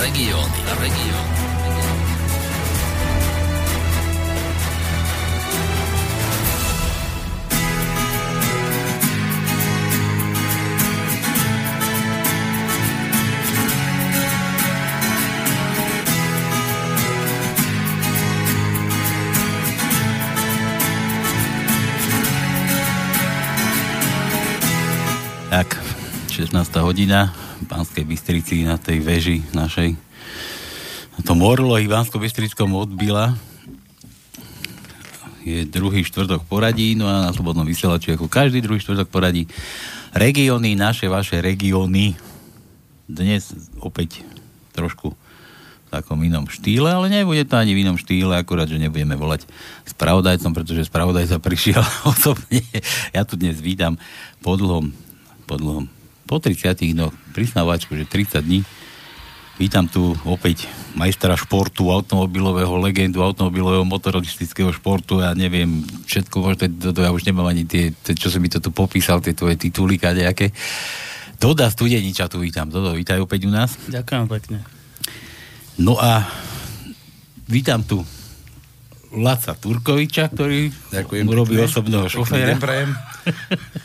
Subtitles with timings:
[0.00, 1.34] regióny, regióny.
[25.54, 25.78] Tak,
[26.30, 26.76] 16.
[26.82, 27.32] hodina
[27.66, 29.96] Banskej Bystrici na tej veži našej.
[31.14, 33.34] Na tom orloji v Bansko Bystrickom odbila
[35.44, 39.44] je druhý štvrtok poradí, no a na slobodnom vysielači ako každý druhý štvrtok poradí
[40.16, 42.16] regióny, naše, vaše regióny.
[43.04, 43.52] Dnes
[43.84, 44.24] opäť
[44.72, 45.12] trošku
[45.92, 49.44] takom inom štýle, ale nebude to ani v inom štýle, akurát, že nebudeme volať
[49.84, 52.64] spravodajcom, pretože spravodajca prišiel osobne.
[53.12, 54.00] Ja tu dnes vítam
[54.40, 55.04] po dlhom
[55.44, 55.86] po dlhom,
[56.24, 58.60] po 30 no prisnávačku, že 30 dní.
[59.54, 60.66] Vítam tu opäť
[60.98, 67.22] majstra športu, automobilového, legendu automobilového motoristického športu, ja neviem, všetko možno, to, to, ja už
[67.22, 70.50] nemám ani tie, to, čo som mi to tu popísal, tie tvoje tituly kadejaké.
[71.38, 72.66] Doda Studeniča tu vítam.
[72.66, 73.78] Dodo, vítaj opäť u nás.
[73.86, 74.58] Ďakujem pekne.
[75.78, 76.26] No a
[77.46, 78.02] vítam tu
[79.14, 81.66] Laca Turkoviča, ktorý Ďakujem robí pekne.
[81.70, 82.58] osobného šoféra.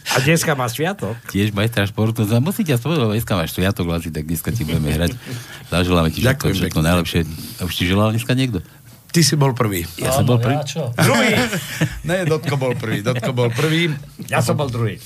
[0.09, 1.15] A dneska má sviatok.
[1.29, 2.25] Tiež majstra športu.
[2.41, 5.13] Musím ťa spovedať, dneska máš sviatok, Laci, tak dneska ti budeme hrať.
[5.69, 7.19] Zaželáme ti všetko, Ďakujem všetko najlepšie.
[7.57, 8.59] A už ti želal dneska niekto?
[9.09, 9.89] Ty si bol prvý.
[9.97, 10.53] Ja som bol prvý.
[10.53, 10.93] Ja čo?
[10.93, 11.33] Druhý.
[12.05, 13.01] Ne, Dotko bol prvý.
[13.01, 13.89] Dotko bol prvý.
[14.29, 15.01] Ja som bol druhý.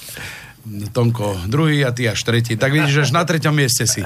[0.64, 2.56] Tonko druhý a ty až tretí.
[2.56, 4.00] Tak vidíš, že až na treťom mieste si.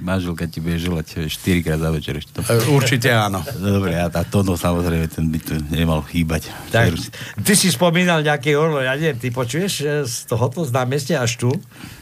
[0.00, 2.32] Manželka ti bude želať 4 krát za večer ešte.
[2.48, 3.44] E, Určite áno.
[3.60, 6.48] No Dobre, a tá Tono samozrejme, ten by tu nemal chýbať.
[6.72, 6.96] Tak,
[7.44, 11.36] ty si spomínal nejaký orlo, ja neviem, ty počuješ e, z tohoto z námestia až
[11.36, 11.52] tu?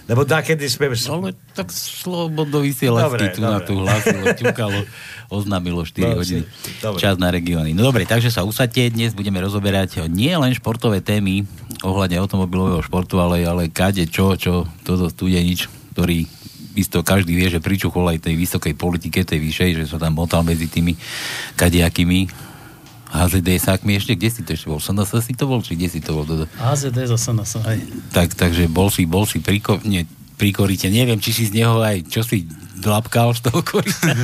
[0.06, 0.86] Lebo kedy sme...
[0.94, 3.66] Ale tak slobodo vysielačky Dobre, tu na dobre.
[3.66, 4.78] tú hlásilo, ťukalo,
[5.28, 6.42] oznámilo 4 Dobre, hodiny.
[6.82, 6.98] dobre.
[7.02, 7.74] Čas na regióny.
[7.74, 8.86] No dobre, takže sa usadte.
[8.90, 11.46] Dnes budeme rozoberať nie len športové témy
[11.82, 16.24] ohľadne automobilového športu, ale, ale kade čo, čo toto studenič, ktorý
[16.76, 20.44] isto každý vie, že pričuchol aj tej vysokej politike, tej vyššej, že sa tam motal
[20.44, 20.92] medzi tými
[21.56, 22.28] kadejakými
[23.06, 24.82] HZD-sákmi ešte, kde si to ešte bol?
[24.82, 26.26] SNS si to bol, či kde si to bol?
[26.26, 27.80] Zase na sa, hej.
[28.12, 30.04] tak, takže bol si, bol si pri, nie,
[30.36, 30.92] pri korite.
[30.92, 32.44] Neviem, či si z neho aj, čo si
[32.86, 34.14] dlapkal z toho korita.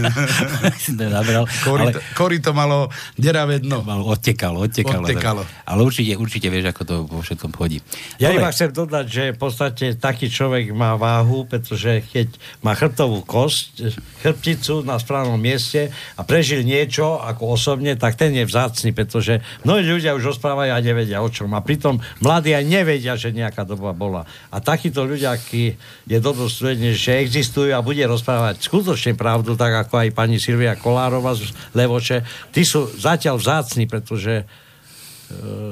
[0.95, 1.45] nabral.
[1.67, 3.83] Korito, ale korito malo deravé dno.
[3.83, 5.03] mal, odtekalo, odtekalo.
[5.03, 5.43] Odtekalo.
[5.67, 7.83] Ale určite, určite vieš, ako to vo všetkom chodí.
[8.23, 8.39] Ja Dobre.
[8.47, 12.31] iba chcem dodať, že v podstate taký človek má váhu, pretože keď
[12.63, 18.47] má chrbtovú kosť, chrbticu na správnom mieste a prežil niečo ako osobne, tak ten je
[18.47, 21.51] vzácny, pretože mnohí ľudia už rozprávajú a nevedia o čom.
[21.57, 24.29] A pritom mladí aj nevedia, že nejaká doba bola.
[24.53, 25.75] A takíto ľudia, aký
[26.05, 30.77] je dobro studenie, že existujú a bude rozprávať skutočne pravdu, tak ako aj pani Silvia
[30.77, 34.45] Kolárova z Levoče, tí sú zatiaľ vzácni, pretože e,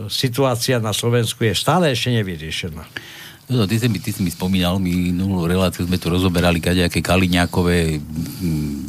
[0.08, 2.84] situácia na Slovensku je stále ešte nevyriešená.
[3.50, 7.98] No, ty, si mi, ty si mi spomínal, minulú reláciu sme tu rozoberali kadejaké kaliňákové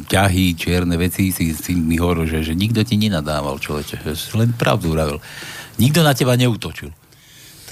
[0.06, 4.06] ťahy, čierne veci, si, si mi hovoril, že, že nikto ti nenadával, človeče,
[4.38, 5.18] len pravdu uravil.
[5.82, 6.94] Nikto na teba neutočil.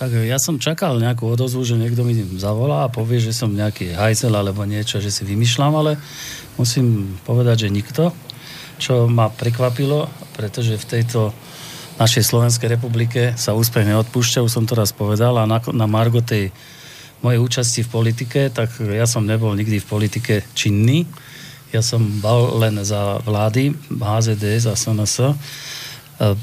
[0.00, 3.92] Tak ja som čakal nejakú odozvu, že niekto mi zavolá a povie, že som nejaký
[3.92, 6.00] hajzel alebo niečo, že si vymýšľam, ale
[6.56, 8.08] musím povedať, že nikto,
[8.80, 11.36] čo ma prekvapilo, pretože v tejto
[12.00, 16.24] našej Slovenskej republike sa úspech neodpúšťa, už som to raz povedal a na, na Margo
[16.24, 16.48] tej
[17.20, 21.04] mojej účasti v politike, tak ja som nebol nikdy v politike činný.
[21.76, 25.36] Ja som bal len za vlády, HZD, za SNS,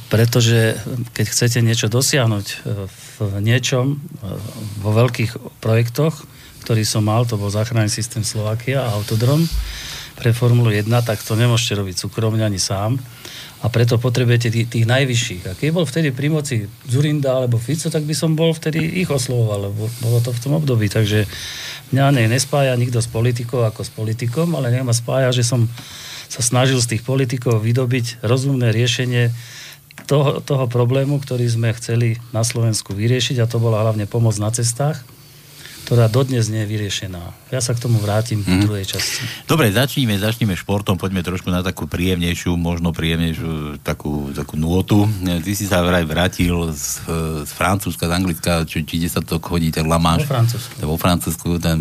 [0.10, 0.74] pretože
[1.14, 2.56] keď chcete niečo dosiahnuť e,
[2.90, 3.98] v niečom, e,
[4.82, 6.26] vo veľkých projektoch,
[6.66, 9.46] ktorý som mal, to bol záchranný systém Slovakia a Autodrom
[10.18, 12.98] pre Formulu 1, tak to nemôžete robiť súkromne ani sám.
[13.62, 15.44] A preto potrebujete tých, tých najvyšších.
[15.50, 19.10] A keď bol vtedy pri moci Zurinda alebo Fico, tak by som bol vtedy ich
[19.10, 20.90] oslovoval, lebo bolo to v tom období.
[20.90, 21.26] Takže
[21.94, 25.66] mňa ne, nespája nikto s politikou ako s politikom, ale nech ma spája, že som
[26.30, 29.34] sa snažil z tých politikov vydobiť rozumné riešenie
[30.06, 34.54] toho, toho problému, ktorý sme chceli na Slovensku vyriešiť a to bola hlavne pomoc na
[34.54, 35.02] cestách,
[35.88, 37.24] ktorá dodnes nie je vyriešená.
[37.48, 39.24] Ja sa k tomu vrátim v druhej časti.
[39.48, 45.08] Dobre, začníme, začníme športom, poďme trošku na takú príjemnejšiu, možno príjemnejšiu takú, takú nôtu.
[45.24, 47.08] Ty si sa vraj vrátil z,
[47.48, 50.28] z Francúzska, z Anglicka, či, či kde sa to chodí, ten La Manche?
[50.28, 50.72] Vo Francúzsku.
[50.84, 51.78] Vo Francúzsku, ten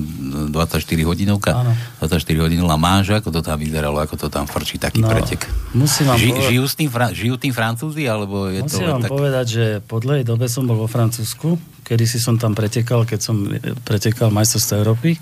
[0.55, 0.55] 24
[1.03, 1.51] hodinovka.
[1.53, 1.75] Áno.
[1.99, 5.51] 24 hodín La Manche, ako to tam vyzeralo, ako to tam frčí taký No, pretek.
[5.75, 9.03] musím vám Ži, povedať- žijú, s tým, žijú tým Francúzi, alebo je to Musím vám
[9.03, 9.11] tak...
[9.11, 13.21] povedať, že po dlhej dobe som bol vo Francúzsku, kedy si som tam pretekal, keď
[13.23, 13.47] som
[13.87, 15.15] pretekal majstrovstvo Európy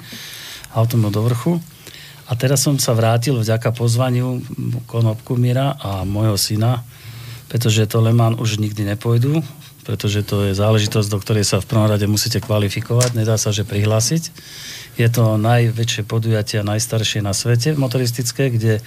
[0.73, 1.61] autom do vrchu.
[2.25, 4.41] A teraz som sa vrátil vďaka pozvaniu
[4.89, 6.81] Konopku Mira a môjho syna,
[7.53, 9.45] pretože to Le Mans už nikdy nepôjdu,
[9.85, 13.69] pretože to je záležitosť, do ktorej sa v prvom rade musíte kvalifikovať, nedá sa, že
[13.69, 14.33] prihlásiť.
[14.97, 18.81] Je to najväčšie podujatie a najstaršie na svete motoristické, kde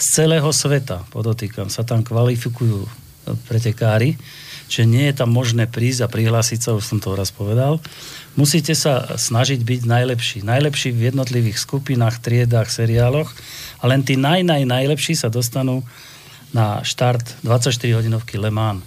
[0.00, 2.88] z celého sveta, podotýkam, sa tam kvalifikujú
[3.44, 4.16] pretekári,
[4.70, 7.82] že nie je tam možné prísť a prihlásiť sa, už som to raz povedal.
[8.38, 10.38] Musíte sa snažiť byť najlepší.
[10.46, 13.34] Najlepší v jednotlivých skupinách, triedách, seriáloch
[13.82, 15.82] a len tí naj, naj, najlepší sa dostanú
[16.54, 18.86] na štart 24 hodinovky Le Mans.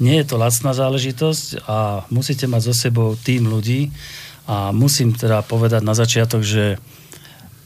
[0.00, 3.94] Nie je to lacná záležitosť a musíte mať so sebou tým ľudí
[4.48, 6.80] a musím teda povedať na začiatok, že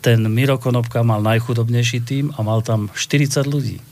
[0.04, 3.87] ten Miro Konopka mal najchudobnejší tým a mal tam 40 ľudí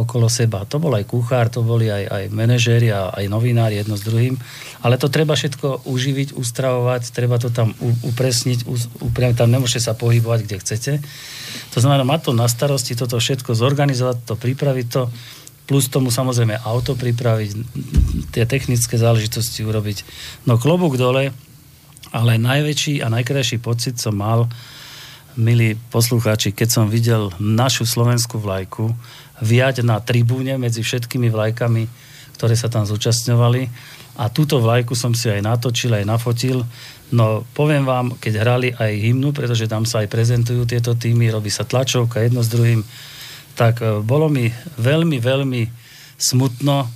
[0.00, 0.64] okolo seba.
[0.64, 4.40] To bol aj kuchár, to boli aj, aj manažéri a aj novinári jedno s druhým.
[4.80, 8.64] Ale to treba všetko uživiť, ustravovať, treba to tam upresniť,
[9.04, 10.92] upriamiť, tam nemôžete sa pohybovať, kde chcete.
[11.76, 15.02] To znamená, mať to na starosti, toto všetko zorganizovať, to pripraviť to,
[15.70, 17.50] plus tomu samozrejme auto pripraviť,
[18.34, 20.02] tie technické záležitosti urobiť.
[20.48, 21.30] No klobúk dole,
[22.10, 24.50] ale najväčší a najkrajší pocit som mal,
[25.38, 28.90] milí poslucháči, keď som videl našu slovenskú vlajku,
[29.40, 31.84] viať na tribúne medzi všetkými vlajkami,
[32.36, 33.62] ktoré sa tam zúčastňovali.
[34.20, 36.64] A túto vlajku som si aj natočil, aj nafotil.
[37.10, 41.48] No poviem vám, keď hrali aj hymnu, pretože tam sa aj prezentujú tieto týmy, robí
[41.48, 42.84] sa tlačovka jedno s druhým,
[43.56, 45.62] tak e, bolo mi veľmi, veľmi
[46.20, 46.86] smutno,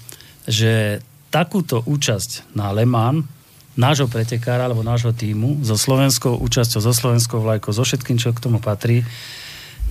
[0.45, 1.01] že
[1.33, 3.27] takúto účasť na Le Mans
[3.75, 8.39] nášho pretekára alebo nášho týmu so slovenskou účasťou, so slovenskou vlajkou, so všetkým, čo k
[8.39, 9.03] tomu patrí,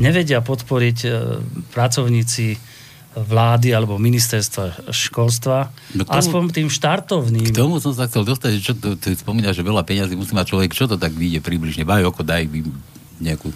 [0.01, 1.10] nevedia podporiť e,
[1.74, 2.57] pracovníci
[3.13, 7.54] vlády alebo ministerstva školstva, no tomu, aspoň tým štartovným.
[7.54, 10.34] K tomu som sa chcel dostať, že čo to, ty spomínaš, že veľa peniazy musí
[10.34, 11.86] mať človek, čo to tak vyjde približne?
[11.86, 12.50] Baj oko, daj
[13.22, 13.54] nejakú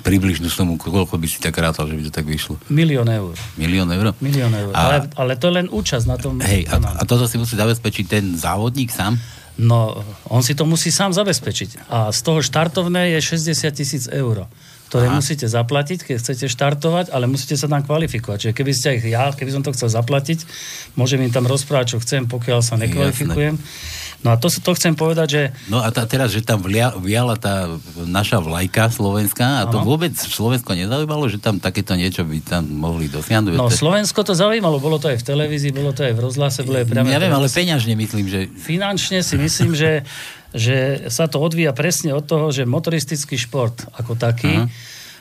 [0.00, 2.56] približnú sumu, koľko by si tak rátal, že by to tak vyšlo?
[2.72, 3.36] Milión eur.
[3.60, 4.16] Milión eur?
[4.24, 4.72] Milión eur.
[4.72, 6.40] A, ale, ale to je len účasť na tom.
[6.40, 9.20] Hej, a, a toto si musí zabezpečiť ten závodník sám?
[9.58, 11.90] No, on si to musí sám zabezpečiť.
[11.90, 14.46] A z toho štartovné je 60 tisíc eur
[14.88, 15.20] ktoré Aha.
[15.20, 18.38] musíte zaplatiť, keď chcete štartovať, ale musíte sa tam kvalifikovať.
[18.48, 20.48] Čiže keby ste aj ja, keby som to chcel zaplatiť,
[20.96, 23.60] môžem im tam rozprávať, čo chcem, pokiaľ sa nekvalifikujem.
[23.60, 24.06] Jasne.
[24.18, 25.42] No a to, to chcem povedať, že...
[25.70, 27.70] No a tá, teraz, že tam vlia, viala tá
[28.02, 29.86] naša vlajka slovenská a to ano.
[29.86, 33.54] vôbec Slovensko nezaujímalo, že tam takéto niečo by tam mohli dosiahnuť?
[33.54, 36.82] No Slovensko to zaujímalo, bolo to aj v televízii, bolo to aj v rozhlase, bolo
[36.82, 37.14] aj priame...
[37.14, 38.50] Ja viem, ale peňažne myslím, že...
[38.58, 40.02] Finančne si myslím, že
[40.56, 44.70] že sa to odvíja presne od toho, že motoristický šport ako taký, Aha.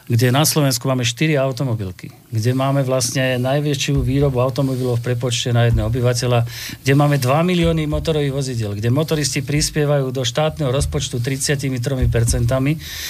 [0.07, 5.67] kde na Slovensku máme 4 automobilky, kde máme vlastne najväčšiu výrobu automobilov v prepočte na
[5.67, 6.47] jedného obyvateľa,
[6.79, 12.47] kde máme 2 milióny motorových vozidel, kde motoristi prispievajú do štátneho rozpočtu 33%,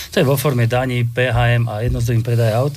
[0.10, 2.75] to je vo forme daní, PHM a jednotlivým predaj aut,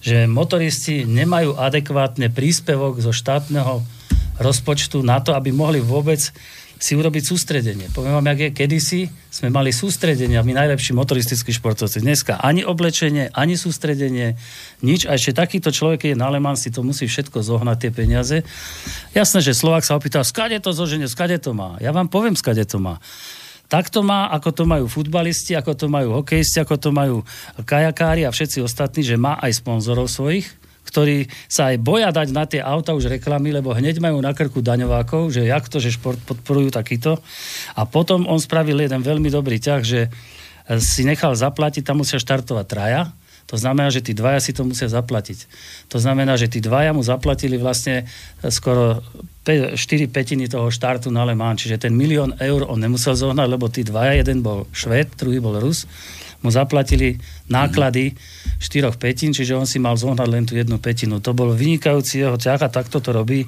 [0.00, 3.84] že motoristi nemajú adekvátne príspevok zo štátneho
[4.40, 6.18] rozpočtu na to, aby mohli vôbec
[6.82, 7.94] si urobiť sústredenie.
[7.94, 9.00] Poviem vám, jak je, kedysi
[9.30, 12.02] sme mali sústredenia, my najlepší motoristickí športovci.
[12.02, 14.34] Dneska ani oblečenie, ani sústredenie,
[14.82, 15.06] nič.
[15.06, 18.36] A ešte takýto človek, keď je na Leman, si to musí všetko zohnať, tie peniaze.
[19.14, 21.78] Jasné, že Slovak sa opýta, skade to zoženie, skade to má.
[21.78, 22.98] Ja vám poviem, skade to má.
[23.70, 27.22] Tak to má, ako to majú futbalisti, ako to majú hokejisti, ako to majú
[27.62, 30.50] kajakári a všetci ostatní, že má aj sponzorov svojich,
[30.92, 34.60] ktorí sa aj boja dať na tie auta už reklamy, lebo hneď majú na krku
[34.60, 37.16] daňovákov, že jak to, že šport podporujú takýto.
[37.72, 40.12] A potom on spravil jeden veľmi dobrý ťah, že
[40.78, 43.02] si nechal zaplatiť, tam musia štartovať traja,
[43.50, 45.50] to znamená, že tí dvaja si to musia zaplatiť.
[45.90, 48.06] To znamená, že tí dvaja mu zaplatili vlastne
[48.48, 49.02] skoro
[49.44, 49.74] 4
[50.08, 53.82] petiny toho štartu na Le Mans, čiže ten milión eur on nemusel zohnať, lebo tí
[53.82, 55.84] dvaja, jeden bol Šved, druhý bol Rus,
[56.42, 58.12] mu zaplatili náklady
[58.58, 61.18] štyroch petín, čiže on si mal zohnať len tú jednu petinu.
[61.22, 63.46] To bol vynikajúci jeho ťah a takto to robí.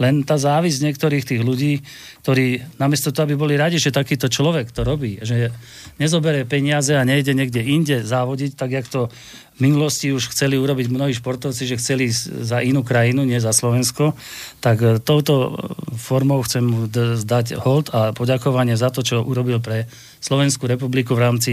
[0.00, 1.84] Len tá závisť niektorých tých ľudí,
[2.24, 5.52] ktorí namiesto toho, aby boli radi, že takýto človek to robí, že
[6.00, 9.12] nezobere peniaze a nejde niekde inde závodiť, tak jak to
[9.54, 14.18] v minulosti už chceli urobiť mnohí športovci, že chceli za inú krajinu, nie za Slovensko,
[14.58, 15.54] tak e, touto
[15.94, 19.86] formou chcem mu zdať hold a poďakovanie za to, čo urobil pre
[20.18, 21.52] Slovenskú republiku v rámci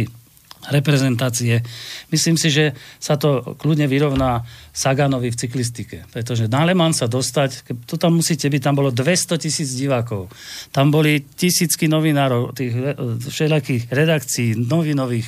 [0.70, 1.66] reprezentácie.
[2.14, 6.06] Myslím si, že sa to kľudne vyrovná Saganovi v cyklistike.
[6.14, 10.30] Pretože na Le Mans sa dostať, to tam musíte byť, tam bolo 200 tisíc divákov.
[10.70, 12.94] Tam boli tisícky novinárov, tých e,
[13.26, 15.28] všelijakých redakcií, novinových,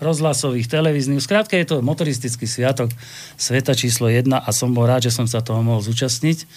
[0.00, 1.20] rozhlasových, televíznych.
[1.20, 2.90] Skrátka je to motoristický sviatok
[3.36, 6.48] sveta číslo 1 a som bol rád, že som sa toho mohol zúčastniť.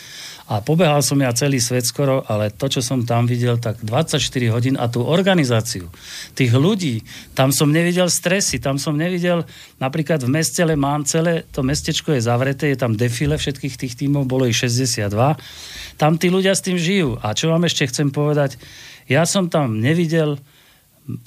[0.44, 4.20] A pobehal som ja celý svet skoro, ale to, čo som tam videl, tak 24
[4.52, 5.88] hodín a tú organizáciu
[6.36, 7.00] tých ľudí,
[7.32, 8.60] tam som nevidel stresy.
[8.60, 9.48] Tam som nevidel,
[9.80, 13.94] napríklad v meste Le Mans, celé to mestečko je zavreté, je tam defile všetkých tých
[13.96, 15.08] tímov, bolo ich 62.
[15.96, 17.16] Tam tí ľudia s tým žijú.
[17.24, 18.60] A čo vám ešte chcem povedať,
[19.08, 20.44] ja som tam nevidel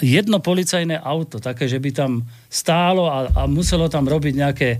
[0.01, 4.71] jedno policajné auto, také, že by tam stálo a, a muselo tam robiť nejaké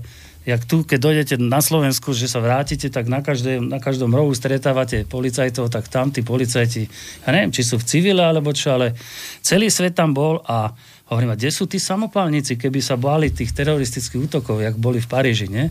[0.47, 4.31] jak tu, keď dojdete na Slovensku, že sa vrátite, tak na, každé, na každom rohu
[4.31, 6.87] stretávate policajtov, tak tam tí policajti,
[7.27, 8.95] ja neviem, či sú v civile alebo čo, ale
[9.43, 10.71] celý svet tam bol a
[11.11, 15.11] hovorím, a kde sú tí samopálnici, keby sa báli tých teroristických útokov, jak boli v
[15.11, 15.67] Paríži, nie?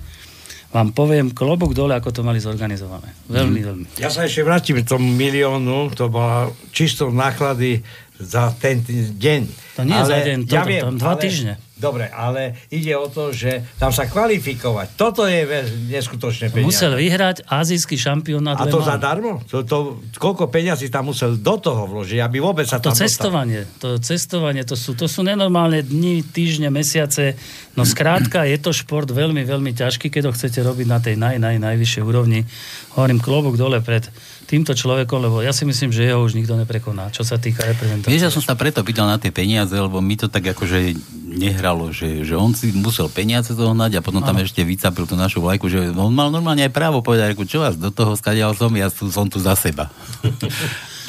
[0.76, 3.09] Vám poviem klobok dole, ako to mali zorganizované.
[3.33, 3.64] Veľmi, mm.
[3.64, 3.87] veľmi.
[3.97, 7.80] Ja sa ešte vrátim k tomu miliónu, to bola čisto náklady
[8.16, 8.80] za ten
[9.16, 9.40] deň.
[9.76, 11.54] To nie ale, za deň, to, ja viem, tam dva ale, týždne.
[11.76, 14.96] Dobre, ale ide o to, že tam sa kvalifikovať.
[14.96, 15.44] Toto je
[15.92, 16.73] neskutočné peniaze.
[16.73, 18.56] Musel vyhrať azijský šampionát.
[18.56, 19.44] A to zadarmo?
[19.52, 23.68] To, to, koľko peňazí tam musel do toho vložiť, aby vôbec sa to tam cestovanie,
[23.68, 23.76] dostal.
[23.76, 27.37] to cestovanie, to sú, to sú nenormálne dni, týždne, mesiace.
[27.76, 31.37] No skrátka, je to šport veľmi, veľmi ťažký, keď ho chcete robiť na tej naj,
[31.37, 32.49] naj, najvyššej úrovni.
[32.96, 34.08] Hovorím klobúk dole pred
[34.46, 38.14] týmto človekom, lebo ja si myslím, že jeho už nikto neprekoná, čo sa týka reprezentácie.
[38.14, 40.94] Vieš, ja som sa preto pýtal na tie peniaze, lebo mi to tak akože
[41.26, 45.42] nehralo, že, že on si musel peniaze zohnať a potom tam ešte vycapil tú našu
[45.42, 48.88] vlajku, že on mal normálne aj právo povedať, čo vás do toho skadial som, ja
[48.88, 49.90] som tu za seba.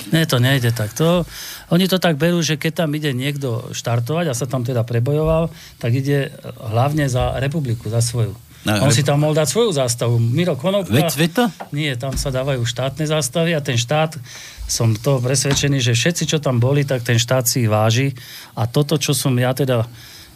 [0.07, 0.95] Nie, to nejde tak.
[0.95, 1.27] To,
[1.67, 5.51] oni to tak berú, že keď tam ide niekto štartovať a sa tam teda prebojoval,
[5.83, 6.31] tak ide
[6.63, 8.31] hlavne za republiku, za svoju.
[8.67, 10.19] On si tam mohol dať svoju zástavu.
[10.19, 10.91] Miro Konopka...
[10.91, 11.45] Veď to?
[11.71, 14.19] Nie, tam sa dávajú štátne zástavy a ten štát,
[14.67, 18.11] som to presvedčený, že všetci, čo tam boli, tak ten štát si váži.
[18.59, 19.87] A toto, čo som ja teda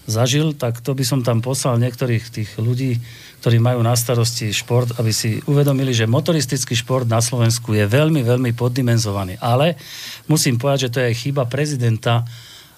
[0.08, 2.98] zažil, tak to by som tam poslal niektorých tých ľudí,
[3.44, 8.22] ktorí majú na starosti šport, aby si uvedomili, že motoristický šport na Slovensku je veľmi,
[8.24, 9.42] veľmi poddimenzovaný.
[9.42, 9.76] Ale
[10.30, 12.24] musím povedať, že to je chyba prezidenta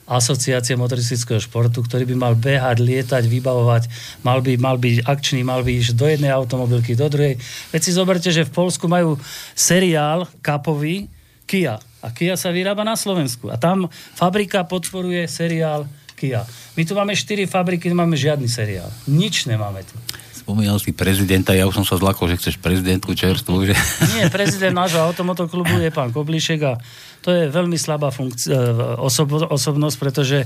[0.08, 3.84] asociácie motoristického športu, ktorý by mal behať, lietať, vybavovať,
[4.24, 7.40] mal by, mal byť akčný, mal by ísť do jednej automobilky, do druhej.
[7.72, 9.16] Veď si zoberte, že v Polsku majú
[9.56, 11.08] seriál kapový
[11.48, 11.80] Kia.
[12.04, 13.48] A Kia sa vyrába na Slovensku.
[13.48, 15.88] A tam fabrika podporuje seriál
[16.20, 16.44] Kia.
[16.76, 18.92] My tu máme štyri fabriky, nemáme žiadny seriál.
[19.08, 19.96] Nič nemáme tu
[20.44, 23.64] spomínal si prezidenta, ja už som sa zlakol, že chceš prezidentku čerstvu.
[23.64, 23.74] Že...
[24.20, 26.76] Nie, prezident nášho automotoklubu je pán Koblišek a
[27.24, 30.44] to je veľmi slabá funkcia, e, osob, osobnosť, pretože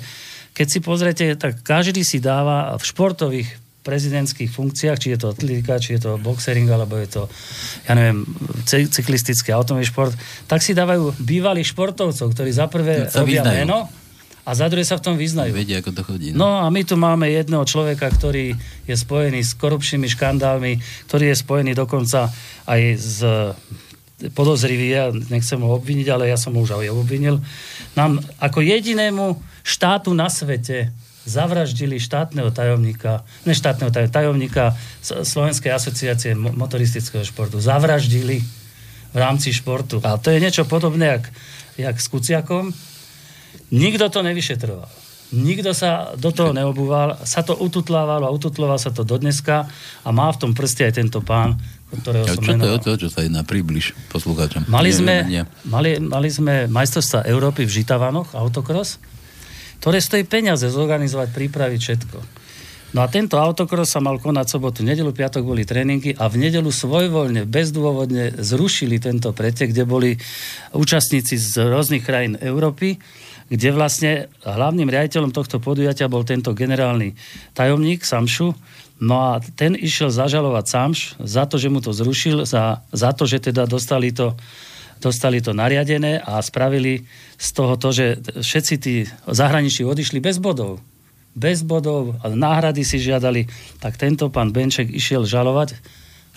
[0.54, 3.50] keď si pozriete, tak každý si dáva v športových
[3.88, 7.24] prezidentských funkciách, či je to atletika, či je to boxering, alebo je to,
[7.88, 8.28] ja neviem,
[8.68, 13.58] cyklistický automobilový šport, tak si dávajú bývalých športovcov, ktorí za prvé robia vyznajú.
[13.64, 13.88] meno
[14.44, 15.56] a za druhé sa v tom vyznajú.
[15.56, 16.36] Vedia, ako to chodí.
[16.36, 16.44] No.
[16.44, 21.36] no a my tu máme jedného človeka, ktorý je spojený s korupčnými škandálmi, ktorý je
[21.40, 22.32] spojený dokonca
[22.68, 23.24] aj s
[24.34, 27.38] podozrivý, ja nechcem ho obviniť, ale ja som ho už aj obvinil.
[27.94, 30.90] Nám ako jedinému štátu na svete
[31.28, 37.60] zavraždili štátneho tajomníka, ne štátneho tajomníka Slovenskej asociácie motoristického športu.
[37.60, 38.40] Zavraždili
[39.12, 40.00] v rámci športu.
[40.02, 41.26] A to je niečo podobné, jak,
[41.76, 42.72] jak s Kuciakom,
[43.72, 44.88] Nikto to nevyšetroval.
[45.28, 49.68] Nikto sa do toho neobúval, sa to ututlávalo a ututloval sa to do dneska
[50.08, 51.60] a má v tom prste aj tento pán,
[51.92, 52.64] ktorého ja, som čo menoval.
[52.64, 54.72] to je to, čo sa jedná približ poslucháčom?
[54.72, 55.28] Mali sme,
[55.68, 59.04] mali, mali sme majstrovstvá Európy v Žitavanoch, autokros,
[59.84, 62.18] ktoré stojí peniaze zorganizovať, pripraviť všetko.
[62.96, 66.72] No a tento autokros sa mal konať sobotu, nedelu, piatok boli tréningy a v nedelu
[66.72, 70.16] svojvoľne, bezdôvodne zrušili tento pretek, kde boli
[70.72, 72.96] účastníci z rôznych krajín Európy
[73.48, 74.12] kde vlastne
[74.44, 77.16] hlavným riaditeľom tohto podujatia bol tento generálny
[77.56, 78.52] tajomník Samšu.
[78.98, 83.24] No a ten išiel zažalovať Samš za to, že mu to zrušil, za, za to,
[83.24, 84.36] že teda dostali to,
[85.00, 88.06] dostali to nariadené a spravili z toho to, že
[88.42, 88.94] všetci tí
[89.30, 90.84] zahraniční odišli bez bodov.
[91.38, 93.46] Bez bodov, a náhrady si žiadali.
[93.78, 95.78] Tak tento pán Benček išiel žalovať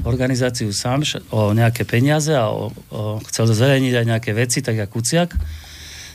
[0.05, 5.00] organizáciu SAMŠ o nejaké peniaze a o, o, chcel zverejniť aj nejaké veci, tak ako
[5.00, 5.33] Kuciak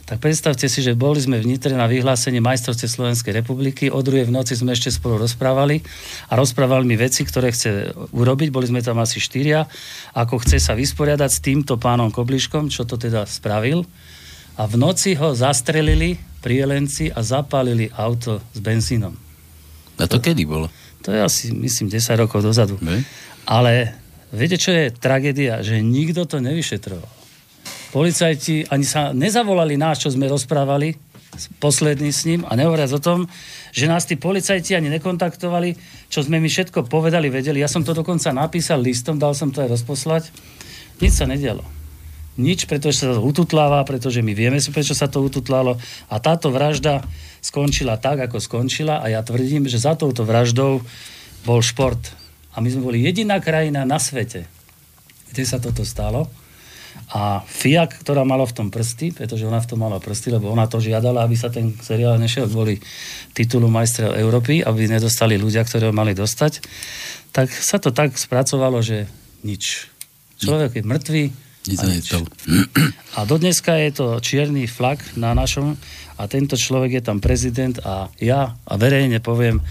[0.06, 4.30] tak predstavte si, že boli sme v Nitre na vyhlásení majstrovstve Slovenskej republiky, o druhej
[4.30, 5.82] v noci sme ešte spolu rozprávali
[6.30, 9.66] a rozprávali mi veci, ktoré chce urobiť, boli sme tam asi štyria,
[10.14, 13.82] ako chce sa vysporiadať s týmto pánom Kobliškom, čo to teda spravil.
[14.62, 19.18] A v noci ho zastrelili prielenci a zapálili auto s benzínom.
[19.98, 20.70] A to, to kedy bolo?
[21.02, 22.78] To je asi, myslím, 10 rokov dozadu.
[22.86, 23.02] Ne?
[23.50, 23.98] Ale
[24.30, 25.66] viete, čo je tragédia?
[25.66, 27.25] Že nikto to nevyšetroval
[27.96, 31.00] policajti ani sa nezavolali nás, čo sme rozprávali,
[31.64, 33.24] posledný s ním a nehovoriac o tom,
[33.72, 35.80] že nás tí policajti ani nekontaktovali,
[36.12, 37.64] čo sme mi všetko povedali, vedeli.
[37.64, 40.28] Ja som to dokonca napísal listom, dal som to aj rozposlať.
[41.00, 41.64] Nič sa nedialo.
[42.36, 45.80] Nič, pretože sa to ututláva, pretože my vieme, prečo sa to ututlalo.
[46.12, 47.00] A táto vražda
[47.40, 50.84] skončila tak, ako skončila a ja tvrdím, že za touto vraždou
[51.48, 52.12] bol šport.
[52.56, 54.48] A my sme boli jediná krajina na svete,
[55.32, 56.28] kde sa toto stalo.
[57.14, 60.66] A Fiak, ktorá mala v tom prsty, pretože ona v tom mala prsty, lebo ona
[60.66, 62.82] to žiadala, aby sa ten seriál nešiel kvôli
[63.38, 66.66] titulu majstrel Európy, aby nedostali ľudia, ktorí ho mali dostať,
[67.30, 69.06] tak sa to tak spracovalo, že
[69.46, 69.92] nič.
[70.42, 71.24] Človek je mŕtvý,
[71.66, 72.26] Nič sa nestalo.
[73.18, 75.74] a dodneska je to čierny flak na našom
[76.18, 79.66] a tento človek je tam prezident a ja a verejne poviem,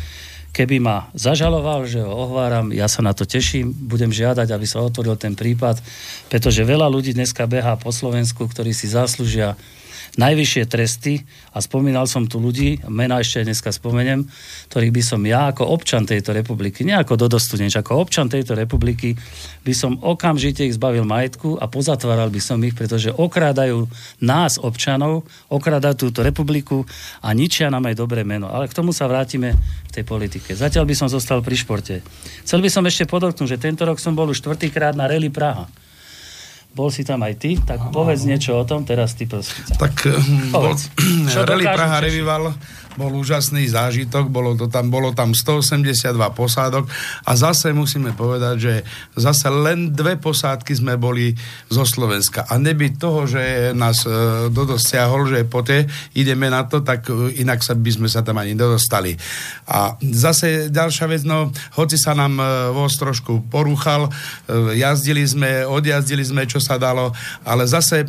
[0.54, 4.86] keby ma zažaloval, že ho ohváram, ja sa na to teším, budem žiadať, aby sa
[4.86, 5.82] otvoril ten prípad,
[6.30, 9.58] pretože veľa ľudí dneska behá po Slovensku, ktorí si zaslúžia
[10.14, 14.26] najvyššie tresty a spomínal som tu ľudí, mena ešte dneska spomeniem,
[14.70, 19.18] ktorých by som ja ako občan tejto republiky, nie ako dodostudeč, ako občan tejto republiky,
[19.66, 23.86] by som okamžite ich zbavil majetku a pozatváral by som ich, pretože okrádajú
[24.22, 26.86] nás, občanov, okrádajú túto republiku
[27.22, 28.50] a ničia nám aj dobré meno.
[28.50, 29.54] Ale k tomu sa vrátime
[29.88, 30.54] v tej politike.
[30.54, 31.94] Zatiaľ by som zostal pri športe.
[32.46, 35.66] Chcel by som ešte podotknúť, že tento rok som bol už štvrtýkrát na Rally Praha.
[36.74, 39.62] Bol si tam aj ty, tak povedz niečo o tom, teraz ty prosím.
[39.78, 40.74] Tak hm, bol,
[41.48, 42.02] Rally Praha?
[42.02, 42.50] Revival
[42.94, 46.86] bol úžasný zážitok, bolo, to tam, bolo tam 182 posádok
[47.26, 48.74] a zase musíme povedať, že
[49.18, 51.34] zase len dve posádky sme boli
[51.70, 57.10] zo Slovenska a nebyť toho, že nás e, Dodo že poté ideme na to, tak
[57.10, 59.18] e, inak sa by sme sa tam ani nedostali.
[59.66, 64.08] A zase ďalšia vec, no, hoci sa nám e, voz trošku porúchal,
[64.46, 67.10] e, jazdili sme, odjazdili sme, čo sa dalo,
[67.42, 68.06] ale zase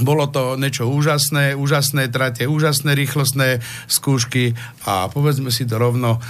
[0.00, 4.52] bolo to niečo úžasné, úžasné trate, úžasné rýchlostné skúšky
[4.84, 6.20] a povedzme si to rovno,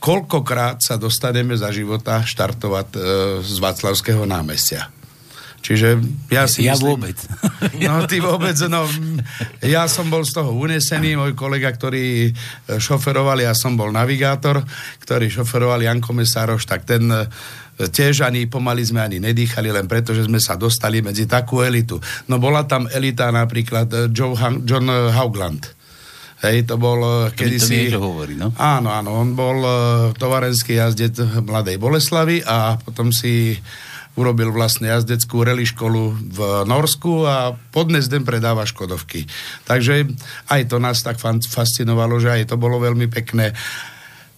[0.00, 2.98] koľkokrát sa dostaneme za života štartovať e,
[3.44, 4.88] z Václavského námestia.
[5.60, 6.00] Čiže
[6.32, 7.18] ja si Ja myslím, vôbec.
[7.84, 8.88] No ty vôbec, no
[9.60, 14.64] ja som bol z toho unesený, môj kolega, ktorý e, šoferoval, ja som bol navigátor,
[15.04, 17.28] ktorý šoferoval Janko Mesároš, tak ten e,
[17.88, 21.96] tiež ani pomaly sme ani nedýchali, len preto, že sme sa dostali medzi takú elitu.
[22.28, 25.72] No bola tam elita napríklad e, Joe Han- John e, Haugland.
[26.40, 27.76] Hej, to bol To to e, mi kedysi...
[27.88, 28.52] niečo hovorí, no.
[28.56, 29.60] Áno, áno, on bol
[30.16, 33.56] tovarenský jazdec Mladej Boleslavy a potom si
[34.18, 39.24] urobil vlastne jazdeckú rally školu v Norsku a pod Nezdem predáva Škodovky.
[39.64, 40.10] Takže
[40.50, 43.54] aj to nás tak fascinovalo, že aj to bolo veľmi pekné.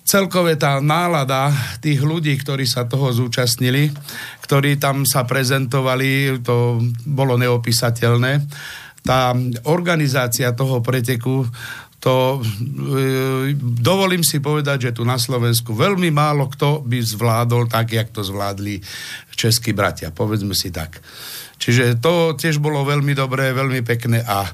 [0.02, 3.94] Celkové tá nálada tých ľudí, ktorí sa toho zúčastnili,
[4.42, 8.42] ktorí tam sa prezentovali, to bolo neopísateľné.
[9.06, 9.34] Tá
[9.66, 11.46] organizácia toho preteku,
[12.02, 17.94] to e, dovolím si povedať, že tu na Slovensku veľmi málo kto by zvládol tak,
[17.94, 18.82] jak to zvládli
[19.30, 20.98] českí bratia, povedzme si tak.
[21.62, 24.50] Čiže to tiež bolo veľmi dobré, veľmi pekné a e,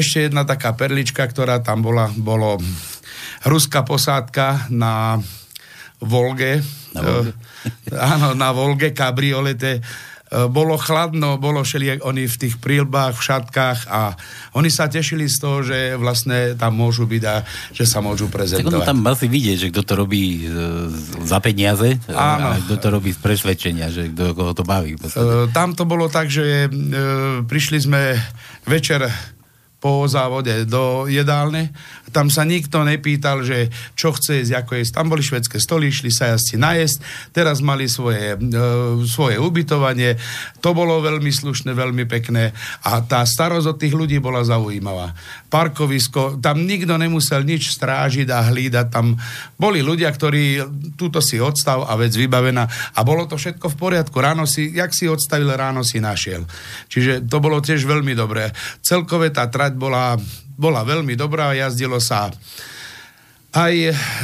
[0.00, 2.56] ešte jedna taká perlička, ktorá tam bola, bolo
[3.44, 5.20] ruská posádka na
[6.00, 6.60] Volge.
[6.92, 7.32] Na Volge?
[7.32, 9.80] E, áno, na Volge, kabriolete.
[9.80, 9.80] E,
[10.48, 14.14] bolo chladno, bolo všelijak oni v tých prílbách, v šatkách a
[14.56, 18.34] oni sa tešili z toho, že vlastne tam môžu byť a že sa môžu Tak
[18.38, 18.86] prezentovať.
[18.86, 20.56] tam asi vidieť, že kto to robí e,
[21.24, 22.56] za peniaze Áno.
[22.56, 24.96] a kto to robí z presvedčenia, že kto koho to baví.
[24.96, 25.52] podstate.
[25.52, 26.70] Tam to bolo tak, že
[27.44, 28.16] prišli sme
[28.64, 29.04] večer
[29.80, 31.72] po závode do jedálne.
[32.10, 34.92] Tam sa nikto nepýtal, že čo chce jesť, ako jesť.
[34.98, 36.98] Tam boli švedské stoly, išli sa jazdci najesť.
[37.32, 38.60] Teraz mali svoje, e,
[39.06, 40.18] svoje ubytovanie.
[40.60, 42.52] To bolo veľmi slušné, veľmi pekné.
[42.84, 45.14] A tá starosť od tých ľudí bola zaujímavá.
[45.50, 48.86] Parkovisko, tam nikto nemusel nič strážiť a hlídať.
[48.90, 49.18] Tam
[49.58, 50.62] boli ľudia, ktorí
[50.94, 52.66] túto si odstav a vec vybavená.
[52.94, 54.16] A bolo to všetko v poriadku.
[54.18, 56.46] Ráno si, jak si odstavil, ráno si našiel.
[56.90, 58.50] Čiže to bolo tiež veľmi dobré.
[58.82, 60.18] Celkové tá trať bola,
[60.60, 62.28] bola veľmi dobrá, jazdilo sa
[63.50, 63.74] aj,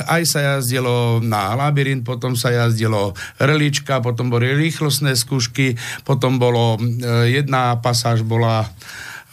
[0.07, 3.11] aj sa jazdilo na labyrint, potom sa jazdilo
[3.43, 5.75] relička, potom boli rýchlostné skúšky,
[6.07, 8.71] potom bolo, e, jedna pasáž bola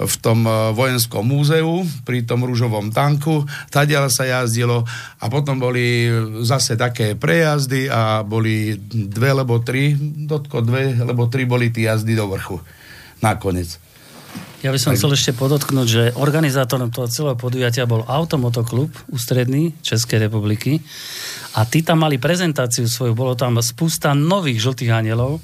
[0.01, 4.81] v tom e, vojenskom múzeu pri tom rúžovom tanku, tadiaľ sa jazdilo
[5.21, 6.09] a potom boli
[6.41, 12.17] zase také prejazdy a boli dve alebo tri, dotko dve, lebo tri boli tí jazdy
[12.17, 12.57] do vrchu
[13.21, 13.92] nakoniec.
[14.63, 20.31] Ja by som chcel ešte podotknúť, že organizátorom toho celého podujatia bol Automotoklub ústredný Českej
[20.31, 20.79] republiky
[21.59, 25.43] a tí tam mali prezentáciu svoju, bolo tam spústa nových žltých anielov,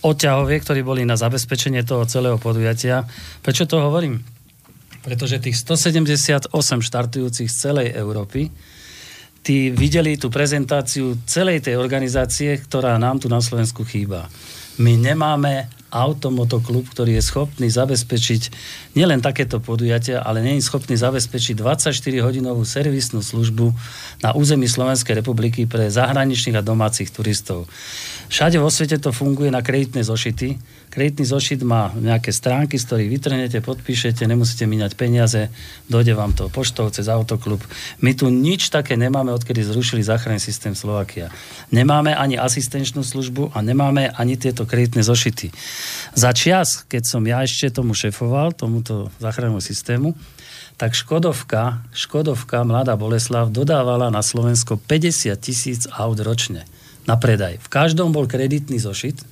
[0.00, 3.04] odťahovie, ktorí boli na zabezpečenie toho celého podujatia.
[3.44, 4.24] Prečo to hovorím?
[5.04, 8.48] Pretože tých 178 štartujúcich z celej Európy
[9.44, 14.32] tí videli tú prezentáciu celej tej organizácie, ktorá nám tu na Slovensku chýba.
[14.76, 18.52] My nemáme automotoklub, ktorý je schopný zabezpečiť
[18.98, 23.72] nielen takéto podujatia, ale nie je schopný zabezpečiť 24-hodinovú servisnú službu
[24.20, 27.70] na území Slovenskej republiky pre zahraničných a domácich turistov.
[28.26, 30.58] Všade vo svete to funguje na kreditné zošity.
[30.90, 35.46] Kreditný zošit má nejaké stránky, z ktorých vytrhnete, podpíšete, nemusíte míňať peniaze,
[35.86, 37.62] dojde vám to poštou cez autoklub.
[38.02, 41.30] My tu nič také nemáme, odkedy zrušili záchranný systém Slovakia.
[41.70, 45.54] Nemáme ani asistenčnú službu a nemáme ani tieto kreditné zošity.
[46.18, 50.18] Za čas, keď som ja ešte tomu šefoval, tomuto záchrannému systému,
[50.76, 56.68] tak Škodovka, Škodovka Mladá Boleslav dodávala na Slovensko 50 tisíc aut ročne
[57.06, 57.62] na predaj.
[57.62, 59.22] V každom bol kreditný zošit,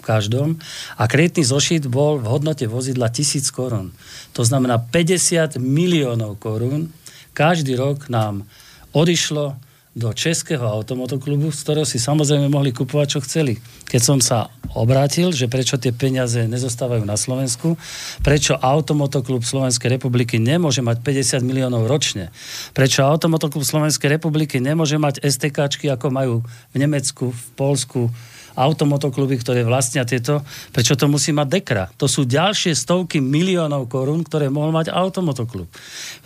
[0.00, 0.58] v každom.
[0.98, 3.94] A kreditný zošit bol v hodnote vozidla 1000 korún.
[4.34, 6.90] To znamená 50 miliónov korún.
[7.32, 8.42] Každý rok nám
[8.90, 9.56] odišlo
[9.92, 13.60] do Českého automotoklubu, z ktorého si samozrejme mohli kupovať, čo chceli.
[13.92, 17.76] Keď som sa obrátil, že prečo tie peniaze nezostávajú na Slovensku,
[18.24, 22.32] prečo automotoklub Slovenskej republiky nemôže mať 50 miliónov ročne,
[22.72, 26.34] prečo automotoklub Slovenskej republiky nemôže mať STKčky, ako majú
[26.72, 28.08] v Nemecku, v Polsku,
[28.56, 31.84] automotokluby, ktoré vlastnia tieto, prečo to musí mať dekra.
[31.96, 35.68] To sú ďalšie stovky miliónov korún, ktoré mohol mať automotoklub.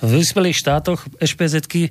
[0.03, 1.91] V vyspelých štátoch ešpezetky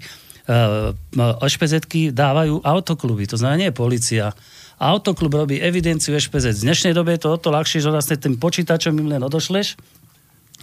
[1.41, 4.33] ešpezetky dávajú autokluby, to znamená nie policia.
[4.75, 6.59] Autoklub robí evidenciu ešpezet.
[6.59, 9.79] Z dnešnej doby je to o to ľahšie, že vlastne tým počítačom im len odošleš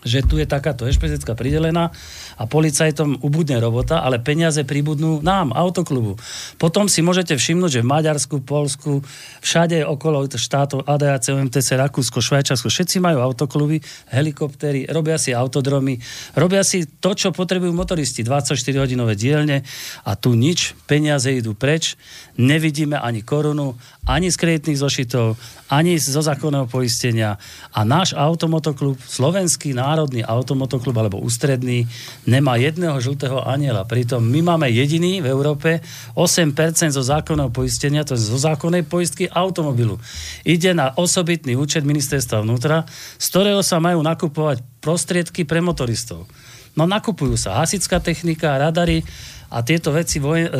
[0.02, 1.94] že tu je takáto ešpezecká pridelená
[2.36, 6.18] a policajtom ubudne robota, ale peniaze pribudnú nám, autoklubu.
[6.58, 9.00] Potom si môžete všimnúť, že v Maďarsku, Polsku,
[9.40, 13.78] všade okolo štátov ADAC, MTC, Rakúsko, Švajčarsko, všetci majú autokluby,
[14.10, 15.98] helikoptery, robia si autodromy,
[16.34, 19.62] robia si to, čo potrebujú motoristi, 24-hodinové dielne
[20.06, 21.94] a tu nič, peniaze idú preč,
[22.38, 25.38] nevidíme ani korunu, ani z kreditných zošitov,
[25.70, 27.38] ani zo zákonného poistenia
[27.70, 31.86] a náš automotoklub, slovenský národný automotoklub alebo ústredný,
[32.26, 33.86] nemá jedného žltého aniela.
[33.86, 35.78] Pritom my máme jediný v Európe
[36.18, 36.50] 8%
[36.90, 40.02] zo zákonného poistenia, to je zo zákonnej poistky automobilu.
[40.42, 42.82] Ide na osobitný účet ministerstva vnútra,
[43.22, 46.26] z ktorého sa majú nakupovať prostriedky pre motoristov.
[46.74, 49.06] No nakupujú sa hasická technika, radary,
[49.52, 50.50] a tieto veci voj, e,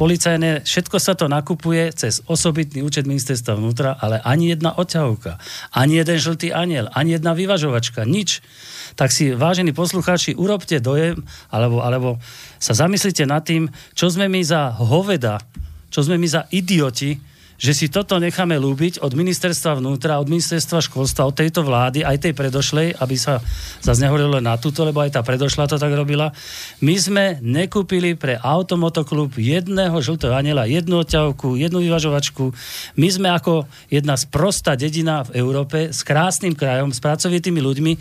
[0.00, 5.36] policajné, všetko sa to nakupuje cez osobitný účet ministerstva vnútra, ale ani jedna odťahovka,
[5.76, 8.40] ani jeden žltý aniel, ani jedna vyvažovačka, nič.
[8.96, 11.20] Tak si, vážení poslucháči, urobte dojem,
[11.52, 12.16] alebo, alebo
[12.56, 15.44] sa zamyslite nad tým, čo sme my za hoveda,
[15.92, 17.33] čo sme my za idioti,
[17.64, 22.28] že si toto necháme lúbiť od ministerstva vnútra, od ministerstva školstva, od tejto vlády, aj
[22.28, 23.40] tej predošlej, aby sa
[23.80, 26.36] zase nehovorilo na túto, lebo aj tá predošla to tak robila.
[26.84, 32.52] My sme nekúpili pre automotoklub jedného žltého aniela, jednu odťahovku, jednu vyvažovačku.
[33.00, 37.92] My sme ako jedna z prostá dedina v Európe s krásnym krajom, s pracovitými ľuďmi,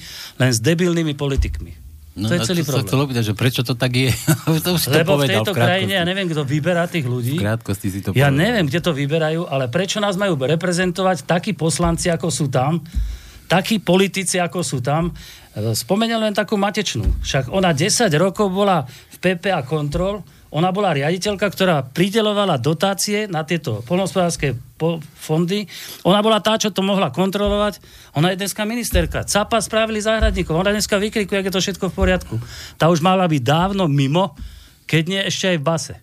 [0.43, 1.82] len s debilnými politikmi.
[2.13, 3.09] No, to je celý to problém.
[3.09, 4.13] Opýtať, že prečo to tak je?
[4.65, 7.41] to už Lebo v tejto v krajine, ja neviem, kto vyberá tých ľudí.
[7.41, 8.37] V krátkosti si to Ja povedal.
[8.37, 12.85] neviem, kde to vyberajú, ale prečo nás majú reprezentovať takí poslanci, ako sú tam,
[13.49, 15.09] takí politici, ako sú tam.
[15.57, 17.25] Spomenul len takú matečnú.
[17.25, 20.21] Však ona 10 rokov bola v PPA kontrol,
[20.53, 24.53] ona bola riaditeľka, ktorá pridelovala dotácie na tieto polnospodárske
[25.17, 25.65] fondy.
[26.05, 27.81] Ona bola tá, čo to mohla kontrolovať.
[28.13, 29.25] Ona je dneska ministerka.
[29.25, 30.53] Capa spravili záhradníkov.
[30.53, 32.35] Ona dneska vykrikuje, ak je to všetko v poriadku.
[32.77, 34.37] Tá už mala byť dávno mimo,
[34.85, 35.95] keď nie ešte aj v base.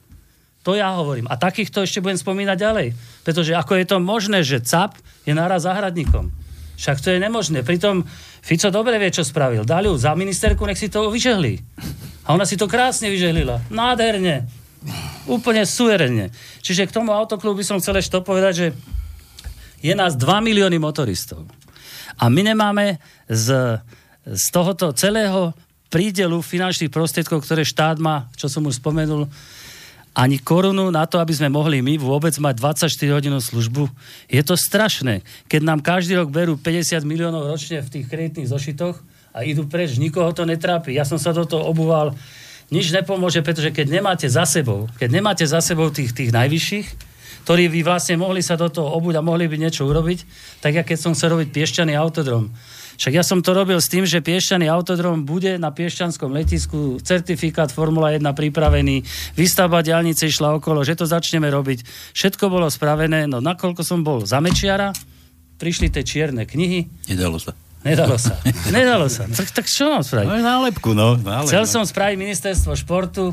[0.67, 1.31] To ja hovorím.
[1.31, 2.89] A takýchto ešte budem spomínať ďalej.
[3.23, 4.99] Pretože ako je to možné, že CAP
[5.31, 6.27] je naraz záhradníkom.
[6.75, 7.63] Však to je nemožné.
[7.63, 8.03] Pritom
[8.43, 9.63] Fico dobre vie, čo spravil.
[9.69, 11.61] Dali ju za ministerku, nech si to vyžehli.
[12.31, 13.59] A ona si to krásne vyžehlila.
[13.75, 14.47] Nádherne.
[15.27, 16.31] Úplne suverenne.
[16.63, 18.67] Čiže k tomu autoklubu by som chcel ešte povedať, že
[19.83, 21.43] je nás 2 milióny motoristov.
[22.23, 23.83] A my nemáme z,
[24.31, 25.51] z tohoto celého
[25.91, 29.27] prídelu finančných prostriedkov, ktoré štát má, čo som už spomenul,
[30.15, 32.55] ani korunu na to, aby sme mohli my vôbec mať
[32.87, 33.83] 24 hodinovú službu.
[34.31, 35.27] Je to strašné.
[35.51, 39.97] Keď nám každý rok berú 50 miliónov ročne v tých kreditných zošitoch, a idú preč,
[39.97, 40.95] nikoho to netrápi.
[40.95, 42.15] Ja som sa do toho obúval,
[42.71, 47.11] nič nepomôže, pretože keď nemáte za sebou, keď nemáte za sebou tých, tých najvyšších,
[47.47, 50.19] ktorí by vlastne mohli sa do toho obuť a mohli by niečo urobiť,
[50.63, 52.53] tak ja keď som chcel robiť piešťaný autodrom.
[53.01, 57.73] Však ja som to robil s tým, že piešťaný autodrom bude na piešťanskom letisku, certifikát
[57.73, 59.01] Formula 1 pripravený,
[59.41, 61.81] výstavba diálnice išla okolo, že to začneme robiť.
[62.13, 64.93] Všetko bolo spravené, no nakoľko som bol za Mečiara,
[65.57, 67.09] prišli tie čierne knihy.
[67.09, 67.57] Nedalo sa.
[67.81, 68.37] Nedalo sa.
[68.69, 69.25] Nedalo sa.
[69.25, 70.29] Tak, tak čo mám spraviť?
[70.29, 71.17] No, nálepku, no.
[71.17, 71.73] Nálepku, Chcel no.
[71.73, 73.33] som spraviť ministerstvo športu,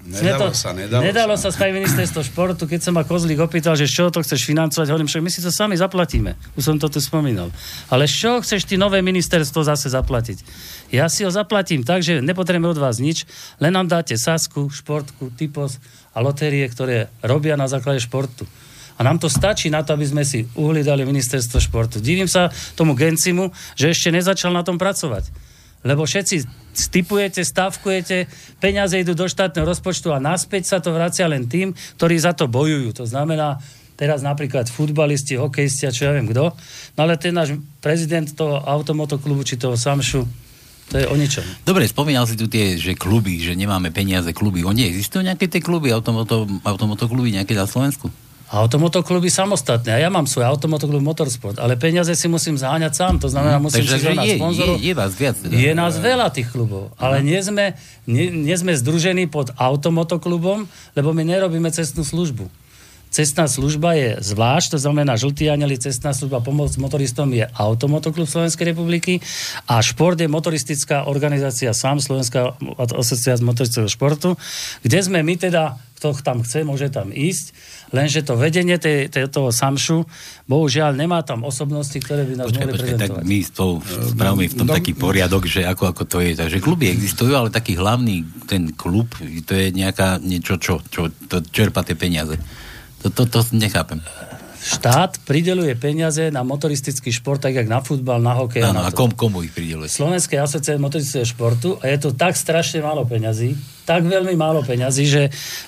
[0.00, 1.52] Nedalo sa, nedalo nedalo sa.
[1.52, 5.04] sa spraviť ministerstvo športu, keď sa ma Kozlík opýtal, že čoho to chceš financovať, hovorím,
[5.04, 6.40] však my si to sami zaplatíme.
[6.56, 7.52] Už som to tu spomínal.
[7.92, 10.40] Ale z čoho chceš ty nové ministerstvo zase zaplatiť?
[10.88, 13.28] Ja si ho zaplatím tak, že nepotrebujem od vás nič,
[13.60, 15.76] len nám dáte Sasku, Športku, Typos
[16.16, 18.48] a lotérie, ktoré robia na základe športu.
[19.00, 22.04] A nám to stačí na to, aby sme si uhli dali ministerstvo športu.
[22.04, 25.32] Divím sa tomu Gencimu, že ešte nezačal na tom pracovať.
[25.80, 26.44] Lebo všetci
[26.76, 28.28] stipujete, stavkujete,
[28.60, 32.44] peniaze idú do štátneho rozpočtu a naspäť sa to vracia len tým, ktorí za to
[32.44, 32.92] bojujú.
[33.00, 33.56] To znamená,
[33.96, 36.52] teraz napríklad futbalisti, hokejisti a čo ja viem kto.
[36.96, 40.28] No ale ten náš prezident toho automotoklubu či toho Samšu,
[40.92, 41.64] to je o ničom.
[41.64, 44.60] Dobre, spomínal si tu tie, že kluby, že nemáme peniaze kluby.
[44.60, 48.12] Oni existujú nejaké tie kluby, automoto, automotokluby nejaké na Slovensku?
[48.50, 49.94] Automotokluby samostatné.
[49.94, 53.14] A ja mám svoj automotoklub Motorsport, ale peniaze si musím záňať sám.
[53.22, 54.74] To znamená, musím Takže si zohnať je, sponzorov.
[54.74, 55.36] je, je vás viac.
[55.38, 55.54] Teda.
[55.54, 57.78] Je nás veľa tých klubov, ale nie sme,
[58.10, 60.66] nie, nie sme združení pod automotoklubom,
[60.98, 62.59] lebo my nerobíme cestnú službu.
[63.10, 68.70] Cestná služba je zvlášť, to znamená žltý aneli, cestná služba pomoc motoristom je Automotoklub Slovenskej
[68.70, 69.18] republiky
[69.66, 74.38] a šport je motoristická organizácia SAM, Slovenská asociácia motoristického športu,
[74.86, 77.50] kde sme my teda, kto tam chce, môže tam ísť,
[77.90, 80.06] lenže to vedenie tej, tej, toho SAMŠu,
[80.46, 84.46] bohužiaľ nemá tam osobnosti, ktoré by nás Počkaj, mohli počkaj, tak my s tou spravíme
[84.46, 86.38] v tom no- taký poriadok, že ako, ako to je.
[86.38, 91.42] Takže kluby existujú, ale taký hlavný ten klub, to je nejaká niečo, čo, čo to
[91.42, 92.38] čerpa tie peniaze.
[93.02, 94.00] To, to, to nechápem.
[94.60, 98.60] Štát prideluje peniaze na motoristický šport, tak jak na futbal, na hokej.
[98.60, 99.00] Áno, a to.
[99.00, 99.88] kom, komu ich prideluje?
[99.88, 103.56] Slovenskej asociácie motoristického športu a je to tak strašne málo peňazí,
[103.90, 105.22] tak veľmi málo peňazí, že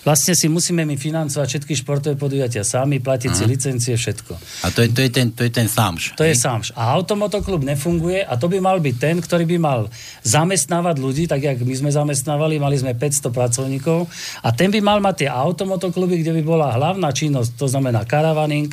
[0.06, 4.38] vlastne si musíme my financovať všetky športové podujatia sami, platiť si licencie, všetko.
[4.62, 6.14] A to je, to je ten, to je ten sámš.
[6.14, 6.70] To je sámš.
[6.78, 9.80] A automotoklub nefunguje a to by mal byť ten, ktorý by mal
[10.22, 14.06] zamestnávať ľudí, tak jak my sme zamestnávali, mali sme 500 pracovníkov
[14.46, 18.70] a ten by mal mať tie automotokluby, kde by bola hlavná činnosť, to znamená karavaning,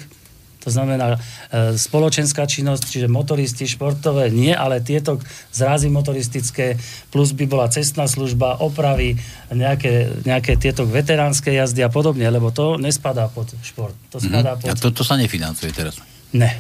[0.60, 1.20] to znamená e,
[1.80, 5.18] spoločenská činnosť, čiže motoristi, športové, nie, ale tieto
[5.56, 6.76] zrazy motoristické,
[7.10, 9.16] plus by bola cestná služba, opravy,
[9.50, 13.96] nejaké, nejaké tieto veteránske jazdy a podobne, lebo to nespadá pod šport.
[14.12, 14.68] To spadá Mhm.
[14.68, 14.84] A pod...
[14.84, 15.98] to, to sa nefinancuje teraz.
[16.36, 16.52] Ne.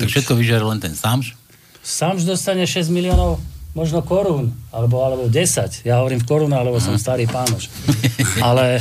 [0.00, 1.36] Tak všetko vyžare len ten sámš.
[1.84, 3.38] Sám už dostane 6 miliónov
[3.74, 5.84] možno korún, alebo, alebo 10.
[5.84, 7.68] Ja hovorím v korunách, lebo som starý pánoš.
[8.48, 8.78] Ale,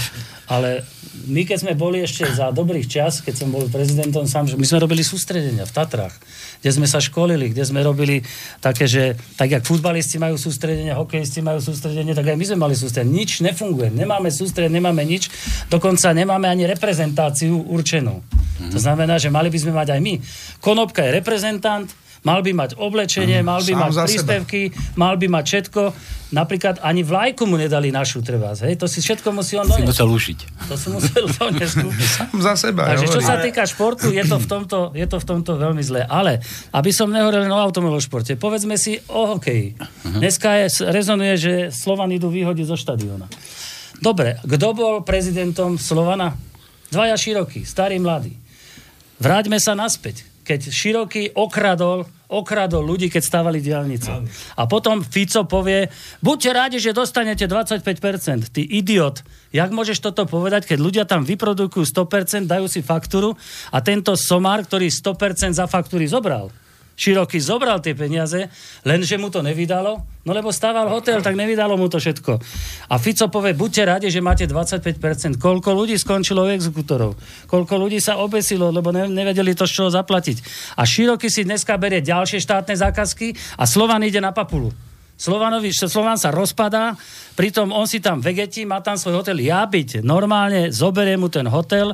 [0.48, 0.86] ale
[1.28, 4.66] my, keď sme boli ešte za dobrých čas, keď som bol prezidentom sám, že my
[4.68, 6.16] sme robili sústredenia v Tatrách,
[6.60, 8.24] kde sme sa školili, kde sme robili
[8.60, 12.76] také, že tak jak futbalisti majú sústredenia, hokejisti majú sústredenie, tak aj my sme mali
[12.76, 13.24] sústredenie.
[13.24, 13.92] Nič nefunguje.
[13.96, 15.32] Nemáme sústredenie, nemáme nič.
[15.72, 18.20] Dokonca nemáme ani reprezentáciu určenú.
[18.64, 20.16] To znamená, že mali by sme mať aj my.
[20.64, 21.88] Konopka je reprezentant,
[22.24, 24.08] mal by mať oblečenie, mal by Sám mať za seba.
[24.08, 24.62] príspevky,
[24.96, 25.82] mal by mať všetko.
[26.34, 28.58] Napríklad ani vlajku mu nedali našu treba.
[28.58, 28.74] Hej?
[28.76, 29.86] To si všetko musí on Si doniesť.
[29.86, 30.40] musel ušiť.
[30.66, 31.76] To si musel doniesť.
[31.94, 32.90] Sám za seba.
[32.90, 33.30] Takže čo hovorím.
[33.30, 36.02] sa týka športu, je to v tomto, je to v tomto veľmi zlé.
[36.04, 39.78] Ale, aby som nehovoril len o automobilovom športe, povedzme si o hokeji.
[40.10, 43.30] Dneska je, rezonuje, že Slovan idú vyhodiť zo štadióna.
[43.96, 46.34] Dobre, kto bol prezidentom Slovana?
[46.90, 48.34] Dvaja širokí, starý, mladý.
[49.16, 50.26] Vráťme sa naspäť.
[50.44, 54.12] Keď Široký okradol, okradol ľudí, keď stávali diálnice.
[54.60, 55.88] A potom Fico povie,
[56.20, 58.52] buďte rádi, že dostanete 25%.
[58.52, 59.24] Ty idiot.
[59.56, 63.38] Jak môžeš toto povedať, keď ľudia tam vyprodukujú 100%, dajú si faktúru
[63.72, 66.50] a tento somár, ktorý 100% za faktúry zobral,
[66.94, 68.54] Široký zobral tie peniaze,
[68.86, 72.38] lenže mu to nevydalo, no lebo stával hotel, tak nevydalo mu to všetko.
[72.94, 75.42] A Fico povie, buďte radi, že máte 25%.
[75.42, 77.18] Koľko ľudí skončilo u exekutorov?
[77.50, 80.38] Koľko ľudí sa obesilo, lebo ne, nevedeli to z čoho zaplatiť.
[80.78, 84.70] A Široký si dneska berie ďalšie štátne zákazky a Slovan ide na papulu.
[85.14, 86.98] Slovanovi, Slovan sa rozpadá,
[87.38, 89.40] pritom on si tam vegetí, má tam svoj hotel.
[89.46, 91.94] Ja byť normálne, zoberiem mu ten hotel,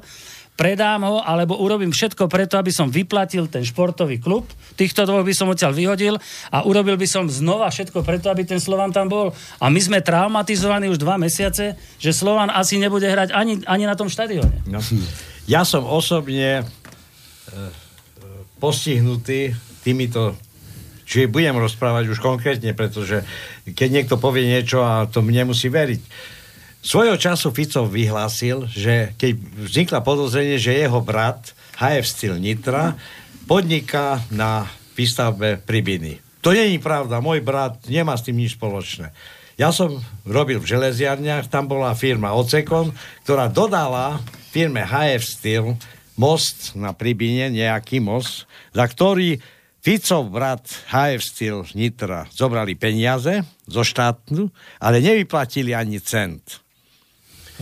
[0.60, 4.44] predám ho, alebo urobím všetko preto, aby som vyplatil ten športový klub.
[4.76, 6.20] Týchto dvoch by som odtiaľ vyhodil
[6.52, 9.32] a urobil by som znova všetko preto, aby ten Slovan tam bol.
[9.64, 13.96] A my sme traumatizovaní už dva mesiace, že Slovan asi nebude hrať ani, ani na
[13.96, 14.68] tom štadióne.
[14.68, 14.84] No.
[15.48, 17.72] Ja som osobne e, e,
[18.60, 19.56] postihnutý
[19.88, 20.36] týmito
[21.10, 23.26] Čiže budem rozprávať už konkrétne, pretože
[23.66, 26.02] keď niekto povie niečo a to mne musí veriť.
[26.80, 29.36] Svojho času Fico vyhlásil, že keď
[29.68, 32.96] vznikla podozrenie, že jeho brat HF Steel Nitra
[33.52, 34.64] podniká na
[34.96, 36.24] výstavbe Pribiny.
[36.40, 39.12] To není pravda, môj brat nemá s tým nič spoločné.
[39.60, 42.96] Ja som robil v železiarniach, tam bola firma Ocekon,
[43.28, 44.24] ktorá dodala
[44.56, 45.76] firme HF Steel
[46.16, 49.36] most na Pribine, nejaký most, za ktorý
[49.84, 54.48] Ficov brat HF Steel Nitra zobrali peniaze zo štátu,
[54.80, 56.64] ale nevyplatili ani cent.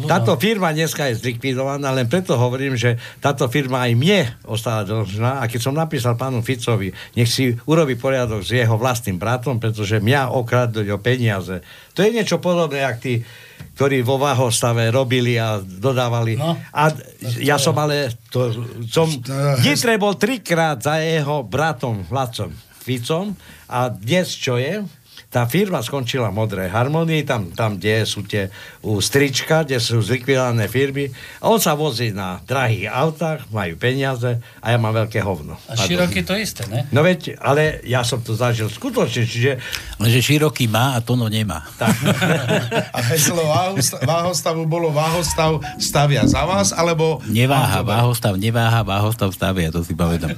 [0.06, 5.42] Táto firma dneska je zlikvidovaná, len preto hovorím, že táto firma aj mne ostala dlžná
[5.42, 9.98] a keď som napísal pánu Ficovi, nech si urobí poriadok s jeho vlastným bratom, pretože
[9.98, 11.66] mňa okradli o peniaze.
[11.98, 13.26] To je niečo podobné, jak tí,
[13.74, 16.38] ktorí vo Váhostave robili a dodávali.
[16.38, 16.54] No.
[16.74, 16.94] A
[17.42, 18.54] ja som ale, to,
[18.86, 19.10] som,
[19.66, 22.54] Nitre bol trikrát za jeho bratom Vládcom
[22.86, 23.34] Ficom
[23.66, 24.86] a dnes čo je?
[25.28, 28.48] Tá firma skončila v Modrej harmonii, tam, tam kde sú tie
[28.88, 31.12] u strička, kde sú zlikvidované firmy.
[31.44, 35.60] A on sa vozí na drahých autách, majú peniaze a ja mám veľké hovno.
[35.68, 36.88] A široký to isté, ne?
[36.96, 39.60] No veď, ale ja som to zažil skutočne, čiže...
[40.00, 41.68] Lenže široký má a Tono nemá.
[41.76, 41.92] Tak,
[42.98, 47.20] A heslo váhosta- váhostavu bolo váhostav stavia za vás, alebo...
[47.28, 50.32] Neváha, váhostav, neváha, váhostav stavia, to si pamätám.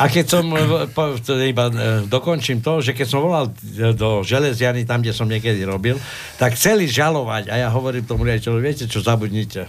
[0.00, 1.74] A keď som, e, po, to iba e,
[2.10, 6.00] dokončím to, že keď som volal e, do železiany, tam, kde som niekedy robil,
[6.40, 9.68] tak chceli žalovať a ja hovorím tomu riaditeľu, viete čo, zabudnite.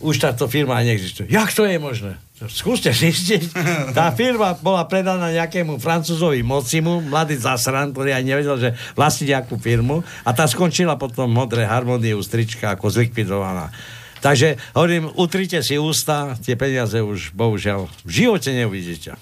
[0.00, 1.28] Už táto firma neexistuje.
[1.28, 2.16] Jak to je možné?
[2.46, 3.50] Skúste zistiť.
[3.98, 9.58] Tá firma bola predaná nejakému francúzovi Mocimu, mladý zasran, ktorý aj nevedel, že vlastní nejakú
[9.58, 13.74] firmu a tá skončila potom v modré harmonie u strička ako zlikvidovaná.
[14.22, 19.18] Takže hovorím, utrite si ústa, tie peniaze už bohužiaľ v živote neuvidíte.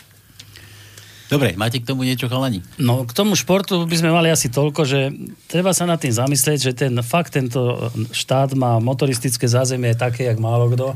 [1.26, 2.62] Dobre, máte k tomu niečo, chalani?
[2.78, 5.10] No k tomu športu by sme mali asi toľko, že
[5.50, 10.38] treba sa nad tým zamyslieť, že ten fakt tento štát má motoristické zázemie také, jak
[10.38, 10.94] málo kto.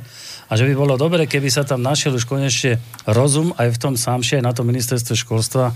[0.51, 3.95] A že by bolo dobre, keby sa tam našiel už konečne rozum aj v tom
[3.95, 5.75] sámšie, aj na tom ministerstve školstva,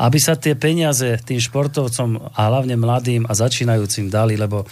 [0.00, 4.64] aby sa tie peniaze tým športovcom a hlavne mladým a začínajúcim dali, lebo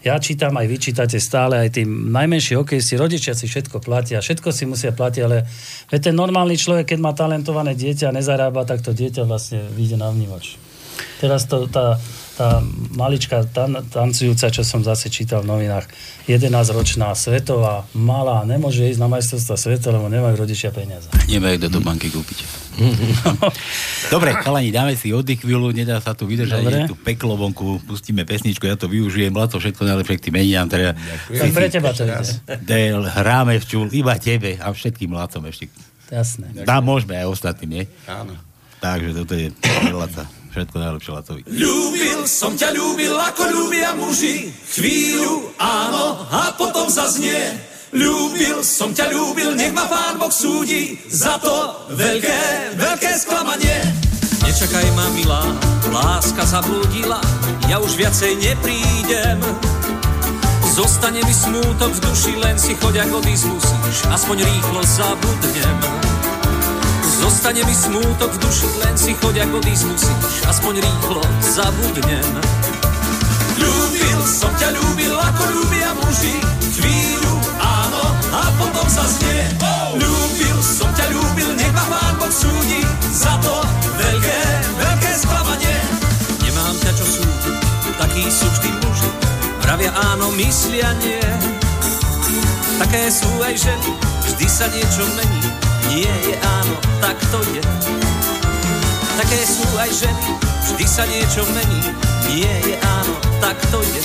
[0.00, 4.48] ja čítam, aj vy čítate stále, aj tým najmenší hokejisti, rodičia si všetko platia, všetko
[4.48, 5.44] si musia platiť, ale
[5.92, 10.00] veď ten normálny človek, keď má talentované dieťa a nezarába, tak to dieťa vlastne vyjde
[10.00, 10.56] na vnímač.
[11.20, 12.00] Teraz to, tá,
[12.40, 12.64] tá
[12.96, 15.84] malička tan, tancujúca, čo som zase čítal v novinách,
[16.24, 21.12] 11-ročná, svetová, malá, nemôže ísť na majstrovstva sveta, lebo nemajú rodičia peniaze.
[21.28, 22.40] Nemajú kto do banky kúpiť.
[24.14, 26.88] Dobre, chalani, dáme si oddych chvíľu, nedá sa tu vydržať, Dobre.
[26.88, 30.72] je tu peklo vonku, pustíme pesničku, ja to využijem, Laco, všetko najlepšie k tým meninám,
[30.72, 30.96] teda
[31.28, 32.24] Tak pre teba to ide.
[32.64, 35.68] Del, hráme v čul, iba tebe a všetkým Lacom ešte.
[36.08, 36.64] Jasné.
[36.64, 37.84] Dá, môžeme aj ostatným, nie?
[38.08, 38.32] Áno.
[38.80, 40.39] Takže toto je pre Laca.
[40.50, 41.42] Všetko najlepšie Lacovi.
[41.46, 44.50] Ľúbil som ťa, ľúbil ako ľúbia muži.
[44.74, 47.54] Chvíľu áno a potom zaznie.
[47.94, 53.82] Ľúbil som ťa, ľúbil, nech ma pán Boh súdi Za to veľké, veľké sklamanie.
[54.46, 55.42] Nečakaj ma milá,
[55.90, 57.18] láska zablúdila
[57.66, 59.42] Ja už viacej neprídem.
[60.70, 65.89] Zostane mi smútok v duši, len si choď ak odísť musíš Aspoň rýchlo zabudnem
[67.30, 72.26] Zostane mi smútok v duši, len si choď ak odísť musíš Aspoň rýchlo zabudnem.
[73.54, 76.42] Ľúbil som ťa, ľúbil ako ľúbia muži.
[76.74, 79.46] Chvíľu áno a potom sa znie.
[79.94, 82.82] Ľúbil som ťa, ľúbil, nech ma pán Boh súdi
[83.14, 83.62] Za to
[83.94, 84.40] veľké,
[84.74, 85.78] veľké sklamanie.
[86.42, 87.56] Nemám ťa čo súdiť,
[87.94, 89.10] takí sú vždy muži.
[89.62, 91.22] Vravia áno, myslia nie.
[92.82, 93.90] Také sú aj ženy,
[94.26, 95.59] vždy sa niečo mení
[95.90, 97.62] Nie je áno, tak to je.
[99.18, 100.28] Také sú aj ženy,
[100.70, 101.82] vždy sa niečo mení.
[102.30, 104.02] Nie je áno, tak to je.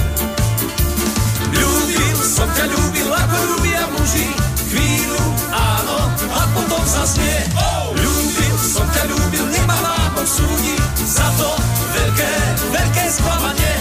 [1.54, 4.34] Ľúbil som ťa, ľúbil ako ľúbia muži.
[4.66, 5.22] Chvíľu
[5.54, 7.46] áno a potom zaznie.
[7.94, 10.74] Ľúbil som ťa, ľúbil, nech ma Pán Boh súdi.
[11.06, 11.54] Za to
[11.94, 12.32] veľké,
[12.74, 13.74] veľké sklamanie.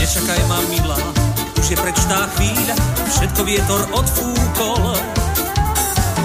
[0.00, 0.96] Nečakaj ma milá,
[1.60, 2.74] už je preč tá chvíľa.
[3.04, 4.96] Všetko vietor odfúkol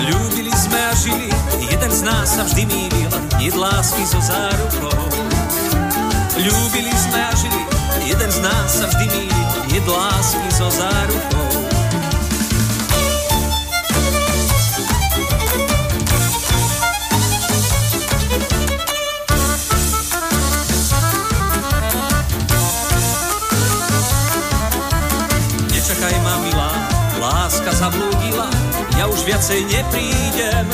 [0.10, 1.30] Ľúbili sme a žili,
[1.70, 5.06] jeden z nás sa vždy mýlil, jed lásky so zárukou.
[6.34, 7.62] Ľúbili sme a žili,
[8.10, 11.46] jeden z nás sa vždy mýlil, jed lásky so zárukou.
[25.70, 26.72] Nečakaj ma milá,
[27.22, 28.19] láska zablúdila,
[29.00, 30.68] ja už viacej neprídem.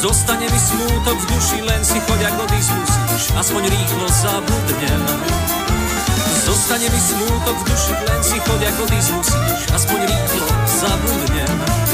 [0.00, 5.02] Zostane mi smútok v duši, len si choď ak odísť musíš, aspoň rýchlo zabudnem.
[6.48, 11.85] Zostane mi smútok v duši, len si choď ak odísť musíš, aspoň rýchlo zabudnem.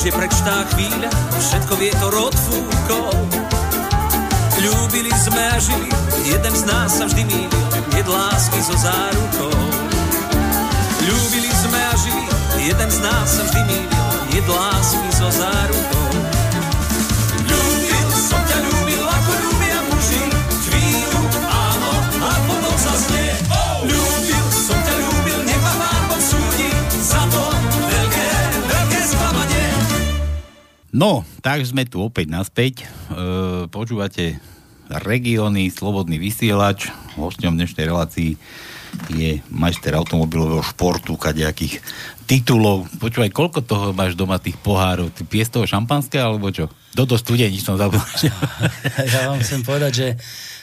[0.00, 3.12] Ešte prečtá chvíľa, všetko vietor odfúkol.
[4.58, 5.92] Ľúbili sme a žili,
[6.24, 9.52] jeden z nás sa vždy mýlil, jed lásky so zárukou.
[11.04, 12.26] Ľúbili sme a žili,
[12.64, 16.19] jeden z nás sa vždy mýlil, jed lásky so zárukou.
[30.90, 32.82] No, tak sme tu opäť naspäť.
[32.82, 32.86] E,
[33.70, 34.42] počúvate
[34.90, 36.90] regióny, slobodný vysielač.
[37.14, 38.34] Hosťom dnešnej relácii
[39.14, 41.78] je majster automobilového športu, kadejakých
[42.26, 42.90] titulov.
[42.98, 45.14] Počúvaj, koľko toho máš doma tých pohárov?
[45.14, 46.66] Ty pies toho šampanské, alebo čo?
[46.90, 48.02] Dodo studení som zabudol.
[49.14, 50.08] Ja vám chcem povedať, že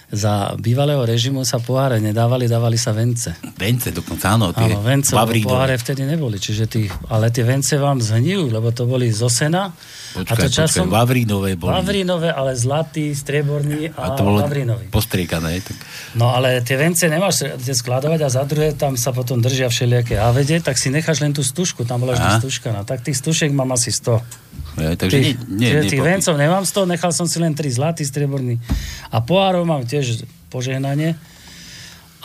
[0.08, 3.36] za bývalého režimu sa poháre nedávali, dávali sa vence.
[3.60, 4.56] Vence dokonca, áno.
[4.56, 5.12] Tie Áno, vence,
[5.44, 6.40] poháre vtedy neboli.
[6.40, 9.76] Čiže tí, ale tie vence vám zhnijú, lebo to boli zo sena.
[10.16, 10.88] Počkaj, a to časom...
[10.88, 11.76] počkaj, Vavrínové boli.
[11.76, 14.88] Vavrínové, ale zlatý, strieborný A a, to bolo Vavrínový.
[14.88, 15.60] postriekané.
[15.60, 15.76] Tak...
[16.16, 20.16] No ale tie vence nemáš tie skladovať a za druhé tam sa potom držia všelijaké
[20.16, 22.72] avede, tak si necháš len tú stužku, tam bola vždy stužka.
[22.72, 24.47] No, tak tých stužek mám asi 100.
[24.78, 28.06] Ja, takže Tých, nie, nie, tých vencov nemám 100, nechal som si len 3 zlatý,
[28.06, 28.62] strieborný.
[29.10, 31.18] A pohárov mám tiež požehnanie.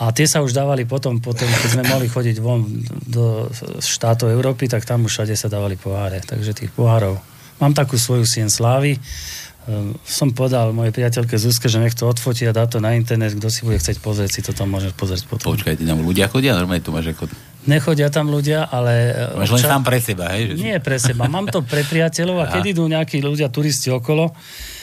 [0.02, 2.64] A tie sa už dávali potom, potom, keď sme mohli chodiť von
[3.06, 3.46] do
[3.78, 6.18] štátov Európy, tak tam už všade sa dávali poháre.
[6.24, 7.20] Takže tých pohárov.
[7.60, 8.98] Mám takú svoju sien slávy.
[9.68, 13.36] Ehm, Som podal mojej priateľke Zuzke, že nech to odfotí a dá to na internet.
[13.38, 15.54] Kto si bude chcieť pozrieť, si to tam môže pozrieť potom.
[15.54, 16.58] Počkaj, ty tam ľudia chodia?
[16.58, 17.30] Normálne tu máš ako...
[17.62, 19.14] Nechodia tam ľudia, ale...
[19.14, 20.42] e, Máš len občas- sám pre seba, hej?
[20.50, 20.54] Že...
[20.58, 21.30] nie pre seba.
[21.30, 24.34] Mám to pre priateľov a keď idú nejakí ľudia, turisti okolo,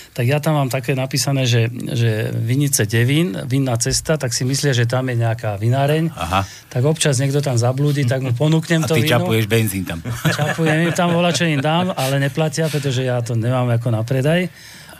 [0.10, 4.72] tak ja tam mám také napísané, že, že Vinice Devín, vinná cesta, tak si myslia,
[4.72, 6.12] že tam je nejaká vináreň.
[6.12, 6.44] Aha.
[6.68, 9.16] Tak občas niekto tam zablúdi, tak mu ponúknem A to ty víno.
[9.16, 10.04] čapuješ benzín tam.
[10.28, 14.02] Čapujem im tam volá, čo im dám, ale neplatia, pretože ja to nemám ako na
[14.04, 14.48] predaj.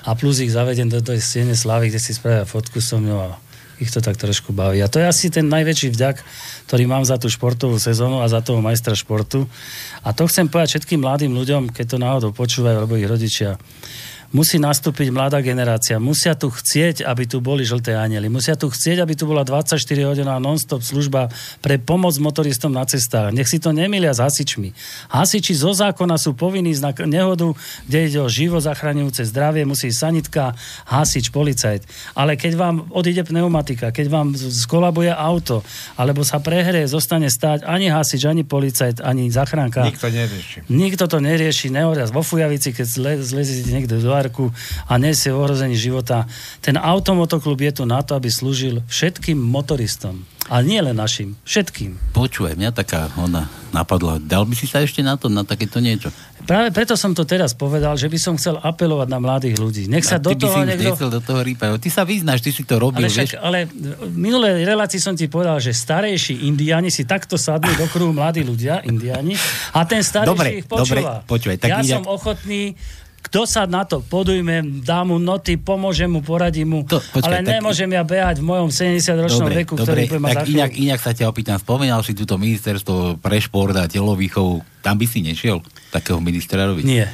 [0.08, 3.36] A plus ich zavedem do tej stiene slavy, kde si spravia fotku so mnou a
[3.80, 4.84] ich to tak trošku baví.
[4.84, 6.16] A to je asi ten najväčší vďak,
[6.68, 9.48] ktorý mám za tú športovú sezónu a za toho majstra športu.
[10.04, 13.56] A to chcem povedať všetkým mladým ľuďom, keď to náhodou počúvajú, alebo ich rodičia.
[14.30, 15.98] Musí nastúpiť mladá generácia.
[15.98, 18.30] Musia tu chcieť, aby tu boli žlté anieli.
[18.30, 21.34] Musia tu chcieť, aby tu bola 24 hodinová non-stop služba
[21.66, 23.34] pre pomoc motoristom na cestách.
[23.34, 24.70] Nech si to nemilia s hasičmi.
[25.10, 27.58] Hasiči zo zákona sú povinní na nehodu,
[27.90, 30.54] kde ide o život zachraňujúce zdravie, musí sanitka,
[30.86, 31.90] hasič, policajt.
[32.14, 35.66] Ale keď vám odíde pneumatika, keď vám skolabuje auto,
[35.98, 39.90] alebo sa prehrie, zostane stáť ani hasič, ani policajt, ani zachránka.
[39.90, 40.58] Nikto nerieši.
[40.70, 44.52] Nikto to nerieši, nehoria vo fujavici, keď zle, zlezíte niekde do arku
[44.86, 46.28] a nesie v ohrození života.
[46.60, 50.28] Ten automotoklub je tu na to, aby slúžil všetkým motoristom.
[50.50, 52.02] A nie len našim, všetkým.
[52.10, 54.18] Počúvaj, mňa taká ona napadla.
[54.18, 56.10] Dal by si sa ešte na to, na takéto niečo?
[56.42, 59.86] Práve preto som to teraz povedal, že by som chcel apelovať na mladých ľudí.
[59.86, 60.90] Nech sa A do ty by toho si už niekto...
[60.90, 61.78] nechcel do toho rýpať.
[61.78, 63.38] Ty sa vyznáš, ty si to robil, Ale, vieš?
[63.38, 67.86] však, ale v minulej relácii som ti povedal, že starejší indiáni si takto sadnú do
[67.86, 69.38] kruhu mladí ľudia, indiáni,
[69.70, 71.22] a ten starejší Dobre, ich počúva.
[71.22, 72.74] dobre, počúvaj, tak ja inak- som ochotný
[73.20, 77.36] kto sa na to podujme, dá mu noty, pomôžem mu, poradím mu, To- počkaj, ale
[77.42, 81.12] tak- nemôžem ja behať v mojom 70-ročnom veku, ktorý dobre, mať tak inak, inak sa
[81.12, 85.60] ťa opýtam, spomínal si túto ministerstvo pre šport a telovýchovu, tam by si nešiel
[85.90, 86.84] takého ministra robiť?
[86.84, 87.08] Nie.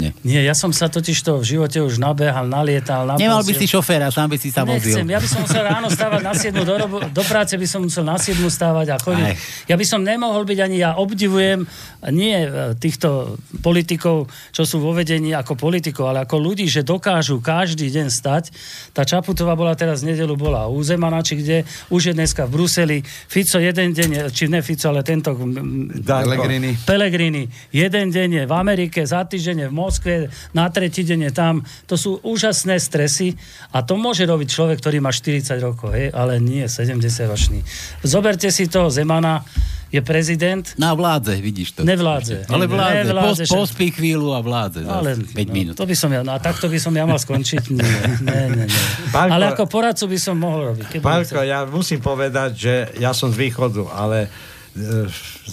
[0.00, 0.10] Nie.
[0.24, 3.28] Nie, ja som sa totiž to v živote už nabehal, nalietal, napozil.
[3.28, 4.98] Nemal by si šoféra, sám by si sa vozil.
[4.98, 7.84] Nechcem, ja by som musel ráno stávať na 7 do, robo- do práce by som
[7.84, 9.26] musel na 7 stávať a chodiť.
[9.28, 9.36] Aj.
[9.68, 11.68] Ja by som nemohol byť ani, ja obdivujem
[12.08, 17.44] nie e, týchto politikov, čo sú vo vedení ako politikov, ale ako ľudí, že dokážu
[17.44, 18.48] každý deň stať.
[18.96, 22.50] Tá Čaputová bola teraz v nedelu, bola u Zemana, či kde, už je dneska v
[22.58, 22.98] Bruseli.
[23.04, 25.36] Fico jeden deň, či ne Fico, ale tento.
[25.36, 26.80] Pellegrini.
[26.82, 27.44] Pelegrini.
[27.70, 31.54] Jeden deň je v Amerike, za týždeň je v Moskve, na tretí deň je tam.
[31.90, 33.34] To sú úžasné stresy
[33.74, 37.66] a to môže robiť človek, ktorý má 40 rokov, hej, ale nie 70 ročný.
[38.06, 39.42] Zoberte si toho Zemana,
[39.92, 41.80] je prezident, Na vládze, vidíš to.
[41.84, 42.48] Nevládze.
[42.48, 43.12] Ale vládze.
[43.12, 44.88] Nevládze, však- pospí chvíľu a vládze.
[44.88, 45.74] ale 5 no, minút.
[45.76, 47.62] to by som ja, no a takto by som ja mal skončiť.
[47.76, 48.80] Nie, nie, nie, nie.
[49.12, 51.04] Pálko- Ale ako poradcu by som mohol robiť.
[51.04, 54.32] Pálko, ja musím povedať, že ja som z východu, ale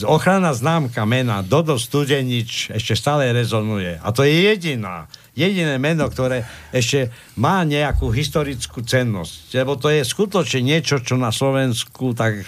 [0.08, 4.00] ochrana známka mena Dodo Studenič ešte stále rezonuje.
[4.00, 9.60] A to je jediná, jediné meno, ktoré ešte má nejakú historickú cennosť.
[9.60, 12.48] Lebo to je skutočne niečo, čo na Slovensku tak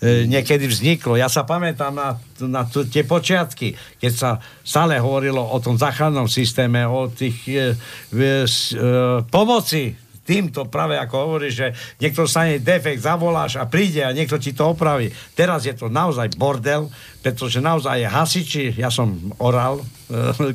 [0.00, 1.20] e, niekedy vzniklo.
[1.20, 2.16] Ja sa pamätám na,
[2.48, 4.30] na tu, tie počiatky, keď sa
[4.64, 8.84] stále hovorilo o tom záchrannom systéme, o tých e, e, e,
[9.28, 9.99] pomoci
[10.30, 11.66] týmto práve ako hovoríš, že
[11.98, 15.10] niekto stane defekt, zavoláš a príde a niekto ti to opraví.
[15.34, 16.86] Teraz je to naozaj bordel,
[17.18, 19.10] pretože naozaj je hasiči, ja som
[19.42, 19.84] oral e,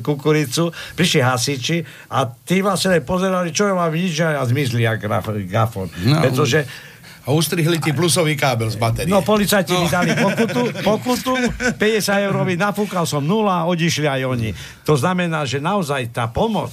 [0.06, 1.76] kukuricu, prišli hasiči
[2.08, 5.04] a tí vlastne pozerali, čo je mám nič a zmizli jak
[5.44, 5.92] gafon.
[6.08, 6.24] No.
[6.24, 6.64] Pretože
[7.26, 9.10] A ustrihli ti plusový kábel z batérie.
[9.10, 9.82] No, policajti no.
[9.82, 11.34] mi dali pokutu, pokutu
[11.74, 14.54] 50 eurový, nafúkal som nula, odišli aj oni.
[14.86, 16.70] To znamená, že naozaj tá pomoc,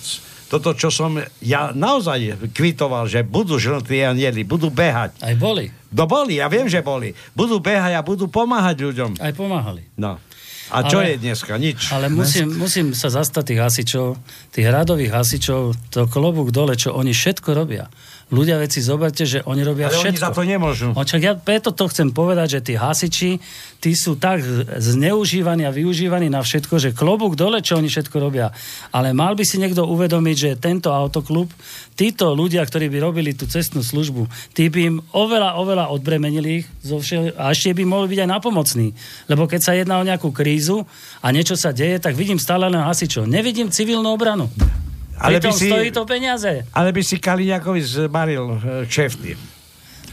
[0.54, 5.18] toto, čo som ja naozaj kvitoval, že budú žltí anieli, budú behať.
[5.26, 5.74] Aj boli.
[5.90, 7.18] No boli, ja viem, že boli.
[7.34, 9.18] Budú behať a budú pomáhať ľuďom.
[9.18, 9.82] Aj pomáhali.
[9.98, 10.22] No.
[10.70, 11.58] A čo Ale- je dneska?
[11.58, 11.90] Nič.
[11.90, 14.08] Ale musím, musím sa zastať tých hasičov,
[14.54, 17.90] tých radových hasičov, to klobúk dole, čo oni všetko robia.
[18.34, 20.26] Ľudia veci zoberte, že oni robia Ale oni všetko.
[20.26, 20.88] za to nemôžu.
[20.98, 23.38] No, čak ja preto to chcem povedať, že tí hasiči,
[23.78, 24.42] tí sú tak
[24.82, 28.50] zneužívaní a využívaní na všetko, že klobúk dole, čo oni všetko robia.
[28.90, 31.54] Ale mal by si niekto uvedomiť, že tento autoklub,
[31.94, 34.26] títo ľudia, ktorí by robili tú cestnú službu,
[34.58, 38.30] tí by im oveľa, oveľa odbremenili ich zo všel- a ešte by mohli byť aj
[38.34, 38.88] napomocní.
[39.30, 40.90] Lebo keď sa jedná o nejakú krízu
[41.22, 43.30] a niečo sa deje, tak vidím stále len hasičov.
[43.30, 44.50] Nevidím civilnú obranu.
[45.20, 46.66] Ale by si- stojí to peniaze.
[46.74, 48.58] Ale by si Kaliňakovi zmaril e,
[48.90, 49.34] kšefty.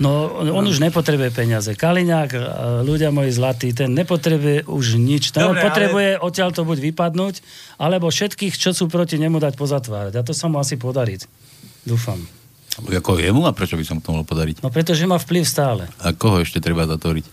[0.01, 1.77] No, on už nepotrebuje peniaze.
[1.77, 2.41] Kaliňák, e,
[2.89, 5.37] ľudia moji zlatí, ten nepotrebuje už nič.
[5.37, 6.25] Ten Dobre, potrebuje ale...
[6.25, 7.45] odtiaľ to buď vypadnúť,
[7.77, 10.17] alebo všetkých, čo sú proti nemu, dať pozatvárať.
[10.17, 11.21] A to sa mu asi podarí.
[11.85, 12.40] Dúfam.
[12.83, 14.61] Ako jemu a prečo by som to mohol podariť?
[14.61, 15.83] No pretože má vplyv stále.
[15.99, 17.25] A koho ešte treba zatvoriť?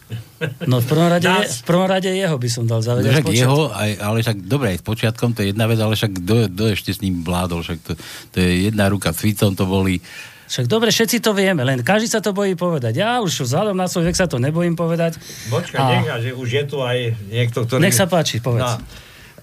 [0.63, 3.09] No v prvom rade, je, v prvom rade jeho by som dal No, zavedať.
[3.11, 6.11] však jeho, aj, ale však dobre, aj s počiatkom to je jedna vec, ale však
[6.15, 7.61] kto, kto ešte s ním vládol?
[7.61, 7.91] Však to,
[8.29, 9.97] to je jedna ruka s Ficom, to boli...
[10.47, 12.95] Však dobre, všetci to vieme, len každý sa to bojí povedať.
[12.95, 15.19] Ja už vzhľadom na svoj vek sa to nebojím povedať.
[15.49, 17.83] Počkaj, A- nechá, že už je tu aj niekto, ktorý...
[17.83, 18.63] Nech sa páči, povedz.
[18.63, 18.79] No.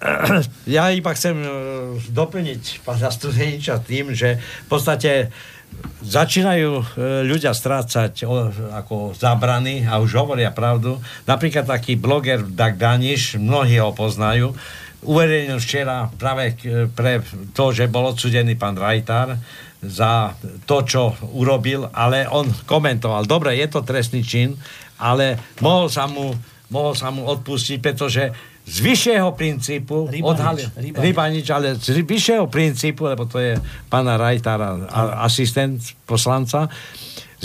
[0.66, 1.48] Ja iba chcem e,
[2.08, 5.32] doplniť pána Studeniča tým, že v podstate
[6.04, 6.84] začínajú e,
[7.24, 8.28] ľudia strácať
[8.76, 11.00] ako zabrany a už hovoria pravdu.
[11.24, 14.52] Napríklad taký bloger Dag Daniš, mnohí ho poznajú,
[15.04, 19.36] uverejnil včera práve k- pre to, že bol odsudený pán Rajtar
[19.84, 20.32] za
[20.64, 21.02] to, čo
[21.36, 24.56] urobil, ale on komentoval, dobre, je to trestný čin,
[24.96, 26.32] ale mohol sa mu,
[26.72, 28.32] mohol sa mu odpustiť, pretože
[28.64, 31.04] z vyššieho princípu Rybanič, odhalil, Rybanič.
[31.04, 33.60] Rybanič, ale z vyššieho princípu, lebo to je
[33.92, 36.72] pána Rajtara, a- asistent poslanca,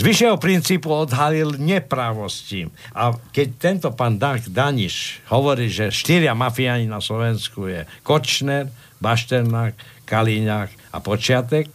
[0.00, 2.64] vyššieho princípu odhalil nepravosti.
[2.96, 9.76] A keď tento pán Dag Daniš hovorí, že štyria mafiáni na Slovensku je Kočner, Bašternák,
[10.08, 11.68] Kalíňák a Počiatek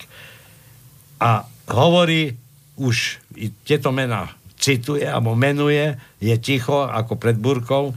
[1.21, 2.33] a hovorí
[2.81, 3.21] už
[3.61, 7.93] tieto mená cituje alebo menuje, je ticho ako pred burkou,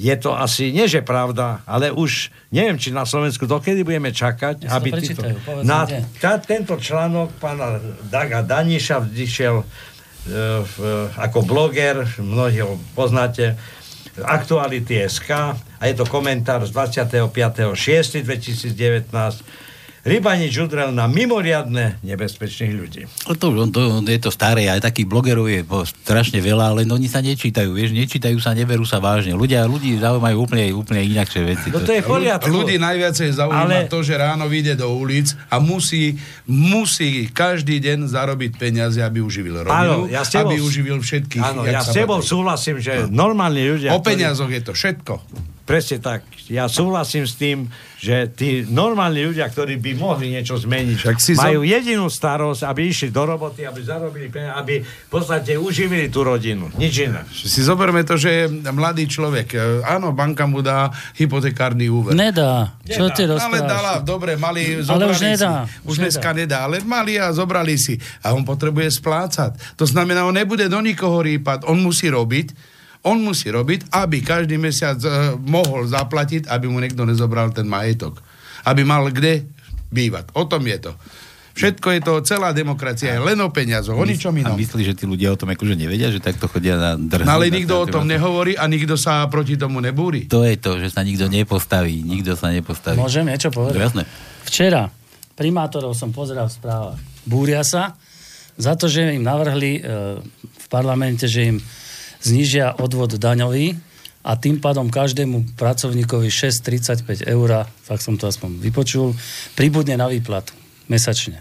[0.00, 4.64] je to asi, nie že pravda, ale už neviem, či na Slovensku dokedy budeme čakať,
[4.64, 5.20] Ja aby títo,
[5.60, 5.84] na
[6.16, 7.76] tá, tento článok pána
[8.08, 9.64] Daga Daniša vyšiel e,
[10.64, 10.74] v,
[11.20, 13.60] ako bloger, mnohí ho poznáte,
[14.20, 19.69] Aktuality SK a je to komentár z 25.6.2019
[20.00, 23.02] Rybanič udrel na mimoriadne nebezpečných ľudí.
[23.28, 27.20] No to, to, je to staré, aj takých blogerov je strašne veľa, ale oni sa
[27.20, 29.36] nečítajú, vieš, nečítajú sa, neberú sa vážne.
[29.36, 31.68] Ľudia, ľudí zaujímajú úplne, úplne inakšie veci.
[31.68, 32.48] No to je poriadku.
[32.48, 36.16] Ľudí najviacej zaujíma Ale- to, že ráno vyjde do ulic a musí,
[36.48, 41.42] musí každý deň zarobiť peniaze, aby uživil rodinu, Áno, ja tebou- aby uživil všetkých.
[41.44, 43.92] Áno, ja s tebou súhlasím, že normálni ľudia...
[43.92, 45.14] O ktorí- peniazoch je to všetko.
[45.70, 46.26] Presne tak.
[46.50, 51.38] Ja súhlasím s tým, že tí normálni ľudia, ktorí by mohli niečo zmeniť, Však si
[51.38, 56.26] majú jedinú starosť, aby išli do roboty, aby zarobili peniaze, aby v podstate uživili tú
[56.26, 56.74] rodinu.
[56.74, 57.22] Nič iné.
[57.30, 59.54] Si zoberme to, že je mladý človek.
[59.54, 62.18] e, Áno, banka mu dá hypotekárny úver.
[62.18, 62.74] Nedá.
[62.82, 63.14] Čo Nedá.
[63.14, 63.70] ty Ale rozprávaš?
[63.70, 65.86] dala, dobre, mali, Ale zobrali už nedá, si.
[65.86, 67.94] Už už dneska nedá, ale mali a zobrali si.
[68.26, 69.78] A on potrebuje splácať.
[69.78, 74.56] To znamená, on nebude do nikoho rýpať, on musí robiť, on musí robiť, aby každý
[74.56, 78.20] mesiac uh, mohol zaplatiť, aby mu niekto nezobral ten majetok.
[78.62, 79.48] Aby mal kde
[79.88, 80.28] bývať.
[80.32, 80.92] O tom je to.
[81.50, 84.54] Všetko je to, celá demokracia je len o peniazoch, o ničom A inom.
[84.54, 87.26] myslí, že tí ľudia o tom akože nevedia, že takto chodia na drh.
[87.26, 90.24] No ale nikto o tom nehovorí a nikto sa proti tomu nebúri.
[90.26, 92.00] To je to, že sa nikto nepostaví.
[92.00, 92.96] Nikto sa nepostaví.
[92.96, 93.82] Môžem niečo No, povedať?
[93.82, 94.02] jasné.
[94.46, 94.88] Včera
[95.34, 96.98] primátorov som pozeral v správach.
[97.24, 97.98] Búria sa
[98.54, 99.80] za to, že im navrhli e,
[100.36, 101.58] v parlamente, že im
[102.20, 103.76] znižia odvod daňový
[104.20, 109.16] a tým pádom každému pracovníkovi 6,35 eur, tak som to aspoň vypočul,
[109.56, 110.52] pribudne na výplatu
[110.90, 111.40] mesačne.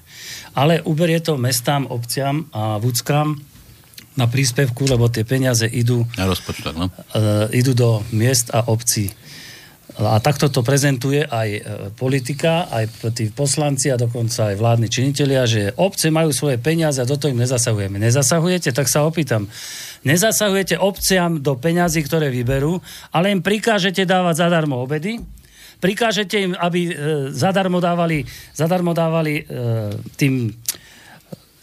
[0.54, 3.36] Ale uberie to mestám, obciam a vúckam
[4.14, 6.88] na príspevku, lebo tie peniaze idú Na rozpočtoch, no.
[6.92, 9.10] e, idú do miest a obcí.
[10.00, 11.62] A takto to prezentuje aj e,
[11.96, 17.10] politika, aj tí poslanci a dokonca aj vládni činitelia, že obce majú svoje peniaze a
[17.10, 17.98] do toho im nezasahujeme.
[18.00, 18.76] Nezasahujete?
[18.76, 19.48] Tak sa opýtam.
[20.08, 22.80] Nezasahujete obciam do peňazí, ktoré vyberú,
[23.12, 25.20] ale im prikážete dávať zadarmo obedy,
[25.84, 26.94] prikážete im, aby e,
[27.36, 28.24] zadarmo dávali,
[28.56, 29.44] zadarmo dávali e,
[30.16, 30.52] tým...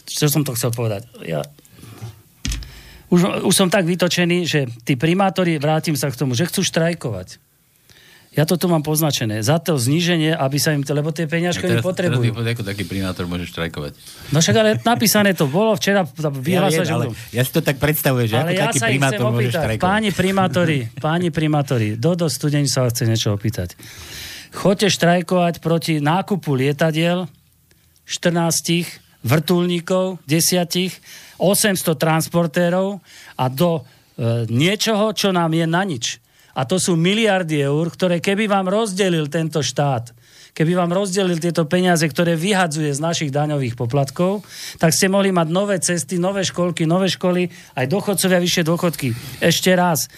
[0.07, 1.03] Čo som to chcel povedať?
[1.27, 1.43] Ja,
[3.07, 7.39] už, už som tak vytočený, že tí primátori, vrátim sa k tomu, že chcú štrajkovať.
[8.37, 9.41] Ja to tu mám poznačené.
[9.41, 12.37] Za to zníženie, aby sa im to, lebo tie peňažky oni potrebujú.
[12.37, 13.97] Teraz ako taký primátor môže štrajkovať.
[14.29, 17.17] No však ale napísané to bolo včera, vyhlása, ja, že ale budú.
[17.33, 19.89] ja si to tak predstavujem, že Ale ako ja taký primátor môže štrajkovať.
[19.89, 20.77] Páni primátori,
[21.09, 23.73] páni primátori, Dodo Studeň sa vás chce niečo opýtať.
[24.53, 27.25] Choďte štrajkovať proti nákupu lietadiel
[28.05, 33.01] 14 vrtulníkov, 10, 800 transportérov
[33.33, 36.21] a do e, niečoho, čo nám je na nič.
[36.57, 40.09] A to sú miliardy eur, ktoré keby vám rozdelil tento štát,
[40.57, 44.41] keby vám rozdelil tieto peniaze, ktoré vyhadzuje z našich daňových poplatkov,
[44.81, 47.45] tak ste mohli mať nové cesty, nové školky, nové školy,
[47.77, 49.13] aj dochodcovia vyššie dôchodky.
[49.37, 50.09] Ešte raz,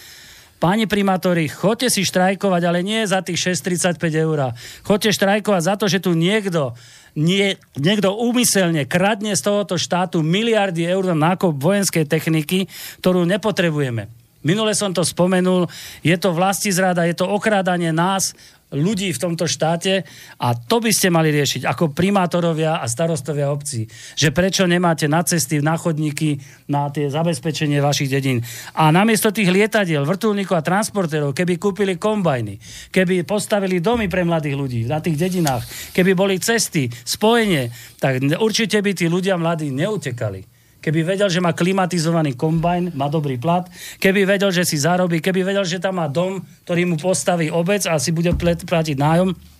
[0.60, 4.52] Páni primátori, chodte si štrajkovať, ale nie za tých 6,35 eur.
[4.84, 6.76] Chodte štrajkovať za to, že tu niekto,
[7.16, 12.68] nie, niekto úmyselne kradne z tohoto štátu miliardy eur na nákup vojenskej techniky,
[13.00, 14.19] ktorú nepotrebujeme.
[14.40, 15.68] Minule som to spomenul,
[16.00, 18.32] je to vlastizrada, je to okrádanie nás,
[18.70, 20.06] ľudí v tomto štáte
[20.38, 23.90] a to by ste mali riešiť ako primátorovia a starostovia obcí.
[24.14, 26.38] Že prečo nemáte na cesty, na chodníky,
[26.70, 28.46] na tie zabezpečenie vašich dedín.
[28.78, 32.62] A namiesto tých lietadiel, vrtulníkov a transportérov, keby kúpili kombajny,
[32.94, 38.78] keby postavili domy pre mladých ľudí na tých dedinách, keby boli cesty, spojenie, tak určite
[38.78, 43.68] by tí ľudia mladí neutekali keby vedel, že má klimatizovaný kombajn, má dobrý plat,
[44.00, 47.84] keby vedel, že si zarobí, keby vedel, že tam má dom, ktorý mu postaví obec
[47.86, 49.59] a si bude platiť nájom,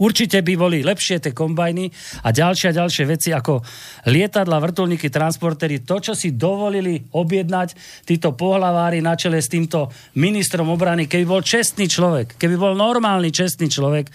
[0.00, 1.90] Určite by boli lepšie tie kombajny
[2.24, 3.62] a ďalšie a ďalšie veci ako
[4.08, 5.84] lietadla, vrtulníky, transportéry.
[5.84, 11.40] To, čo si dovolili objednať títo pohlavári na čele s týmto ministrom obrany, keby bol
[11.44, 14.10] čestný človek, keby bol normálny čestný človek,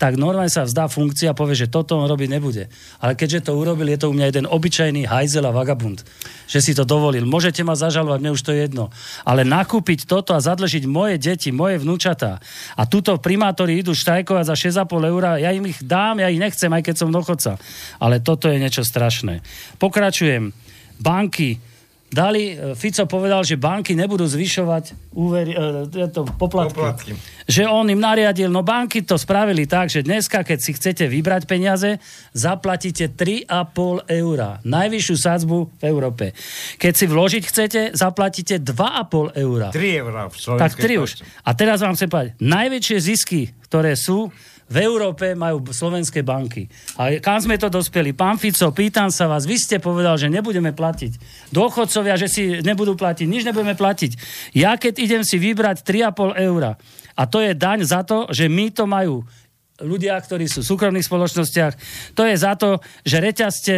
[0.00, 2.70] tak normálne sa vzdá funkcia a povie, že toto on robiť nebude.
[3.00, 6.02] Ale keďže to urobil, je to u mňa jeden obyčajný hajzel a vagabund,
[6.48, 7.26] že si to dovolil.
[7.26, 8.90] Môžete ma zažalovať, mne už to je jedno.
[9.22, 12.38] Ale nakúpiť toto a zadlžiť moje deti, moje vnúčatá
[12.74, 14.54] a tuto primátori idú štrajkovať za
[14.84, 17.60] 6,5 eur, ja im ich dám, ja ich nechcem, aj keď som dochodca.
[18.02, 19.44] Ale toto je niečo strašné.
[19.78, 20.50] Pokračujem.
[20.98, 21.58] Banky,
[22.14, 26.78] Dali, e, Fico povedal, že banky nebudú zvyšovať úver, e, to, poplatky.
[26.78, 27.12] Poplatky.
[27.50, 31.50] Že on im nariadil, no banky to spravili tak, že dneska, keď si chcete vybrať
[31.50, 31.98] peniaze,
[32.30, 34.62] zaplatíte 3,5 eura.
[34.62, 36.24] Najvyššiu sadzbu v Európe.
[36.78, 39.74] Keď si vložiť chcete, zaplatíte 2,5 eura.
[39.74, 41.10] 3 eurá v Tak Slovenskej tri už.
[41.18, 41.22] pošte.
[41.42, 44.30] A teraz vám chcem povedať, najväčšie zisky, ktoré sú,
[44.64, 46.64] v Európe majú slovenské banky.
[46.96, 48.16] A kam sme to dospeli?
[48.16, 51.12] Pán Fico, pýtam sa vás, vy ste povedal, že nebudeme platiť.
[51.52, 54.12] Dôchodcovia, že si nebudú platiť, nič nebudeme platiť.
[54.56, 56.80] Ja keď idem si vybrať 3,5 eura,
[57.14, 59.22] a to je daň za to, že my to majú
[59.82, 61.72] ľudia, ktorí sú v súkromných spoločnostiach,
[62.14, 63.74] to je za to, že reťazte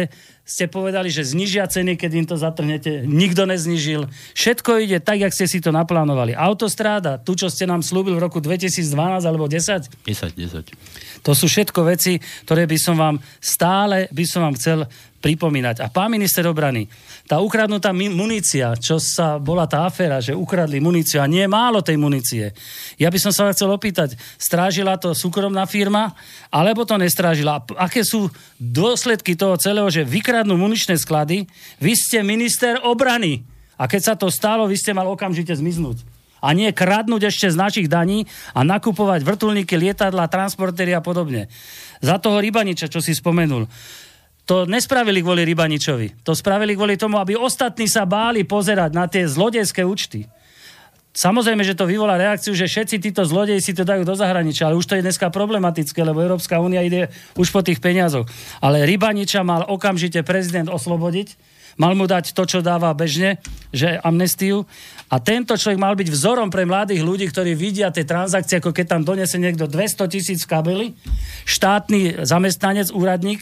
[0.47, 3.03] ste povedali, že znižia ceny, keď im to zatrhnete.
[3.03, 4.07] Nikto neznižil.
[4.31, 6.31] Všetko ide tak, jak ste si to naplánovali.
[6.31, 10.71] Autostráda, tu, čo ste nám slúbil v roku 2012 alebo 10, 10, 10.
[11.19, 14.87] to sú všetko veci, ktoré by som vám stále by som vám chcel
[15.19, 15.83] pripomínať.
[15.83, 16.87] A pán minister obrany,
[17.27, 21.83] tá ukradnutá munícia, čo sa bola tá aféra, že ukradli muníciu a nie je málo
[21.83, 22.55] tej munície.
[22.95, 26.15] Ja by som sa chcel opýtať, strážila to súkromná firma,
[26.47, 27.59] alebo to nestrážila?
[27.75, 31.51] Aké sú dôsledky toho celého, že vykradnú muničné sklady?
[31.83, 33.43] Vy ste minister obrany.
[33.75, 37.57] A keď sa to stalo, vy ste mal okamžite zmiznúť a nie kradnúť ešte z
[37.57, 41.49] našich daní a nakupovať vrtulníky, lietadla, transportéry a podobne.
[41.97, 43.65] Za toho Rybaniča, čo si spomenul.
[44.47, 46.23] To nespravili kvôli Rybaničovi.
[46.23, 50.23] To spravili kvôli tomu, aby ostatní sa báli pozerať na tie zlodejské účty.
[51.17, 54.77] Samozrejme, že to vyvolá reakciu, že všetci títo zlodeji si to dajú do zahraničia, ale
[54.77, 58.29] už to je dneska problematické, lebo Európska únia ide už po tých peniazoch.
[58.61, 61.33] Ale Rybaniča mal okamžite prezident oslobodiť,
[61.81, 63.41] mal mu dať to, čo dáva bežne,
[63.73, 64.69] že amnestiu.
[65.09, 68.85] A tento človek mal byť vzorom pre mladých ľudí, ktorí vidia tie transakcie, ako keď
[68.95, 70.93] tam donese niekto 200 tisíc kabely,
[71.49, 73.41] štátny zamestnanec, úradník,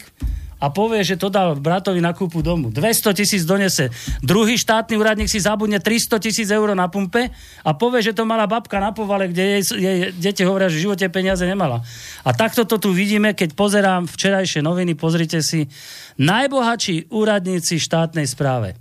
[0.56, 2.72] a povie, že to dal bratovi na kúpu domu.
[2.72, 3.92] 200 tisíc donese.
[4.24, 7.28] Druhý štátny úradník si zabudne 300 tisíc eur na pumpe
[7.60, 10.84] a povie, že to mala babka na povale, kde jej, jej deti hovoria, že v
[10.88, 11.84] živote peniaze nemala.
[12.24, 15.68] A takto to tu vidíme, keď pozerám včerajšie noviny, pozrite si,
[16.16, 18.80] najbohatší úradníci štátnej správe.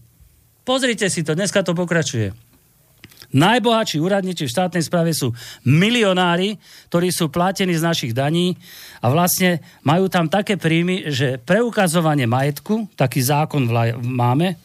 [0.65, 2.44] Pozrite si to, dneska to pokračuje.
[3.35, 5.35] Najbohatší úradníci v štátnej správe sú
[5.67, 6.55] milionári,
[6.87, 8.55] ktorí sú platení z našich daní
[9.03, 14.55] a vlastne majú tam také príjmy, že preukazovanie majetku, taký zákon vla- máme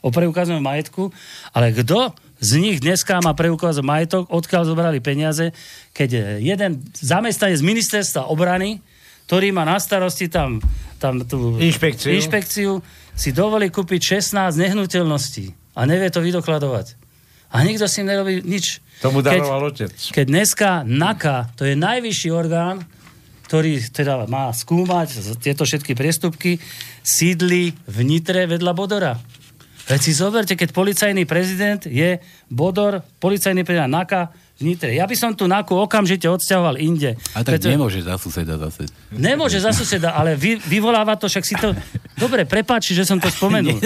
[0.00, 1.12] o preukazovaní majetku,
[1.52, 5.52] ale kto z nich dneska má preukázať majetok, odkiaľ zobrali peniaze,
[5.92, 8.80] keď jeden zamestnanec z ministerstva obrany,
[9.28, 10.60] ktorý má na starosti tam,
[11.00, 12.12] tam tú Inšpekciu.
[12.12, 12.70] inšpekciu,
[13.16, 17.05] si dovolí kúpiť 16 nehnuteľností a nevie to vydokladovať.
[17.50, 18.82] A nikto s ním nerobí nič.
[19.00, 19.92] Tomu daroval otec.
[19.92, 22.82] Keď dneska NAKA, to je najvyšší orgán,
[23.46, 26.58] ktorý teda má skúmať tieto všetky priestupky,
[27.06, 29.14] sídli v Nitre vedľa Bodora.
[29.86, 32.18] Veď si zoberte, keď policajný prezident je
[32.50, 34.90] Bodor, policajný prezident NAKA v Nitre.
[34.90, 37.14] Ja by som tú NAKU okamžite odsťahoval inde.
[37.38, 38.90] A tak Preto- nemôže za suseda zase.
[39.14, 41.70] Nemôže za suseda, ale vy, vyvoláva to, však si to...
[42.16, 43.76] Dobre, prepáči, že som to spomenul.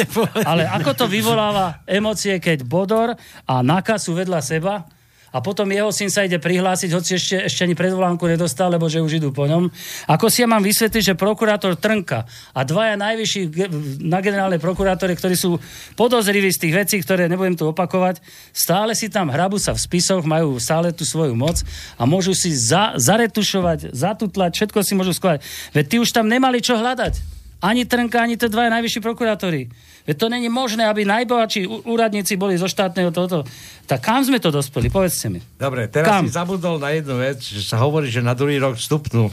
[0.46, 4.86] Ale ako to vyvoláva emócie, keď Bodor a Naka sú vedľa seba
[5.30, 8.98] a potom jeho syn sa ide prihlásiť, hoci ešte, ešte ani predvolánku nedostal, lebo že
[8.98, 9.70] už idú po ňom.
[10.10, 13.70] Ako si ja mám vysvetliť, že prokurátor Trnka a dvaja najvyšší
[14.02, 15.62] na generálnej prokurátore, ktorí sú
[15.94, 18.18] podozriví z tých vecí, ktoré nebudem tu opakovať,
[18.50, 21.62] stále si tam hrabu sa v spisoch, majú stále tú svoju moc
[21.94, 25.46] a môžu si za, zaretušovať, zatutlať, všetko si môžu skladať.
[25.70, 27.39] Veď ty už tam nemali čo hľadať.
[27.60, 29.68] Ani Trnka, ani tie dvaja najvyšší prokurátori.
[30.08, 33.44] Veď to není možné, aby najbohatší úradníci boli zo štátneho toto.
[33.84, 34.88] Tak kam sme to dospeli?
[34.88, 35.44] Povedzte mi.
[35.60, 36.24] Dobre, teraz Kam?
[36.24, 39.28] si zabudol na jednu vec, že sa hovorí, že na druhý rok vstupnú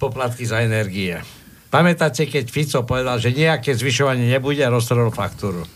[0.00, 1.20] poplatky za energie.
[1.68, 5.68] Pamätáte, keď Fico povedal, že nejaké zvyšovanie nebude a roztrhol faktúru.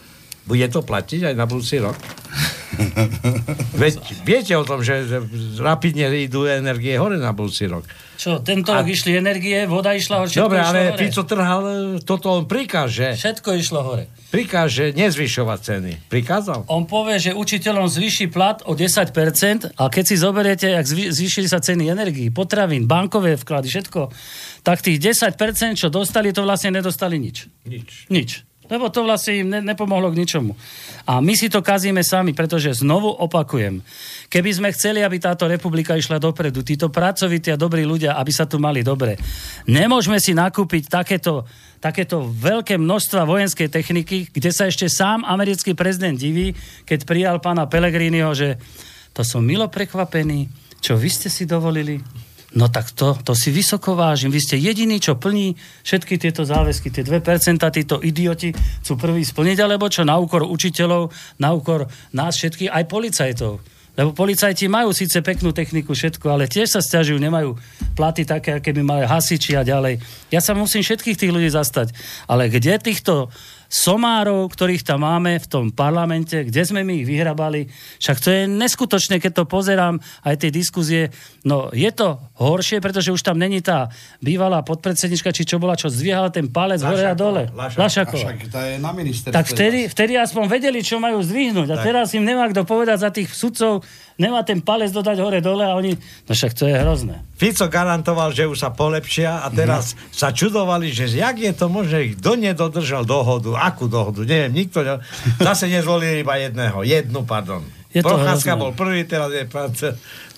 [0.43, 1.95] Bude to platiť aj na budúci rok?
[3.83, 5.05] Veď viete o tom, že,
[5.61, 7.85] rapidne idú energie hore na budúci rok.
[8.17, 10.83] Čo, tento rok išli energie, voda išla hore, Dobre, išlo ale.
[10.95, 11.75] Fico trhal, e,
[12.07, 13.19] toto on prikáže.
[13.19, 14.05] Všetko išlo hore.
[14.31, 15.93] Prikáže nezvyšovať ceny.
[16.07, 16.71] Prikázal?
[16.71, 21.51] On povie, že učiteľom zvýši plat o 10%, a keď si zoberiete, ak zvý, zvýšili
[21.51, 24.01] sa ceny energií, potravín, bankové vklady, všetko,
[24.63, 25.35] tak tých 10%,
[25.75, 27.51] čo dostali, to vlastne nedostali nič.
[27.67, 28.07] Nič.
[28.07, 28.52] Nič.
[28.73, 30.57] Lebo to vlastne im ne, nepomohlo k ničomu.
[31.05, 33.85] A my si to kazíme sami, pretože znovu opakujem,
[34.33, 38.49] keby sme chceli, aby táto republika išla dopredu, títo pracovití a dobrí ľudia, aby sa
[38.49, 39.21] tu mali dobre,
[39.69, 41.45] nemôžeme si nakúpiť takéto,
[41.85, 46.57] takéto veľké množstva vojenskej techniky, kde sa ešte sám americký prezident diví,
[46.89, 48.57] keď prijal pána Pellegriniho, že
[49.13, 50.49] to som milo prekvapený,
[50.81, 52.01] čo vy ste si dovolili,
[52.53, 54.29] No tak to, to si vysoko vážim.
[54.29, 55.57] Vy ste jediní, čo plní
[55.89, 56.93] všetky tieto záväzky.
[56.93, 57.25] Tie 2%
[57.73, 58.53] títo idioti
[58.85, 61.09] chcú prvý splniť, alebo čo na úkor učiteľov,
[61.41, 63.53] na úkor nás všetkých, aj policajtov.
[63.93, 67.57] Lebo policajti majú síce peknú techniku, všetko, ale tiež sa stiažujú, nemajú
[67.93, 70.01] platy také, aké by mali hasiči a ďalej.
[70.33, 71.93] Ja sa musím všetkých tých ľudí zastať.
[72.25, 73.29] Ale kde týchto
[73.73, 77.73] somárov, ktorých tam máme v tom parlamente, kde sme my ich vyhrabali.
[77.97, 79.97] Však to je neskutočné, keď to pozerám,
[80.29, 81.09] aj tie diskuzie.
[81.49, 83.89] No je to horšie, pretože už tam není tá
[84.21, 87.49] bývalá podpredsednička, či čo bola, čo zdvíhala ten palec hore a dole.
[87.57, 87.81] Lašaková.
[87.81, 89.33] Lašaková.
[89.33, 91.73] Tak vtedy, vtedy aspoň vedeli, čo majú zdvihnúť.
[91.73, 93.81] A teraz im nemá kto povedať za tých sudcov,
[94.17, 95.97] nemá ten palec dodať hore-dole a oni...
[96.27, 97.21] No však to je hrozné.
[97.37, 99.99] Fico garantoval, že už sa polepšia a teraz Mhm.
[100.11, 105.01] sa čudovali, že jak je to možné, kto nedodržal dohodu, akú dohodu, neviem, nikto ne...
[105.43, 107.63] Zase nezvolili iba jedného, jednu, pardon.
[107.93, 109.45] Je to Procházka bol prvý, teraz je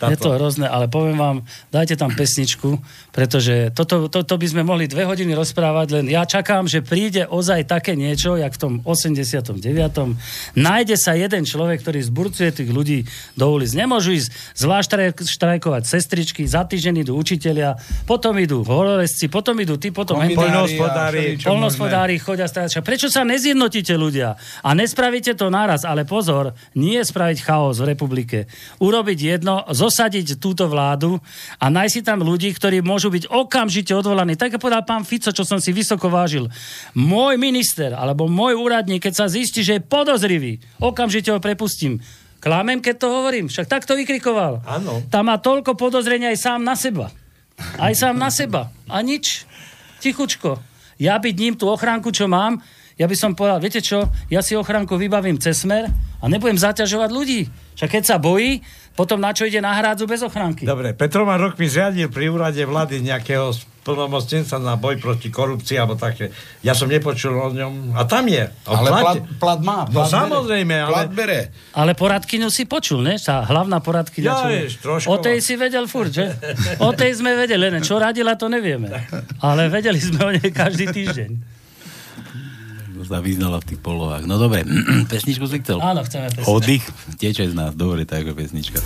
[0.05, 0.37] pán- Je to táto.
[0.37, 1.37] hrozné, ale poviem vám,
[1.73, 2.77] dajte tam pesničku,
[3.11, 7.65] pretože toto, toto by sme mohli dve hodiny rozprávať, len ja čakám, že príde ozaj
[7.65, 9.57] také niečo, jak v tom 89.
[10.55, 13.73] Nájde sa jeden človek, ktorý zburcuje tých ľudí do ulic.
[13.73, 19.81] Nemôžu ísť zvlášť štraj- štrajkovať sestričky, za týždeň idú učitelia, potom idú horolezci, potom idú
[19.81, 21.39] tí, potom Poľnohospodári.
[21.41, 22.83] Polnospodári chodia stráča.
[22.83, 24.35] Prečo sa nezjednotíte ľudia?
[24.61, 28.39] A nespravíte to naraz, ale pozor, nie spraviť chaos v republike.
[28.83, 29.63] Urobiť jedno,
[29.95, 31.23] zosadiť túto vládu
[31.63, 34.35] a nájsť si tam ľudí, ktorí môžu byť okamžite odvolaní.
[34.35, 36.51] Tak povedal pán Fico, čo som si vysoko vážil.
[36.99, 42.03] Môj minister alebo môj úradník, keď sa zistí, že je podozrivý, okamžite ho prepustím.
[42.43, 43.47] Klamem, keď to hovorím.
[43.47, 44.67] Však tak to vykrikoval.
[44.67, 45.01] Áno.
[45.09, 47.09] Tam má toľko podozrenia aj sám na seba.
[47.79, 48.69] Aj sám na seba.
[48.91, 49.47] A nič.
[50.03, 50.59] Tichučko.
[51.01, 52.61] Ja byť ním tú ochránku, čo mám,
[52.95, 55.91] ja by som povedal, viete čo, ja si ochránku vybavím cez smer
[56.23, 57.51] a nebudem zaťažovať ľudí.
[57.75, 58.63] Však keď sa bojí,
[58.95, 60.63] potom na čo ide na hrádzu bez ochránky.
[60.63, 63.51] Dobre, Petrova rok mi zriadil pri úrade vlády nejakého
[63.85, 66.33] plnomocnenca na boj proti korupcii alebo také.
[66.61, 67.93] Ja som nepočul o ňom.
[67.93, 68.49] A tam je.
[68.65, 69.85] O Ale plat, plat má.
[69.85, 70.17] No Plat bere.
[70.17, 71.41] samozrejme, ale- Plat bere.
[71.75, 73.21] Ale poradkyňu si počul, ne?
[73.21, 74.25] Tá hlavná poradkyňa.
[74.25, 75.11] Ja, vieš, trošku.
[75.11, 76.33] O tej si vedel furt, že?
[76.79, 78.89] O tej sme vedeli, len čo radila, to nevieme.
[79.43, 81.31] Ale vedeli sme o nej každý týždeň.
[83.05, 84.25] Sa vyznala v tých polohách.
[84.25, 84.65] No dobre,
[85.13, 85.79] pesničku si chcel?
[85.81, 86.51] Áno, chceme pesničku.
[86.51, 86.85] Oddych
[87.21, 88.81] teče z nás, dobre, takže pesnička.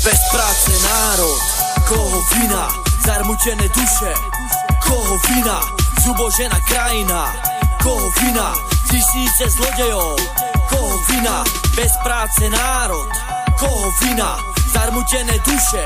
[0.00, 1.40] Bez práce národ,
[1.84, 2.64] koho vina,
[3.04, 4.12] zarmučené duše,
[4.80, 5.60] koho vina,
[6.00, 7.28] zubožená krajina,
[7.84, 8.56] koho vina,
[8.88, 10.16] tisíce zlodejov,
[10.72, 11.44] koho vina,
[11.76, 13.08] bez práce národ,
[13.60, 14.40] koho vina,
[14.72, 15.84] zarmutené duše,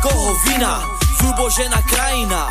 [0.00, 0.80] koho vina,
[1.20, 2.48] zubožená krajina,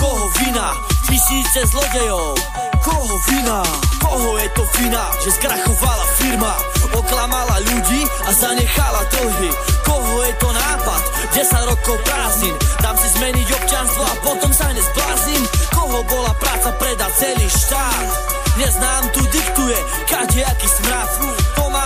[0.00, 0.72] koho vina,
[1.04, 2.32] tisíce zlodejov,
[2.80, 3.60] koho vina,
[4.00, 6.54] koho je to vina, že skrachovala firma,
[6.96, 9.52] oklamala ľudí a zanechala dlhy,
[9.84, 11.02] koho je to nápad,
[11.36, 17.12] 10 rokov prázdnin, dám si zmeniť občanstvo a potom sa nezblázim, koho bola práca predať
[17.12, 18.08] celý štát,
[18.56, 19.78] neznám tu diktuje,
[20.08, 21.08] kadejaký smrad,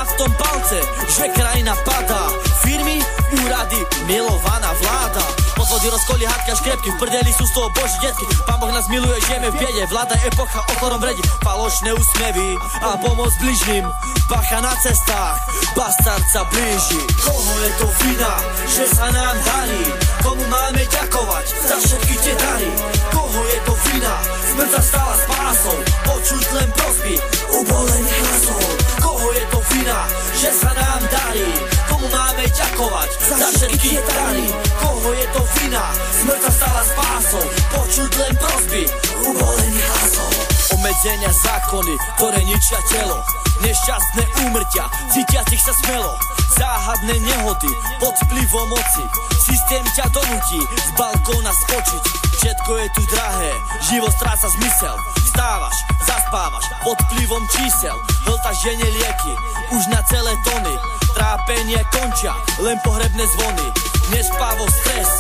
[0.05, 0.79] v tom palce,
[1.09, 2.31] že krajina padá,
[2.63, 2.99] firmy,
[3.43, 5.25] úrady, milovaná vláda,
[5.55, 9.17] podvody, rozkoly, hádka, škrepky, v prdeli sú z toho boží detky, pán Boh nás miluje,
[9.27, 13.87] žijeme v biede, vláda epocha o chorom vredi, falošné úsmevy a pomoc bližným,
[14.27, 15.39] bacha na cestách,
[15.77, 18.35] bastard sa blíži, koho je to vina,
[18.67, 19.85] že sa nám darí,
[20.23, 22.71] komu máme ďakovať za všetky tie dary,
[23.15, 25.77] koho je to vina, smrť sa stala spásou,
[26.09, 27.15] počuť len prosby,
[27.61, 28.65] ubolených hlasov,
[29.05, 30.01] koho je to vina,
[30.33, 31.51] že sa nám darí,
[31.93, 34.49] komu máme ďakovať za všetky tie dary,
[34.81, 35.85] koho je to vina,
[36.25, 37.45] smrť sa stala spásou,
[37.77, 38.83] počuť len prosby,
[39.29, 40.52] ubolených hlasov.
[40.73, 43.21] Obmedzenia zákony, ktoré ničia telo,
[43.61, 46.17] nešťastné úmrtia, cítiacich sa smelo,
[46.57, 47.71] záhadné nehody
[48.01, 49.05] pod vplyvom moci,
[49.43, 52.05] systém ťa donúti z balkóna skočiť,
[52.41, 53.51] všetko je tu drahé,
[53.85, 54.97] život stráca zmysel,
[55.29, 55.77] vstávaš,
[56.09, 57.97] zaspávaš pod vplyvom čísel,
[58.27, 59.33] hlta žene lieky,
[59.77, 60.75] už na celé tony,
[61.13, 62.33] trápenie končia,
[62.65, 63.67] len pohrebné zvony,
[64.11, 65.11] nespávo stres,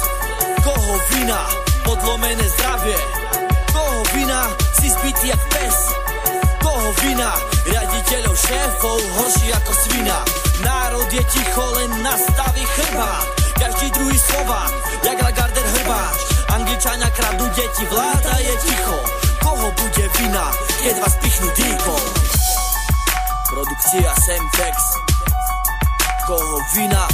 [0.64, 1.44] koho vina,
[1.84, 2.98] podlomené zdravie,
[3.72, 4.50] koho vina,
[4.82, 5.78] si zbytý jak pes,
[6.58, 7.30] koho vina,
[7.70, 10.18] riaditeľov šéfov, horší ako svina,
[10.66, 13.26] národ je ticho, len nastaví chrbát,
[13.62, 14.72] každý druhý slovák,
[15.06, 16.18] jak Lagarder hrbáč,
[16.50, 18.98] Angličania kradú deti, vláda je ticho,
[19.38, 20.46] koho bude vina,
[20.82, 22.02] keď vás pichnú dýchom.
[23.54, 24.76] Produkcia Semtex,
[26.26, 27.06] koho vina,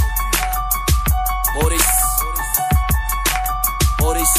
[1.53, 1.89] Boris,
[4.01, 4.33] Boris,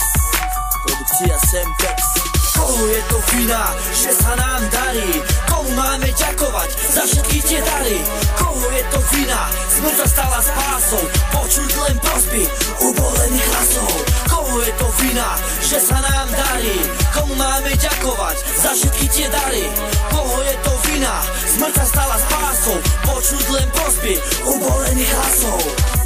[0.83, 2.30] produkcia Semtex.
[2.61, 5.09] Koho je to vina, že sa nám darí?
[5.49, 7.97] Komu máme ďakovať za všetky tie dary?
[8.37, 11.05] Koho je to vina, smrť sa stala spásou?
[11.41, 12.45] Počuť len prosby
[12.85, 13.93] ubolených hlasov.
[14.29, 15.29] Koho je to vina,
[15.65, 16.77] že sa nám darí?
[17.17, 19.65] Komu máme ďakovať za všetky tie dary?
[20.13, 21.17] Koho je to vina,
[21.57, 22.77] smrť sa stala spásou?
[23.09, 24.13] Počuť len prosby
[24.45, 26.00] ubolených hlasov.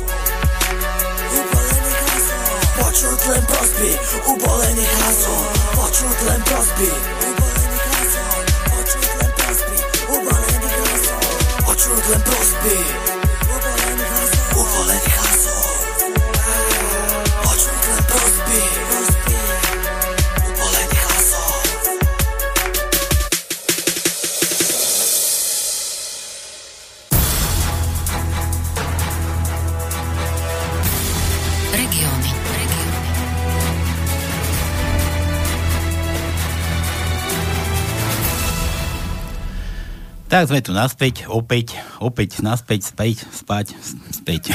[2.75, 2.99] Ubolených hlasov.
[2.99, 3.91] Počuť len prosby
[4.35, 5.41] ubolených hlasov.
[5.79, 6.89] Počuť len prosby
[7.31, 8.39] ubolených hlasov.
[8.75, 9.77] Počuť len prosby
[10.11, 11.23] ubolených hlasov.
[11.63, 12.77] Počuť len prosby
[14.55, 15.14] ubolených hlasov.
[40.35, 43.71] Tak sme tu naspäť, opäť, opäť naspäť, späť, spať,
[44.11, 44.51] späť.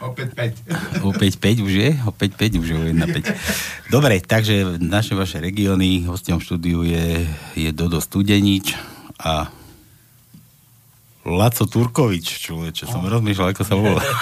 [0.00, 0.32] Opäť
[0.64, 1.04] 5.
[1.04, 1.90] opäť 5 už je?
[2.08, 3.92] Opäť 5 už je 1 5.
[3.92, 7.28] Dobre, takže naše vaše regióny, hostom štúdiu je,
[7.60, 8.72] je Dodo Studenič
[9.20, 9.52] a
[11.30, 14.00] Laco Turkovič, človeče, som rozmýšľal, ako sa volá.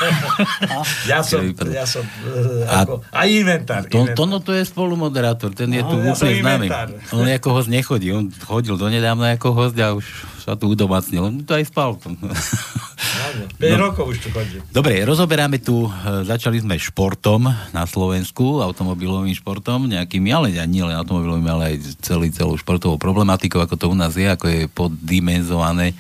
[1.07, 3.87] Ja som, ja som uh, A- ako, a inventár.
[3.87, 4.17] To, inventár.
[4.17, 6.67] to, no, to je spolumoderátor, ten je No, tu ja úplne známy.
[6.67, 6.89] inventár.
[7.13, 10.05] On ako host nechodí, on chodil donedávno ako host a už
[10.39, 11.23] sa tu udomacnil.
[11.23, 11.95] On tu aj spal.
[11.97, 13.77] Áno, 5 No.
[13.81, 14.63] rokov už tu chodím.
[14.69, 15.91] Dobre, rozoberáme tu, e,
[16.23, 22.31] začali sme športom na Slovensku, automobilovým športom, nejakými, ale nie len automobilovým, ale aj celý,
[22.31, 25.95] celou športovou problematikou, ako to u nás je, ako je poddimenzované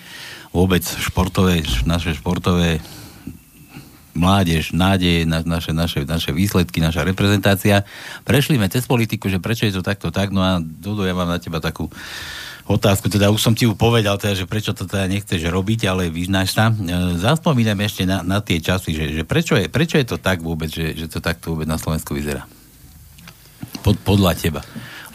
[0.56, 2.80] vôbec športové, naše športové
[4.16, 7.84] mládež, nádej, na, naše, naše, naše výsledky, naša reprezentácia.
[8.24, 11.28] Prešli sme cez politiku, že prečo je to takto tak, no a Dodo, ja mám
[11.28, 11.92] na teba takú
[12.66, 16.08] otázku, teda už som ti ju povedal, teda, že prečo to teda nechceš robiť, ale
[16.08, 16.72] vyznáš sa.
[16.72, 20.42] E, Zaspomínam ešte na, na tie časy, že, že prečo, je, prečo je to tak
[20.42, 22.48] vôbec, že, že to takto vôbec na Slovensku vyzerá?
[23.84, 24.64] Pod, podľa teba.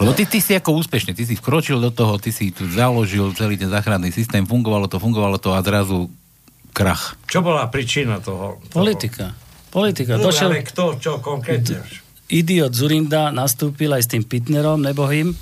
[0.02, 3.38] Lebo ty, ty si ako úspešný, ty si vkročil do toho, ty si tu založil
[3.38, 6.10] celý ten záchranný systém, fungovalo to, fungovalo to a zrazu
[6.74, 7.14] krach.
[7.30, 8.58] Čo bola príčina toho?
[8.66, 8.82] toho?
[8.82, 9.38] Politika.
[9.70, 10.18] Politika.
[10.18, 11.86] No, Došiel ale kto, čo konkrétne?
[12.32, 15.36] idiot Zurinda, nastúpil aj s tým Pitnerom, nebohým,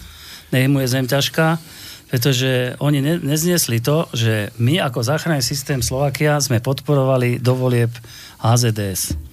[0.50, 1.62] nech mu je zem ťažká,
[2.10, 7.94] pretože oni ne, nezniesli to, že my ako záchranný systém Slovakia sme podporovali dovolieb
[8.42, 9.29] HZDS.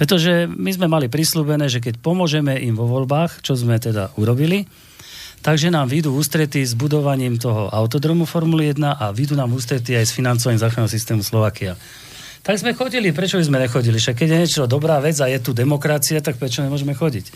[0.00, 4.64] Pretože my sme mali prislúbené, že keď pomôžeme im vo voľbách, čo sme teda urobili,
[5.44, 10.08] takže nám vyjdú ústrety s budovaním toho autodromu Formuly 1 a vyjdú nám ústrety aj
[10.08, 11.76] s financovaním záchranného systému Slovakia.
[12.40, 14.00] Tak sme chodili, prečo by sme nechodili?
[14.00, 17.28] Však keď je niečo dobrá vec a je tu demokracia, tak prečo nemôžeme chodiť?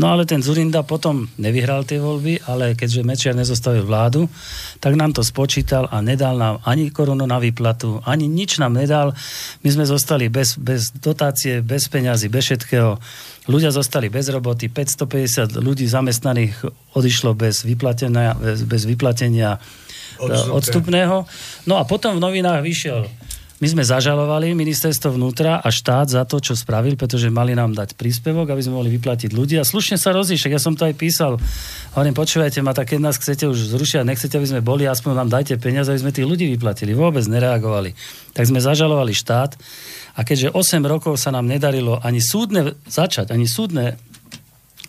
[0.00, 4.32] No ale ten Zurinda potom nevyhral tie voľby, ale keďže Mečiar nezostavil vládu,
[4.80, 9.12] tak nám to spočítal a nedal nám ani korunu na výplatu, ani nič nám nedal.
[9.60, 12.96] My sme zostali bez, bez dotácie, bez peňazí, bez všetkého.
[13.52, 16.64] Ľudia zostali bez roboty, 550 ľudí zamestnaných
[16.96, 19.60] odišlo bez vyplatenia, bez, bez vyplatenia
[20.16, 20.48] Odstupné.
[20.48, 21.16] odstupného.
[21.68, 23.04] No a potom v novinách vyšiel
[23.56, 27.96] my sme zažalovali ministerstvo vnútra a štát za to, čo spravil, pretože mali nám dať
[27.96, 29.56] príspevok, aby sme mohli vyplatiť ľudí.
[29.56, 31.40] A slušne sa rozíšek, ja som to aj písal.
[31.96, 35.32] Hovorím, počúvajte ma, tak keď nás chcete už zrušiť, nechcete, aby sme boli, aspoň nám
[35.32, 36.92] dajte peniaze, aby sme tých ľudí vyplatili.
[36.92, 37.96] Vôbec nereagovali.
[38.36, 39.56] Tak sme zažalovali štát
[40.16, 43.96] a keďže 8 rokov sa nám nedarilo ani súdne začať, ani súdne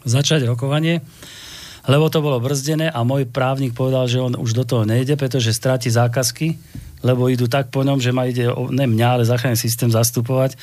[0.03, 0.99] začať rokovanie,
[1.87, 5.55] lebo to bolo brzdené a môj právnik povedal, že on už do toho nejde, pretože
[5.55, 6.59] stráti zákazky,
[7.05, 10.57] lebo idú tak po ňom, že ma ide, ne mňa, ale záchranný systém zastupovať.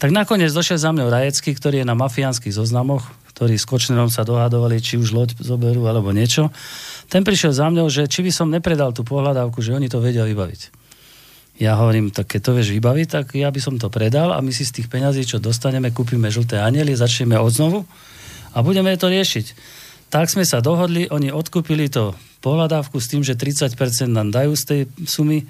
[0.00, 3.04] Tak nakoniec došiel za mňou Rajecký, ktorý je na mafiánskych zoznamoch,
[3.34, 6.54] ktorí s Kočnerom sa dohadovali, či už loď zoberú alebo niečo.
[7.10, 10.22] Ten prišiel za mňou, že či by som nepredal tú pohľadávku, že oni to vedia
[10.24, 10.84] vybaviť.
[11.54, 14.50] Ja hovorím, tak keď to vieš vybaviť, tak ja by som to predal a my
[14.50, 17.86] si z tých peňazí, čo dostaneme, kúpime žlté aniely, začneme odznovu
[18.54, 19.54] a budeme to riešiť.
[20.10, 23.74] Tak sme sa dohodli, oni odkúpili to pohľadávku s tým, že 30%
[24.10, 25.46] nám dajú z tej sumy.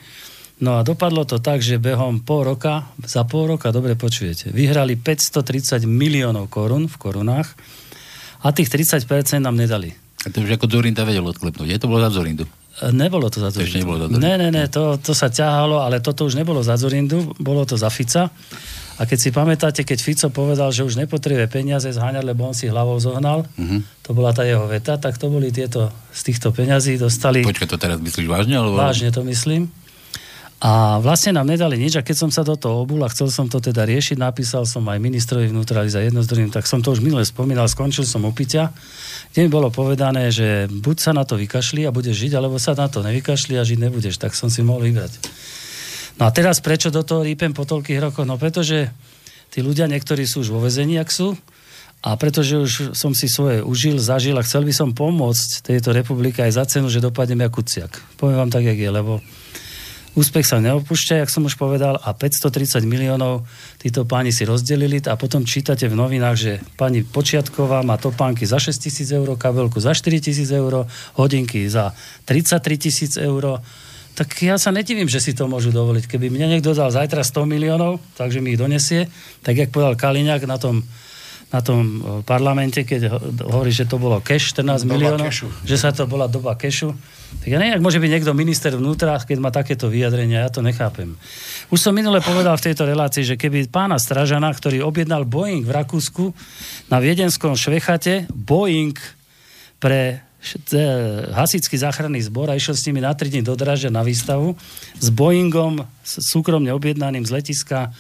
[0.57, 4.95] No a dopadlo to tak, že behom pol roka, za pol roka, dobre počujete, vyhrali
[4.95, 7.59] 530 miliónov korún v korunách
[8.39, 9.03] a tých 30%
[9.39, 9.91] nám nedali.
[10.23, 11.69] A to už ako Zurinda vedel odklepnúť.
[11.69, 12.47] Je to bolo za Zurindu.
[12.81, 13.77] E, Nebolo to za Zurindu.
[13.77, 14.23] nebolo za Zurindu.
[14.23, 17.75] Ne, ne, ne, to, to sa ťahalo, ale toto už nebolo za Zurindu, bolo to
[17.77, 18.31] za Fica.
[18.95, 22.71] A keď si pamätáte, keď Fico povedal, že už nepotrebuje peniaze zháňať, lebo on si
[22.71, 23.83] hlavou zohnal, Mhm.
[24.01, 27.43] to bola tá jeho veta, tak to boli tieto, z týchto peňazí dostali...
[27.43, 28.55] Počkaj, to teraz myslíš vážne?
[28.55, 28.79] Alebo...
[28.79, 29.67] Vážne to myslím.
[30.65, 33.53] A vlastne nám nedali nič a keď som sa do toho obul a chcel som
[33.53, 36.97] to teda riešiť, napísal som aj ministrovi vnútra za jedno z druhým, tak som to
[36.97, 38.73] už minule spomínal, skončil som u Piťa,
[39.37, 42.73] kde mi bolo povedané, že buď sa na to vykašli a budeš žiť, alebo sa
[42.73, 44.17] na to nevykašli a žiť nebudeš.
[44.17, 45.13] Tak som si mohol vybrať.
[46.17, 48.25] No a teraz prečo do toho rýpem po toľkých rokoch?
[48.25, 48.89] No pretože
[49.53, 51.37] tí ľudia, niektorí sú už vo vezení, ak sú,
[52.01, 56.41] a pretože už som si svoje užil, zažil a chcel by som pomôcť tejto republike
[56.41, 58.01] aj za cenu, že dopadnem ako kuciak.
[58.17, 59.21] Poviem vám tak, jak je, lebo
[60.15, 63.47] úspech sa neopúšťa, jak som už povedal, a 530 miliónov
[63.83, 68.63] títo páni si rozdelili a potom čítate v novinách, že pani Počiatková má topánky za
[68.63, 70.87] 6 tisíc eur, kabelku za 4 tisíc eur,
[71.19, 71.93] hodinky za
[72.27, 73.59] 33 tisíc eur.
[74.15, 76.07] Tak ja sa netivím, že si to môžu dovoliť.
[76.07, 79.11] Keby mne niekto dal zajtra 100 miliónov, takže mi ich donesie,
[79.43, 80.87] tak jak povedal Kaliňák na tom
[81.55, 85.47] na tom e, parlamente, keď ho- hovorí, že to bolo cash 14 Doba miliónov, kešu.
[85.63, 86.91] že sa to bola doba kešu.
[87.37, 90.59] Tak ja neviem, ak môže byť niekto minister vnútra, keď má takéto vyjadrenia, ja to
[90.61, 91.15] nechápem.
[91.69, 95.73] Už som minule povedal v tejto relácii, že keby pána Stražana, ktorý objednal Boeing v
[95.73, 96.35] Rakúsku
[96.89, 98.95] na viedenskom Švechate, Boeing
[99.79, 100.23] pre
[100.63, 100.79] t-
[101.31, 104.55] hasický záchranný zbor a išiel s nimi na 3 dní do Dražďa na výstavu
[104.97, 107.91] s Boeingom s- súkromne objednaným z letiska.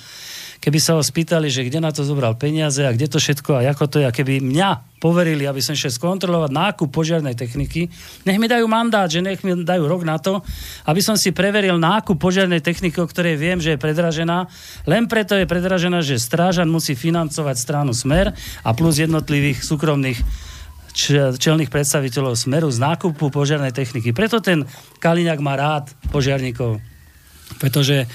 [0.65, 3.69] Keby sa ho spýtali, že kde na to zobral peniaze a kde to všetko a
[3.69, 7.93] ako to je, a keby mňa poverili, aby som šiel skontrolovať nákup požiarnej techniky,
[8.25, 10.41] nech mi dajú mandát, že nech mi dajú rok na to,
[10.89, 14.49] aby som si preveril nákup požiarnej techniky, o ktorej viem, že je predražená.
[14.89, 18.33] Len preto je predražená, že strážan musí financovať stranu Smer
[18.65, 20.17] a plus jednotlivých súkromných
[21.37, 24.17] čelných predstaviteľov Smeru z nákupu požiarnej techniky.
[24.17, 24.65] Preto ten
[25.05, 26.81] Kaliňák má rád požiarníkov.
[27.61, 28.09] Pretože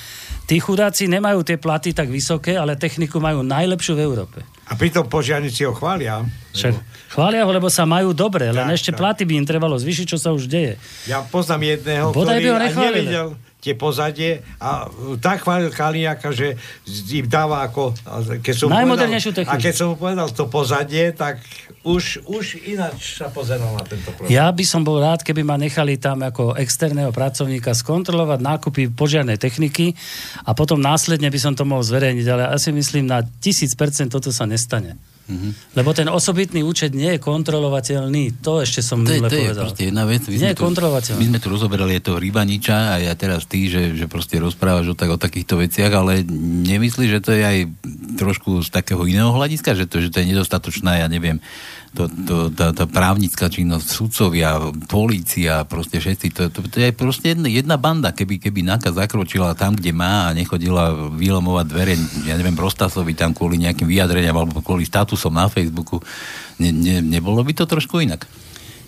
[0.49, 4.41] tí chudáci nemajú tie platy tak vysoké, ale techniku majú najlepšiu v Európe.
[4.65, 6.25] A pritom požiarníci ho chvália.
[6.57, 6.73] Však
[7.13, 8.97] chvália ho, lebo sa majú dobre, len Tak, ešte tak.
[8.97, 10.81] platy by im trebalo zvyšiť, čo sa už deje.
[11.05, 12.97] Ja poznám jedného, Bodaj by ktorý ho ani nechválili.
[13.05, 13.27] nevidel
[13.59, 16.55] tie pozadie a uh, tak chválil Kaliňaka, že
[17.11, 17.91] im dáva ako...
[18.39, 19.59] Keď som Najmodernejšiu povedal, techniku.
[19.59, 21.43] A keď som povedal to pozadie, tak
[21.83, 24.31] už, už ináč sa pozeral na tento problém.
[24.31, 29.35] Ja by som bol rád, keby ma nechali tam ako externého pracovníka skontrolovať nákupy požiarnej
[29.35, 29.91] techniky
[30.47, 34.07] a potom následne by som to mohol zverejniť, ale ja si myslím, na tisíc percent
[34.07, 34.95] toto sa nestane.
[35.77, 38.41] Lebo ten osobitný účet nie je kontrolovateľný.
[38.41, 39.63] To ešte som To je, minule to je povedal.
[39.69, 40.21] proste jedna vec.
[40.25, 41.19] My Nie sme je kontrolovateľné.
[41.21, 44.91] My sme tu rozoberali je toho Rybaniča a ja teraz ty, že, že proste rozprávaš
[44.91, 46.25] o, tak, o takýchto veciach, ale
[46.65, 47.57] nemyslíš, že to je aj
[48.17, 51.37] trošku z takého iného hľadiska, že to, že to je nedostatočná, ja neviem,
[51.93, 57.33] to, to, tá, tá právnická činnosť, sudcovia, polícia, proste všetci, to, to, to je proste
[57.33, 61.93] jedna, jedna banda, keby, keby NAKA zakročila tam, kde má a nechodila vylomovať dvere,
[62.29, 65.97] ja neviem, Prostasovi tam kvôli nejakým vyjadreniam alebo kvôli statusom na Facebooku,
[66.61, 68.29] ne, ne, nebolo by to trošku inak?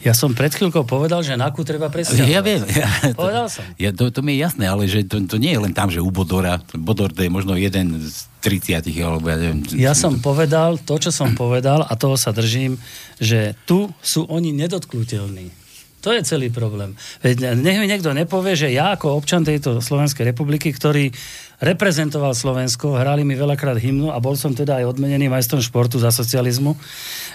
[0.01, 2.29] Ja som pred chvíľkou povedal, že NAKU treba presťahovať.
[2.29, 2.65] Ja viem.
[2.73, 3.63] Ja, to, Povedal som.
[3.77, 6.01] Ja, to, to mi je jasné, ale že to, to nie je len tam, že
[6.01, 6.57] u Bodora.
[6.73, 9.61] Bodor to je možno jeden z 30, alebo ja neviem.
[9.77, 12.81] Ja som povedal to, čo som povedal a toho sa držím,
[13.21, 15.61] že tu sú oni nedotknutelní.
[16.01, 16.97] To je celý problém.
[17.21, 21.13] Veď nech mi niekto nepovie, že ja ako občan tejto Slovenskej republiky, ktorý
[21.61, 26.09] reprezentoval Slovensko, hrali mi veľakrát hymnu a bol som teda aj odmenený majstrom športu za
[26.09, 26.73] socializmu,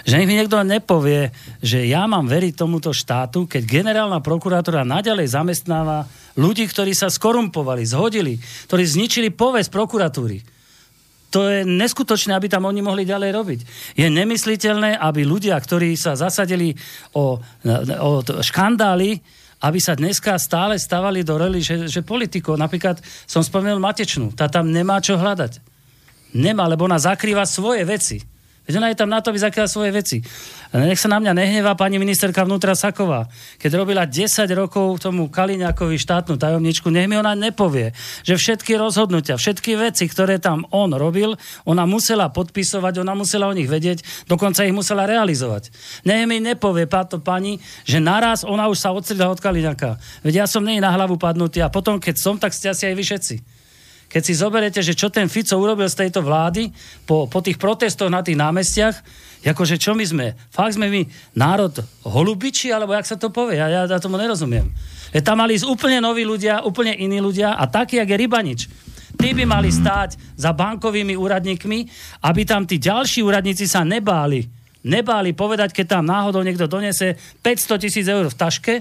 [0.03, 1.31] že nech mi niekto nepovie,
[1.63, 7.87] že ja mám veriť tomuto štátu, keď generálna prokurátora naďalej zamestnáva ľudí, ktorí sa skorumpovali,
[7.87, 8.35] zhodili,
[8.67, 10.43] ktorí zničili povesť prokuratúry.
[11.31, 13.59] To je neskutočné, aby tam oni mohli ďalej robiť.
[13.99, 16.71] Je nemysliteľné, aby ľudia, ktorí sa zasadili
[17.15, 17.39] o,
[17.99, 19.19] o škandály,
[19.57, 24.45] aby sa dneska stále stavali do roli, že, že politikov, napríklad som spomenul Matečnú, tá
[24.45, 25.57] tam nemá čo hľadať.
[26.37, 28.21] Nemá, lebo ona zakrýva svoje veci.
[28.67, 30.17] Veď ona je tam na to, aby zakrývala svoje veci.
[30.75, 33.31] Nech sa na mňa nehnevá pani ministerka vnútra Saková.
[33.63, 37.95] Keď robila 10 rokov tomu Kaliňakovi štátnu tajomničku, nech mi ona nepovie,
[38.27, 43.55] že všetky rozhodnutia, všetky veci, ktoré tam on robil, ona musela podpisovať, ona musela o
[43.55, 45.71] nich vedieť, dokonca ich musela realizovať.
[46.03, 49.95] Nech mi nepovie táto pani, že naraz ona už sa odstrihla od Kaliňaka.
[50.27, 52.95] Veď ja som nej na hlavu padnutý a potom, keď som, tak ste asi aj
[52.99, 53.56] vy všetci.
[54.07, 56.71] Keď si zoberete, že čo ten Fico urobil z tejto vlády
[57.03, 58.95] po, po tých protestoch na tých námestiach,
[59.43, 60.27] akože čo my sme?
[60.51, 61.01] Fakt sme my
[61.35, 61.75] národ
[62.07, 63.59] holubiči, alebo jak sa to povie?
[63.59, 64.71] Ja, ja, ja tomu nerozumiem.
[65.11, 68.61] Je tam mali ísť úplne noví ľudia, úplne iní ľudia a taký, jak je Rybanič.
[69.17, 71.79] Tí by mali stáť za bankovými úradníkmi,
[72.27, 74.45] aby tam tí ďalší úradníci sa nebáli.
[74.87, 78.73] Nebáli povedať, keď tam náhodou niekto donese 500 tisíc eur v taške,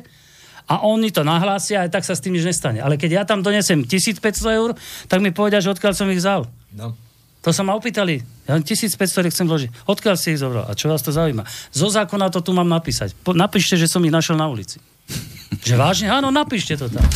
[0.67, 2.83] a oni to nahlásia, aj tak sa s tým nič nestane.
[2.83, 4.71] Ale keď ja tam donesem 1500 eur,
[5.07, 6.51] tak mi povedia, že odkiaľ som ich vzal.
[6.75, 6.99] No.
[7.47, 8.19] To sa ma opýtali.
[8.51, 9.71] Ja len 1500 eur chcem vložiť.
[9.87, 10.67] Odkiaľ si ich zobral?
[10.67, 11.47] A čo vás to zaujíma?
[11.71, 13.15] Zo zákona to tu mám napísať.
[13.23, 14.83] Po, napíšte, že som ich našiel na ulici.
[15.67, 16.11] že vážne?
[16.11, 17.07] Áno, napíšte to tam.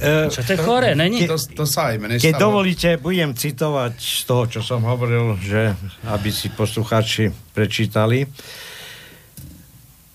[0.00, 1.24] E, Čo to je chore, není?
[1.28, 5.72] To, to sa aj mne Keď dovolíte, budem citovať z toho, čo som hovoril, že
[6.08, 8.28] aby si poslucháči prečítali.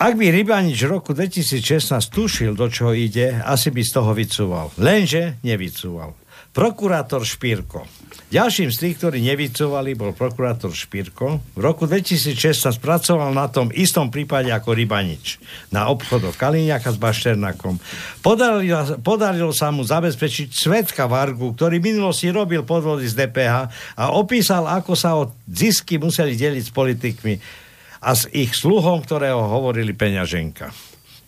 [0.02, 1.62] Ak by Rybanič v roku 2016
[2.10, 4.74] tušil, do čoho ide, asi by z toho vycúval.
[4.82, 6.18] Lenže nevycúval.
[6.58, 7.86] Prokurátor Špírko.
[8.34, 11.45] Ďalším z tých, ktorí nevycúvali, bol prokurátor Špírko.
[11.54, 15.38] V roku 2016 pracoval na tom istom prípade ako Rybanič.
[15.70, 17.78] Na obchodoch Kaliňaka s Bašternakom.
[18.26, 23.70] Podarilo, podarilo sa mu zabezpečiť svetka Vargu, ktorý minulosti robil podvody z DPH
[24.02, 27.61] a opísal, ako sa o zisky museli deliť s politikmi
[28.02, 30.74] a s ich sluhom, ktorého hovorili peňaženka.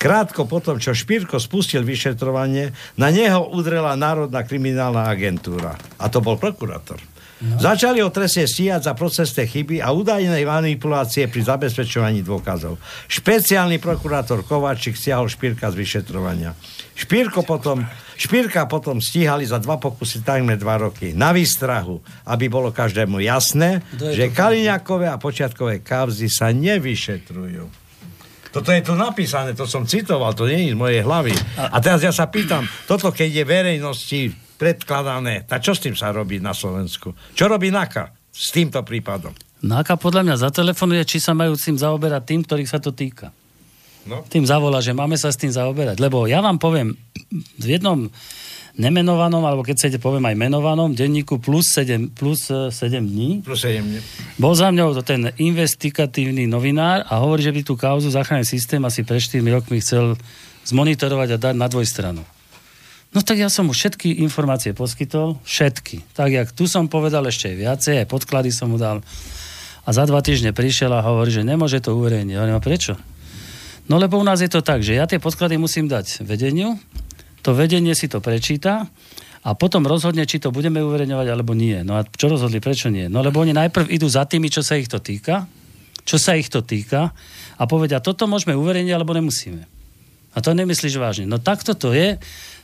[0.01, 5.79] Krátko potom, čo Špírko spustil vyšetrovanie, na neho udrela Národná kriminálna agentúra.
[5.95, 6.99] A to bol prokurátor.
[7.43, 7.59] No.
[7.59, 12.79] Začali ho trestne stíhať za procesné chyby a údajné manipulácie pri zabezpečovaní dôkazov.
[13.11, 16.55] Špeciálny prokurátor Kováčik stiahol Špírka z vyšetrovania.
[16.93, 17.81] Špírko potom,
[18.13, 21.17] Špírka potom stíhali za dva pokusy takmer dva roky.
[21.17, 24.29] Na výstrahu, aby bolo každému jasné, že?
[24.29, 27.83] Kaliňakové a počiatkové kauzy sa nevyšetrujú.
[28.53, 31.33] Toto je tu napísané, to som citoval, to nie je z mojej hlavy.
[31.57, 34.21] A teraz ja sa pýtam, toto keď je verejnosti
[34.61, 37.17] predkladané, tak čo s tým sa robí na Slovensku?
[37.33, 39.33] Čo robí NAKA s týmto prípadom?
[39.65, 43.33] Náka podľa mňa zatelefonuje, či sa majú tým zaoberať tým, ktorých sa to týka.
[44.03, 44.23] No.
[44.27, 45.99] Tým zavolá, že máme sa s tým zaoberať.
[46.03, 46.95] Lebo ja vám poviem,
[47.59, 48.11] v jednom
[48.73, 53.61] nemenovanom, alebo keď chcete poviem aj menovanom, denníku plus 7, plus eh, 7 dní, Plus
[53.61, 54.01] 7 dní.
[54.41, 58.81] bol za mňou to ten investigatívny novinár a hovorí, že by tú kauzu záchranný systém
[58.81, 60.17] asi pred 4 rokmi chcel
[60.65, 62.23] zmonitorovať a dať na dvojstranu.
[63.13, 66.01] No tak ja som mu všetky informácie poskytol, všetky.
[66.17, 69.05] Tak jak tu som povedal ešte aj viacej, aj podklady som mu dal.
[69.85, 72.33] A za dva týždne prišiel a hovorí, že nemôže to uverejniť.
[72.33, 72.97] Hovorím, a prečo?
[73.91, 76.79] No lebo u nás je to tak, že ja tie podklady musím dať vedeniu,
[77.43, 78.87] to vedenie si to prečíta
[79.43, 81.83] a potom rozhodne, či to budeme uverejňovať alebo nie.
[81.83, 83.11] No a čo rozhodli, prečo nie?
[83.11, 85.43] No lebo oni najprv idú za tými, čo sa ich to týka,
[86.07, 87.11] čo sa ich to týka
[87.59, 89.67] a povedia, toto môžeme uverejniť alebo nemusíme.
[90.33, 91.25] A to nemyslíš vážne.
[91.29, 92.17] No takto to je.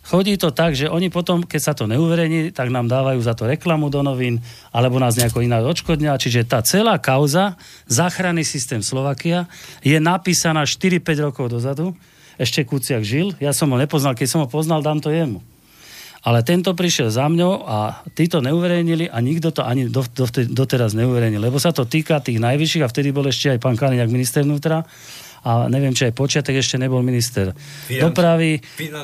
[0.09, 3.45] Chodí to tak, že oni potom, keď sa to neuverejní, tak nám dávajú za to
[3.45, 4.41] reklamu do novín,
[4.73, 6.17] alebo nás nejako iná odškodňa.
[6.17, 9.45] Čiže tá celá kauza, záchranný systém Slovakia,
[9.85, 11.93] je napísaná 4-5 rokov dozadu.
[12.41, 13.37] Ešte Kuciak žil.
[13.37, 14.17] Ja som ho nepoznal.
[14.17, 15.45] Keď som ho poznal, dám to jemu.
[16.25, 20.25] Ale tento prišiel za mňou a tí to neuverejnili a nikto to ani do, do,
[20.25, 21.37] doteraz neuverejnil.
[21.37, 24.89] Lebo sa to týka tých najvyšších a vtedy bol ešte aj pán Kaliňák minister vnútra
[25.45, 28.51] a neviem, či aj počiatek ešte nebol minister Financi- dopravy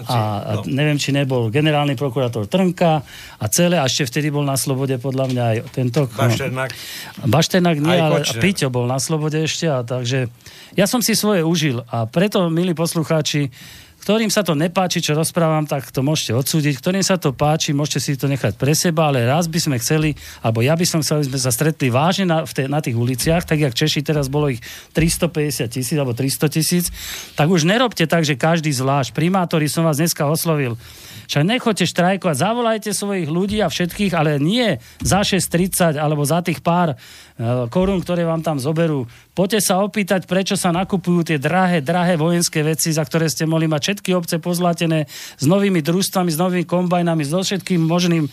[0.07, 0.67] a, a no.
[0.67, 2.93] neviem, či nebol generálny prokurátor Trnka
[3.39, 5.99] a celé, a ešte vtedy bol na slobode podľa mňa aj tento...
[6.11, 6.71] Bašternák.
[7.27, 8.41] Baštenák nie, Aj ale Kočner.
[8.43, 10.27] Piťo bol na slobode ešte a takže
[10.75, 13.47] ja som si svoje užil a preto, milí poslucháči,
[14.06, 16.77] ktorým sa to nepáči, čo rozprávam, tak to môžete odsúdiť.
[16.77, 20.14] Ktorým sa to páči, môžete si to nechať pre seba, ale raz by sme chceli,
[20.45, 22.94] alebo ja by som chcel, aby sme sa stretli vážne na, v te, na tých
[22.94, 24.61] uliciach, tak jak Češi teraz bolo ich
[24.94, 26.94] 350 tisíc alebo 300 tisíc,
[27.34, 29.10] tak už nerobte tak, že každý zvlášť.
[29.18, 30.77] Primátori som vás dneska oslovil.
[31.26, 36.61] Však nechoďte štrajkovať, zavolajte svojich ľudí a všetkých, ale nie za 6,30 alebo za tých
[36.61, 36.95] pár e,
[37.73, 39.10] korún, ktoré vám tam zoberú.
[39.34, 43.65] Poďte sa opýtať, prečo sa nakupujú tie drahé, drahé vojenské veci, za ktoré ste mohli
[43.65, 45.07] mať všetky obce pozlatené
[45.39, 48.27] s novými družstvami, s novými kombajnami, so všetkým možným.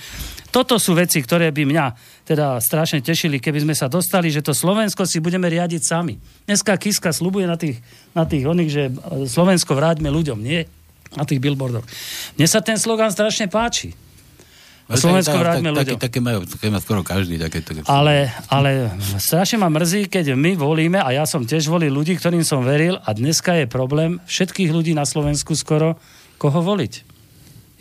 [0.51, 1.86] Toto sú veci, ktoré by mňa
[2.26, 6.18] teda strašne tešili, keby sme sa dostali, že to Slovensko si budeme riadiť sami.
[6.51, 7.78] Dneska Kiska slubuje na tých,
[8.12, 8.93] na tých oných, že e,
[9.30, 10.43] Slovensko vráťme ľuďom.
[10.43, 10.66] Nie,
[11.14, 11.86] na tých billboardoch.
[12.36, 13.94] Mne sa ten slogan strašne páči.
[14.93, 15.97] A Slovensko vráťme ľuďom.
[15.97, 17.40] Také, také, majú, také má skoro každý.
[17.40, 17.81] Také, také.
[17.89, 22.44] Ale, ale strašne ma mrzí, keď my volíme, a ja som tiež volil ľudí, ktorým
[22.44, 25.97] som veril, a dneska je problém všetkých ľudí na Slovensku skoro,
[26.36, 27.12] koho voliť.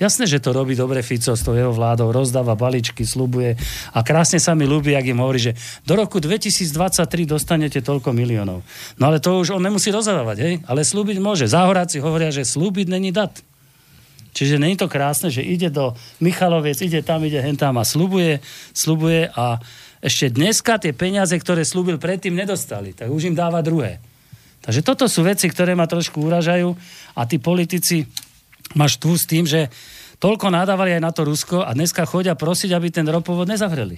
[0.01, 3.53] Jasné, že to robí dobre Fico s tou jeho vládou, rozdáva balíčky, slubuje
[3.93, 5.53] a krásne sa mi ľúbi, ak im hovorí, že
[5.85, 6.73] do roku 2023
[7.29, 8.65] dostanete toľko miliónov.
[8.97, 10.53] No ale to už on nemusí rozdávať, hej?
[10.65, 11.45] Ale slúbiť môže.
[11.45, 13.45] Záhoráci hovoria, že slúbiť není dat.
[14.31, 15.91] Čiže není to krásne, že ide do
[16.23, 18.39] Michaloviec, ide tam, ide hen tam a slubuje,
[18.71, 19.59] slubuje a
[20.01, 22.95] ešte dneska tie peniaze, ktoré slúbil predtým, nedostali.
[22.95, 24.01] Tak už im dáva druhé.
[24.61, 26.73] Takže toto sú veci, ktoré ma trošku uražajú
[27.17, 28.05] a tí politici
[28.77, 29.67] máš tu s tým, že
[30.21, 33.97] toľko nadávali aj na to Rusko a dneska chodia prosiť, aby ten ropovod nezavreli.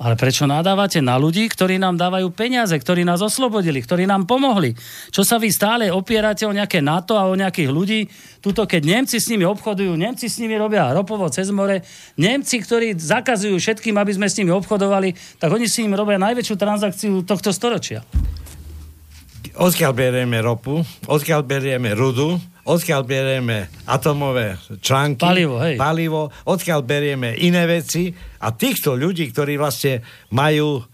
[0.00, 4.72] Ale prečo nadávate na ľudí, ktorí nám dávajú peniaze, ktorí nás oslobodili, ktorí nám pomohli?
[5.12, 8.00] Čo sa vy stále opierate o nejaké NATO a o nejakých ľudí?
[8.40, 11.84] Tuto, keď Nemci s nimi obchodujú, Nemci s nimi robia ropovod cez more,
[12.16, 16.56] Nemci, ktorí zakazujú všetkým, aby sme s nimi obchodovali, tak oni si im robia najväčšiu
[16.56, 18.00] transakciu tohto storočia.
[19.56, 25.74] Odkiaľ berieme ropu, odkiaľ berieme rudu, odkiaľ berieme atomové články, Palivo, hej.
[25.74, 30.84] palivo, odkiaľ berieme iné veci a týchto ľudí, ktorí vlastne majú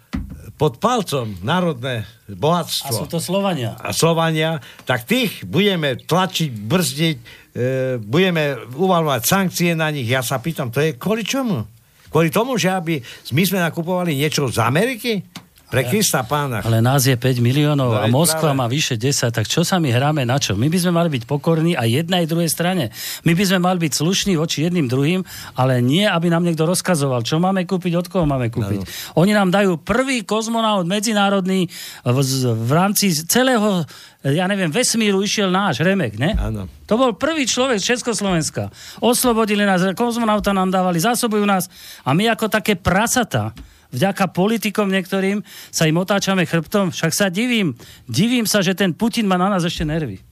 [0.57, 3.77] pod palcom národné A bohatstvo sú to Slovania.
[3.77, 4.57] a Slovania,
[4.89, 7.17] tak tých budeme tlačiť, brzdiť,
[7.53, 7.61] e,
[8.01, 10.09] budeme uvalovať sankcie na nich.
[10.09, 11.69] Ja sa pýtam, to je kvôli čomu?
[12.09, 13.05] Kvôli tomu, že aby
[13.37, 15.21] my sme nakupovali niečo z Ameriky?
[15.67, 16.63] Pre Krista pána.
[16.63, 18.61] Ale nás je 5 miliónov No a Moskva práve.
[18.63, 20.55] má vyše 10, tak čo sa my hráme na čo?
[20.55, 22.85] My by sme mali byť pokorní aj jednej aj druhej strane.
[23.27, 25.27] My by sme mali byť slušní voči jedným druhým,
[25.59, 28.81] ale nie, aby nám niekto rozkazoval, čo máme kúpiť, od koho máme kúpiť.
[28.83, 28.87] No.
[29.27, 31.67] Oni nám dajú prvý kozmonaut medzinárodný
[32.07, 33.83] v, z- v rámci celého
[34.27, 36.35] ja neviem, vesmíru išiel náš Remek, ne?
[36.35, 36.67] Áno.
[36.91, 38.75] To bol prvý človek z Československa.
[38.99, 41.71] Oslobodili nás, kozmonauta nám dávali, zásobujú nás
[42.03, 43.55] a my ako také prasata,
[43.91, 46.95] vďaka politikom niektorým sa im otáčame chrbtom.
[46.95, 47.75] Však sa divím.
[48.07, 50.23] Divím sa, že ten Putin má na nás ešte nervy.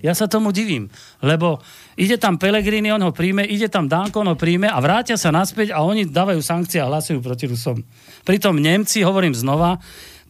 [0.00, 0.88] Ja sa tomu divím,
[1.20, 1.60] lebo
[1.92, 5.28] ide tam Pelegrini, on ho príjme, ide tam Danko, on ho príjme a vrátia sa
[5.28, 7.84] naspäť a oni dávajú sankcie a hlasujú proti Rusom.
[8.24, 9.76] Pritom Nemci, hovorím znova,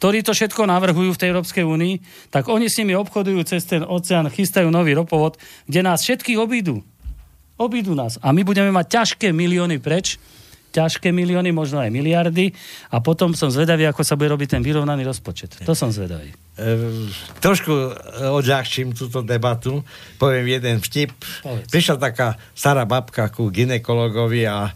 [0.03, 1.95] ktorí to všetko navrhujú v tej Európskej únii,
[2.35, 5.39] tak oni s nimi obchodujú cez ten oceán, chystajú nový ropovod,
[5.71, 6.83] kde nás všetkých obídu.
[7.55, 8.19] Obídu nás.
[8.25, 10.19] A my budeme mať ťažké milióny preč,
[10.71, 12.55] ťažké milióny, možno aj miliardy
[12.95, 15.63] a potom som zvedavý, ako sa bude robiť ten vyrovnaný rozpočet.
[15.67, 16.31] To som zvedavý.
[16.31, 16.73] E,
[17.43, 17.91] trošku e,
[18.31, 19.83] odľahčím túto debatu.
[20.17, 21.11] Poviem jeden vtip.
[21.43, 21.69] Povedz.
[21.69, 24.71] Prišla taká stará babka ku ginekologovi a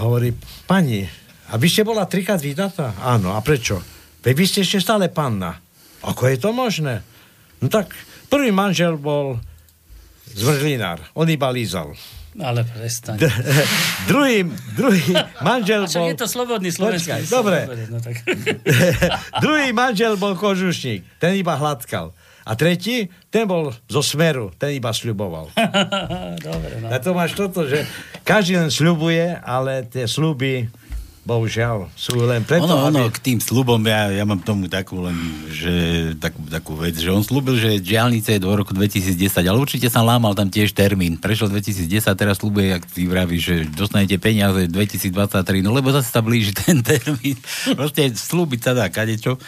[0.00, 0.32] hovorí,
[0.64, 1.04] pani,
[1.52, 2.96] a vy ste bola trikrát vydatá?
[3.04, 3.78] Áno, a prečo?
[4.24, 5.60] Veď vy ste ešte stále panna.
[6.00, 7.04] Ako je to možné?
[7.60, 7.92] No tak,
[8.32, 9.36] prvý manžel bol
[10.32, 11.04] zmrzlinár.
[11.12, 11.92] On iba lízal.
[12.34, 13.16] Ale prestaň.
[14.10, 14.42] druhý,
[14.74, 16.10] druhý manžel A bol...
[16.10, 17.14] je to slobodný slovenský.
[17.14, 17.58] Počkaj, dobre.
[17.86, 18.14] No, tak.
[19.44, 22.10] Druhý manžel bol kožušník, ten iba hladkal.
[22.44, 25.48] A tretí, ten bol zo smeru, ten iba sľuboval.
[26.36, 26.92] dobre, no.
[26.92, 27.88] A to máš toto, že
[28.20, 30.68] každý len sľubuje, ale tie sľuby
[31.24, 31.88] Bohužiaľ.
[31.96, 33.16] Sú len preto, ono, ono, aby...
[33.16, 35.16] k tým slubom, ja, ja mám tomu takú len,
[35.48, 35.72] že,
[36.20, 40.04] takú, takú vec, že on slúbil, že diálnice je do roku 2010, ale určite sa
[40.04, 41.16] lámal tam tiež termín.
[41.16, 46.20] Prešiel 2010, teraz slúbuje, jak ty vravíš, že dostanete peniaze 2023, no lebo zase sa
[46.20, 47.40] blíži ten termín.
[47.72, 49.40] Proste slúbiť sa dá kadečo.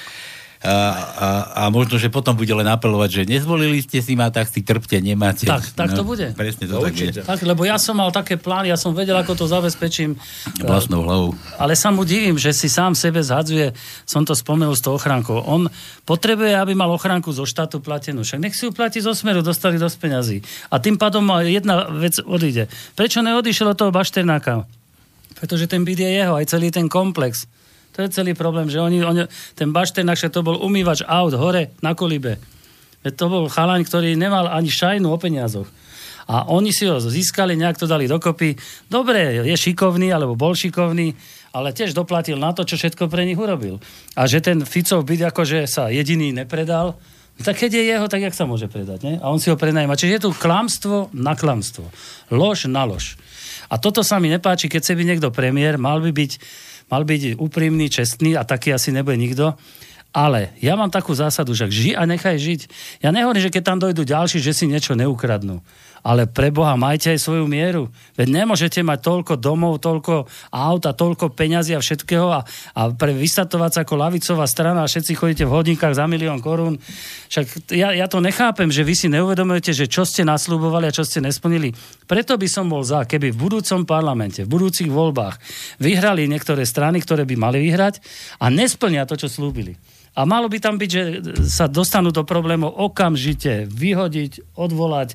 [0.66, 0.74] A,
[1.14, 4.66] a, a možno, že potom bude len apelovať, že nezvolili ste si ma, tak si
[4.66, 5.46] trpte, nemáte.
[5.46, 6.34] Tak, tak to bude.
[6.34, 7.22] Presne to No, tak určite.
[7.22, 7.30] bude.
[7.30, 10.18] Tak, lebo ja som mal také plány, ja som vedel, ako to zabezpečím.
[10.58, 11.38] Vlastnou hlavou.
[11.56, 13.70] Ale sa mu divím, že si sám sebe zhadzuje,
[14.02, 15.38] som to spomenul s tou ochránkou.
[15.46, 15.70] On
[16.02, 18.26] potrebuje, aby mal ochránku zo štátu platenú.
[18.26, 20.38] Však nech si ju platí zo smeru, dostali dosť peňazí.
[20.74, 22.66] A tým pádom jedna vec odíde.
[22.98, 24.66] Prečo neodišiel od toho Bašternáka?
[25.38, 27.46] Pretože ten byt je jeho, aj celý ten komplex.
[27.96, 29.24] To je celý problém, že oni, oni
[29.56, 32.36] ten Bašternák, že to bol umývač aut hore na kolibe.
[33.06, 35.68] To bol chalaň, ktorý nemal ani šajnu o peniazoch.
[36.26, 38.58] A oni si ho získali, nejak to dali dokopy.
[38.90, 41.14] Dobre, je šikovný, alebo bol šikovný,
[41.54, 43.78] ale tiež doplatil na to, čo všetko pre nich urobil.
[44.18, 46.98] A že ten Ficov byt akože sa jediný nepredal,
[47.38, 49.14] no tak keď je jeho, tak jak sa môže predať, ne?
[49.22, 49.94] A on si ho prenajíma.
[49.94, 51.86] Čiže je tu klamstvo na klamstvo.
[52.34, 53.14] Lož na lož.
[53.70, 56.32] A toto sa mi nepáči, keď chce byť niekto premiér, mal by byť,
[56.90, 59.54] mal byť úprimný, čestný a taký asi nebude nikto.
[60.16, 62.60] Ale ja mám takú zásadu, že ži a nechaj žiť.
[63.04, 65.60] Ja nehovorím, že keď tam dojdú ďalší, že si niečo neukradnú.
[66.06, 67.90] Ale pre Boha majte aj svoju mieru.
[68.14, 72.46] Veď nemôžete mať toľko domov, toľko aut a toľko peňazí a všetkého a,
[72.78, 76.78] a pre vystatovať sa ako lavicová strana a všetci chodíte v hodníkach za milión korún.
[77.26, 81.02] Však ja, ja to nechápem, že vy si neuvedomujete, že čo ste nasľubovali a čo
[81.02, 81.74] ste nesplnili.
[82.06, 85.42] Preto by som bol za, keby v budúcom parlamente, v budúcich voľbách
[85.82, 87.98] vyhrali niektoré strany, ktoré by mali vyhrať
[88.38, 89.74] a nesplnia to, čo slúbili.
[90.16, 91.02] A malo by tam byť, že
[91.44, 95.12] sa dostanú do problémov okamžite, vyhodiť, odvolať.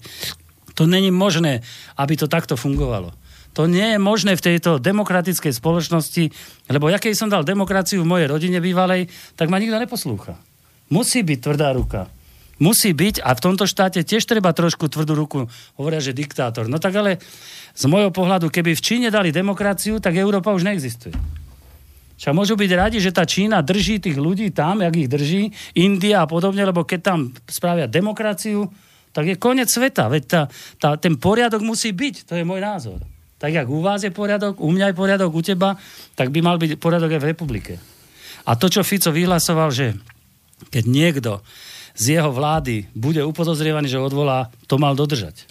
[0.82, 1.62] To není možné,
[1.94, 3.14] aby to takto fungovalo.
[3.54, 6.34] To nie je možné v tejto demokratickej spoločnosti,
[6.74, 10.42] lebo ja keď som dal demokraciu v mojej rodine bývalej, tak ma nikto neposlúcha.
[10.90, 12.10] Musí byť tvrdá ruka.
[12.58, 15.40] Musí byť a v tomto štáte tiež treba trošku tvrdú ruku.
[15.78, 16.66] Hovoria, že diktátor.
[16.66, 17.22] No tak ale
[17.78, 21.14] z môjho pohľadu, keby v Číne dali demokraciu, tak Európa už neexistuje.
[22.22, 26.22] Však môžu byť radi, že tá Čína drží tých ľudí tam, jak ich drží, India
[26.22, 28.70] a podobne, lebo keď tam spravia demokraciu,
[29.12, 30.08] tak je koniec sveta.
[30.08, 30.42] Veď tá,
[30.80, 33.00] tá, ten poriadok musí byť, to je môj názor.
[33.42, 35.74] Tak jak u vás je poriadok, u mňa je poriadok, u teba,
[36.14, 37.74] tak by mal byť poriadok aj v republike.
[38.46, 39.98] A to, čo Fico vyhlasoval, že
[40.70, 41.32] keď niekto
[41.98, 45.50] z jeho vlády bude upodozrievaný, že odvolá, to mal dodržať.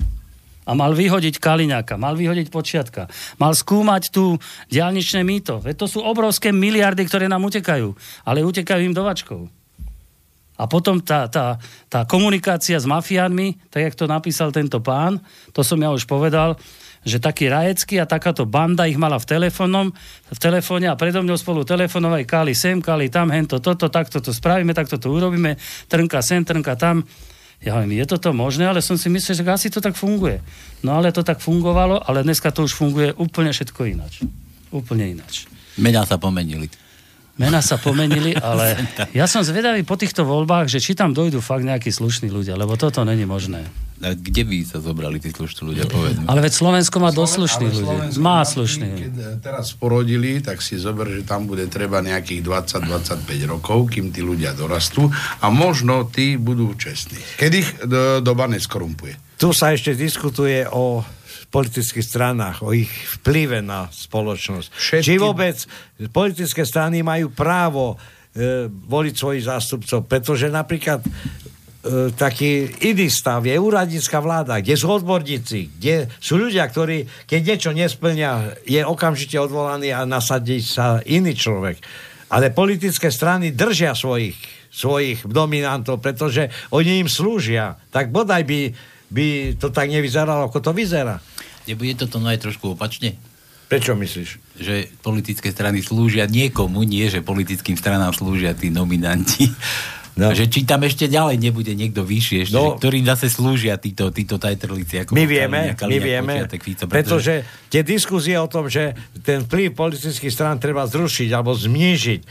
[0.71, 3.11] A mal vyhodiť Kaliňáka, mal vyhodiť Počiatka,
[3.43, 4.39] mal skúmať tu
[4.71, 5.59] diálničné mýto.
[5.59, 7.91] Veď to sú obrovské miliardy, ktoré nám utekajú,
[8.23, 9.51] ale utekajú im do vačkov.
[10.61, 11.57] A potom tá, tá,
[11.89, 15.17] tá komunikácia s mafiánmi, tak jak to napísal tento pán,
[15.57, 16.61] to som ja už povedal,
[17.01, 19.89] že taký Rajecký a takáto banda ich mala v telefónom,
[20.29, 24.37] v telefóne a predo mňou spolu telefonovali Kali sem, Kali tam, hento, toto, takto to
[24.37, 25.57] spravíme, takto to urobíme,
[25.89, 27.09] trnka sem, trnka tam.
[27.61, 30.41] Ja hovorím, je toto možné, ale som si myslel, že asi to tak funguje.
[30.85, 34.25] No ale to tak fungovalo, ale dneska to už funguje úplne všetko ináč.
[34.73, 35.45] Úplne ináč.
[35.77, 36.69] Mená sa pomenili.
[37.41, 38.77] Mená sa pomenili, ale
[39.17, 42.77] ja som zvedavý po týchto voľbách, že či tam dojdú fakt nejakí slušní ľudia, lebo
[42.77, 43.65] toto není možné.
[44.01, 46.25] A kde by sa zobrali tí slušní ľudia, povedzme?
[46.25, 47.97] Ale veď Slovensko má dosť slušných ľudí.
[48.17, 48.97] Má slušných.
[48.97, 54.09] Keď eh, teraz porodili, tak si zober, že tam bude treba nejakých 20-25 rokov, kým
[54.09, 55.13] tí ľudia dorastú
[55.45, 57.21] a možno tí budú čestní.
[57.37, 59.37] Keď ich do, doba neskorumpuje.
[59.37, 61.05] Tu sa ešte diskutuje o
[61.51, 62.91] politických stranách, o ich
[63.21, 64.69] vplyve na spoločnosť.
[64.71, 65.57] Všetky- Či vôbec
[66.15, 67.99] politické strany majú právo
[68.31, 71.11] e, voliť svojich zástupcov, pretože napríklad e,
[72.15, 77.71] taký iný stav je úradnícka vláda, kde sú odborníci, kde sú ľudia, ktorí, keď niečo
[77.75, 81.83] nesplňa, je okamžite odvolaný a nasadí sa iný človek.
[82.31, 84.39] Ale politické strany držia svojich,
[84.71, 87.75] svojich dominantov, pretože oni im slúžia.
[87.91, 88.71] Tak bodaj by,
[89.11, 89.27] by
[89.59, 91.19] to tak nevyzeralo, ako to vyzerá.
[91.69, 93.17] Nebude toto no aj trošku opačne?
[93.71, 94.59] Prečo myslíš?
[94.59, 94.75] Že
[95.05, 99.47] politické strany slúžia niekomu, nie že politickým stranám slúžia tí nominanti.
[100.19, 100.35] No.
[100.35, 102.75] Že či tam ešte ďalej nebude niekto vyššie, ešte, No.
[102.75, 105.07] že, ktorým zase slúžia títo, títo tajtrlici.
[105.07, 108.93] Ako My vieme, my vieme, Počiatek, Fico, pretože tie diskusie o tom, že
[109.23, 112.27] ten vplyv politických strán treba zrušiť alebo znížiť, e,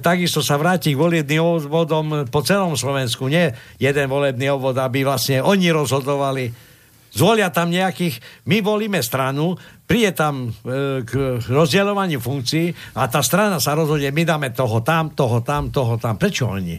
[0.00, 5.44] takisto sa vráti k volebným obvodom po celom Slovensku, nie jeden volebný obvod, aby vlastne
[5.44, 6.67] oni rozhodovali.
[7.12, 9.56] Zvolia tam nejakých, my volíme stranu,
[9.88, 15.16] príde tam e, k rozdeľovaniu funkcií a tá strana sa rozhodne, my dáme toho tam,
[15.16, 16.20] toho tam, toho tam.
[16.20, 16.76] Prečo oni?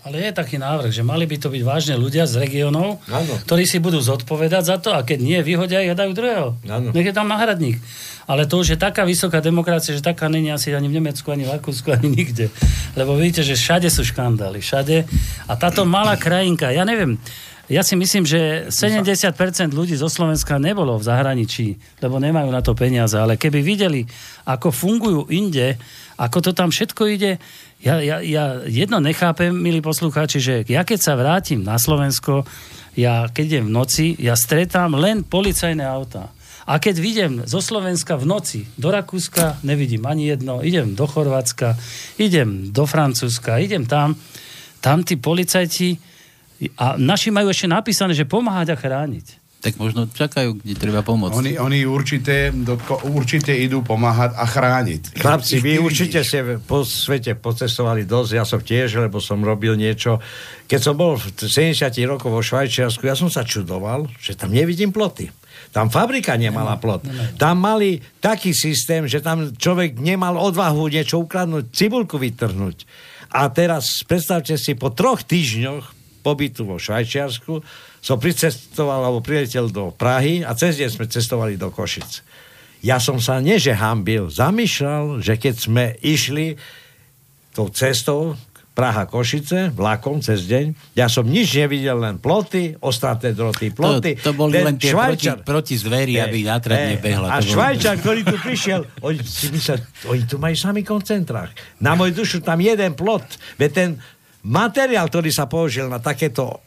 [0.00, 3.04] Ale je taký návrh, že mali by to byť vážne ľudia z regiónov,
[3.44, 6.56] ktorí si budú zodpovedať za to a keď nie, vyhodia ich a dajú druhého.
[6.72, 6.88] Áno.
[6.96, 7.76] Nech je tam náhradník.
[8.24, 11.44] Ale to už je taká vysoká demokracia, že taká není asi ani v Nemecku, ani
[11.44, 12.48] v Rakúsku, ani nikde.
[12.96, 15.04] Lebo vidíte, že všade sú škandály, všade.
[15.44, 17.20] A táto malá krajinka, ja neviem,
[17.70, 22.74] ja si myslím, že 70% ľudí zo Slovenska nebolo v zahraničí, lebo nemajú na to
[22.74, 24.02] peniaze, ale keby videli,
[24.42, 25.78] ako fungujú inde,
[26.18, 27.38] ako to tam všetko ide,
[27.78, 32.42] ja, ja, ja jedno nechápem, milí poslucháči, že ja keď sa vrátim na Slovensko,
[32.98, 36.34] ja keď idem v noci, ja stretám len policajné autá.
[36.66, 41.78] A keď vidím zo Slovenska v noci do Rakúska, nevidím ani jedno, idem do Chorvátska,
[42.18, 44.18] idem do Francúzska, idem tam,
[44.82, 46.09] tam tí policajti,
[46.76, 49.40] a naši majú ešte napísané, že pomáhať a chrániť.
[49.60, 51.36] Tak možno čakajú, kde treba pomôcť.
[51.36, 55.20] Oni, oni určite, dotko, určite idú pomáhať a chrániť.
[55.20, 60.16] Chlapci, vy určite ste po svete pocestovali dosť, ja som tiež, lebo som robil niečo.
[60.64, 61.76] Keď som bol v 70
[62.08, 65.28] rokoch vo Švajčiarsku, ja som sa čudoval, že tam nevidím ploty.
[65.76, 67.04] Tam fabrika nemala plot.
[67.36, 72.88] Tam mali taký systém, že tam človek nemal odvahu niečo ukradnúť, cibulku vytrhnúť.
[73.36, 77.64] A teraz predstavte si, po troch týždňoch pobytu vo Švajčiarsku
[78.00, 82.24] som pricestoval alebo priletel do Prahy a cez deň sme cestovali do Košic.
[82.80, 86.56] Ja som sa neže hambil, zamýšľal, že keď sme išli
[87.52, 88.40] tou cestou
[88.70, 94.16] Praha Košice, vlakom cez deň, ja som nič nevidel, len ploty, ostatné droty, ploty.
[94.24, 96.88] To, to boli len tie proti, Švajčar- proti zveri, Ne, aby na trať ne.
[96.96, 97.28] nebehla.
[97.28, 101.52] A Švajčar, ktorý tu prišiel, oni si mysleli, oni tu majú samý koncentrách.
[101.84, 103.26] Na môj dušu tam jeden plot.
[103.60, 103.90] Veď ten
[104.46, 106.62] materiál, ktorý sa použil na takéto,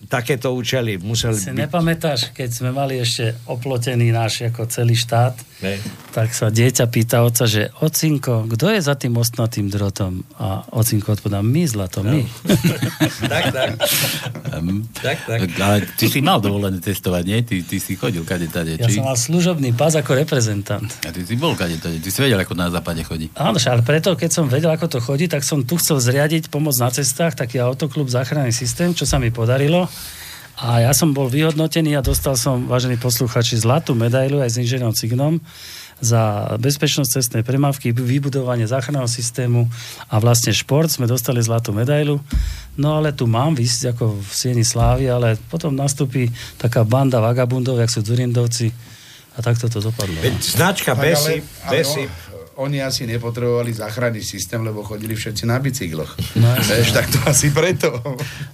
[0.00, 1.58] takéto účely, musel Si byť...
[1.58, 5.74] nepamätáš, keď sme mali ešte oplotený náš ako celý štát, Ne.
[6.14, 10.22] tak sa dieťa pýta oca, že ocinko, kto je za tým ostnatým drotom?
[10.38, 12.22] A ocinko odpovedá, my zlato, my.
[13.26, 13.68] tak, tak.
[14.54, 15.50] Ehm, tak, tak.
[15.58, 17.42] Ale ty si mal dovolené testovať, nie?
[17.42, 18.96] Ty, ty si chodil kade tade, Ja či?
[18.96, 20.86] som mal služobný pás ako reprezentant.
[21.02, 23.26] A ty si bol kade tade, ty si vedel, ako na západe chodí.
[23.34, 26.78] Áno, ale preto, keď som vedel, ako to chodí, tak som tu chcel zriadiť pomoc
[26.78, 29.87] na cestách, taký autoklub záchranný systém, čo sa mi podarilo.
[30.58, 34.90] A ja som bol vyhodnotený a dostal som, vážení posluchači, zlatú medailu aj s inžinierom
[34.90, 35.38] Cignom
[35.98, 39.66] za bezpečnosť cestnej premávky, vybudovanie záchranného systému
[40.06, 42.22] a vlastne šport sme dostali zlatú medailu.
[42.78, 47.82] No ale tu mám vysť ako v Sieni Slávy, ale potom nastúpi taká banda vagabundov,
[47.82, 48.70] jak sú Durindovci
[49.34, 50.18] a takto to dopadlo.
[50.18, 50.38] No.
[50.42, 52.10] značka Besip, Besip,
[52.58, 56.10] oni asi nepotrebovali záchranný systém, lebo chodili všetci na bicykloch.
[56.34, 58.02] No, Vieš, tak to asi preto.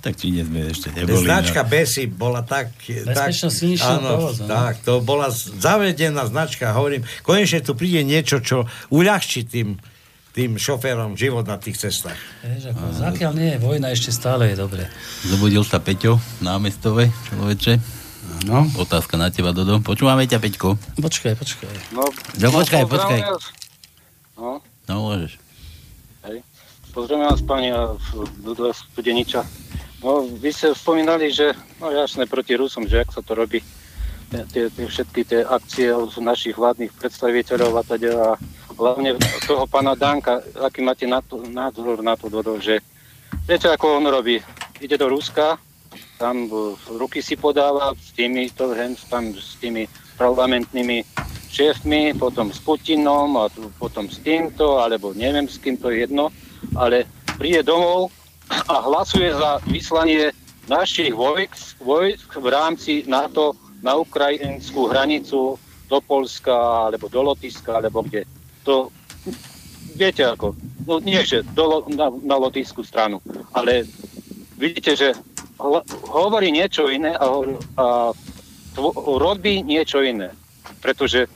[0.04, 1.24] Tak či nie sme ešte neboli.
[1.24, 1.68] značka no.
[1.72, 2.68] Besip bola tak...
[2.84, 4.48] Bezpečnosť tak, áno, provozu, no.
[4.52, 9.80] Tak, to bola zavedená značka, hovorím, konečne tu príde niečo, čo uľahčí tým,
[10.36, 12.20] tým šoférom život na tých cestách.
[12.44, 14.84] Vieš, ako, zakiaľ nie je vojna, ešte stále je dobre.
[15.24, 18.04] Zobudil sa Peťo, námestové, človeče.
[18.44, 18.68] No.
[18.76, 19.80] Otázka na teba, Dodo.
[19.80, 20.76] Počúvame ťa, Peťko.
[21.00, 21.96] Počkaj, počkaj.
[21.96, 22.04] No,
[22.36, 23.63] No, počkaj, počkaj.
[24.34, 25.38] No, No, môžeš.
[26.24, 26.38] hej.
[26.90, 29.42] Pozdravujem vás, pani a f- Dudo Studeniča.
[29.98, 33.64] No, vy ste spomínali, že, no jasné, proti Rusom, že ak sa to robí,
[34.52, 38.30] tie, tie, všetky tie akcie od našich vládnych predstaviteľov a teda a
[38.74, 42.78] hlavne toho pána Danka, aký máte na to, názor na to, Dodo, že
[43.44, 44.42] viete, ako on robí?
[44.78, 45.56] Ide do Ruska,
[46.14, 46.46] tam
[46.90, 51.02] ruky si podáva s tými, to, hen, tam s tými parlamentnými
[51.54, 53.46] šéfmi, potom s Putinom a
[53.78, 56.34] potom s týmto, alebo neviem s kým to je jedno,
[56.74, 57.06] ale
[57.38, 58.10] príde domov
[58.50, 60.34] a hlasuje za vyslanie
[60.66, 63.54] našich vojsk, vojsk v rámci NATO
[63.86, 65.54] na ukrajinskú hranicu
[65.86, 68.26] do Polska, alebo do Lotyšska, alebo kde.
[68.64, 68.88] To
[69.94, 70.56] viete ako,
[70.88, 73.20] no nie, že do, na, na lotyšskú stranu,
[73.52, 73.84] ale
[74.56, 75.08] vidíte, že
[75.60, 77.26] hla- hovorí niečo iné a,
[77.78, 77.86] a
[78.72, 80.32] tvo- robí niečo iné.
[80.80, 81.28] Pretože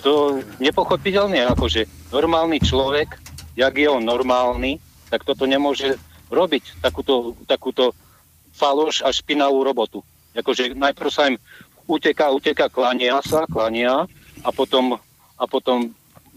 [0.00, 3.18] to nepochopiteľné, akože normálny človek,
[3.56, 4.80] jak je on normálny,
[5.12, 5.96] tak toto nemôže
[6.32, 7.92] robiť takúto, takúto
[8.56, 10.00] faloš a špinavú robotu.
[10.36, 11.36] Akože najprv sa im
[11.88, 14.04] uteká, uteká, klania sa, klania
[14.42, 14.98] a potom,
[15.38, 15.92] a potom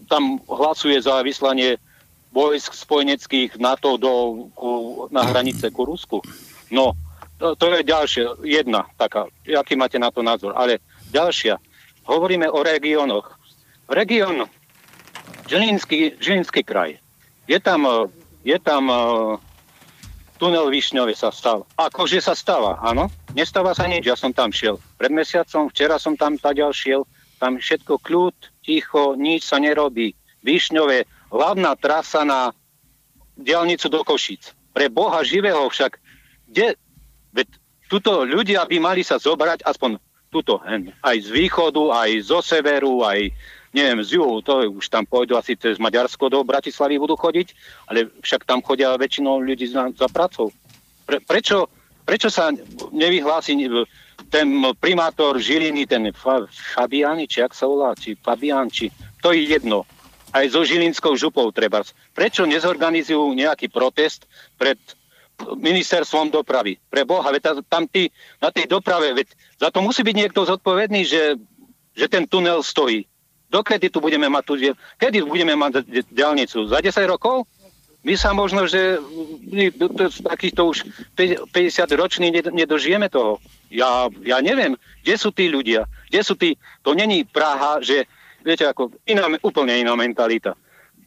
[0.08, 1.78] tam hlasuje za vyslanie
[2.30, 4.70] vojsk spojeneckých NATO do, ku,
[5.10, 6.22] na hranice ku Rusku.
[6.70, 6.94] No,
[7.42, 10.54] to, to je ďalšia, jedna taká, aký máte na to názor.
[10.54, 10.78] Ale
[11.10, 11.58] ďalšia,
[12.10, 13.38] hovoríme o regiónoch.
[13.90, 14.50] Región
[15.46, 16.98] Žilinský, Žilinský kraj.
[17.46, 18.10] Je tam, eh,
[18.46, 18.98] je tam eh,
[20.42, 21.66] tunel Višňove sa stal.
[21.78, 23.10] Akože sa stáva, áno.
[23.38, 24.82] Nestáva sa nič, ja som tam šiel.
[24.98, 27.06] Pred mesiacom, včera som tam taďal šiel,
[27.38, 30.14] tam všetko kľud, ticho, nič sa nerobí.
[30.42, 32.54] Višňové, hlavná trasa na
[33.38, 34.54] diálnicu do Košíc.
[34.70, 35.98] pre Boha živého však,
[36.48, 36.78] kde,
[37.34, 37.48] veď
[37.90, 39.98] tuto ľudia by mali sa zobrať aspoň
[40.30, 43.34] tuto, hen, aj z východu, aj zo severu, aj
[43.74, 47.48] neviem, z juhu, to už tam pôjdu asi cez Maďarsko do Bratislavy budú chodiť,
[47.90, 50.50] ale však tam chodia väčšinou ľudí za, za pracou.
[51.06, 51.70] Pre, prečo,
[52.06, 52.50] prečo sa
[52.94, 53.58] nevyhlási
[54.30, 54.48] ten
[54.78, 56.10] primátor Žiliny, ten
[56.74, 58.90] Fabiani, či ak sa volá, či Fabian, či
[59.22, 59.86] to je jedno.
[60.30, 61.82] Aj so Žilinskou župou treba.
[62.14, 64.30] Prečo nezorganizujú nejaký protest
[64.62, 64.78] pred
[65.58, 66.78] ministerstvom dopravy?
[66.90, 69.28] Pre Boha, veď tam tí, na tej doprave, veď
[69.60, 71.40] za to musí byť niekto zodpovedný, že,
[71.96, 73.06] že ten tunel stojí.
[73.50, 74.54] Dokedy tu budeme mať tu,
[75.02, 75.82] kedy budeme mať
[76.14, 76.70] diálnicu?
[76.70, 77.50] Za 10 rokov?
[78.00, 78.96] My sa možno, že
[80.24, 80.88] takýchto už
[81.20, 81.52] 50
[82.00, 83.44] ročný nedožijeme toho.
[83.68, 88.08] Ja, ja neviem, kde sú tí ľudia, kde sú tí, to není Praha, že
[88.40, 90.56] viete, ako iná, úplne iná mentalita.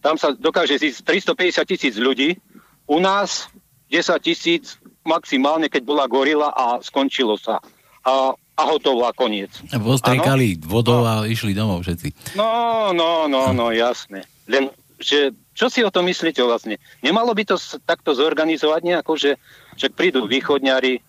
[0.05, 2.37] Tam sa dokáže zísť 350 tisíc ľudí,
[2.85, 3.49] u nás
[3.93, 7.61] 10 tisíc maximálne, keď bola gorila a skončilo sa.
[8.03, 9.51] A a hotovo a koniec.
[9.73, 12.37] Postriekali vodou a išli domov všetci.
[12.37, 14.29] No, no, no, no, jasné.
[14.45, 14.69] Len,
[15.01, 16.77] že čo si o tom myslíte vlastne?
[17.01, 17.57] Nemalo by to
[17.89, 19.41] takto zorganizovať nejako, že,
[19.77, 21.01] že prídu východňari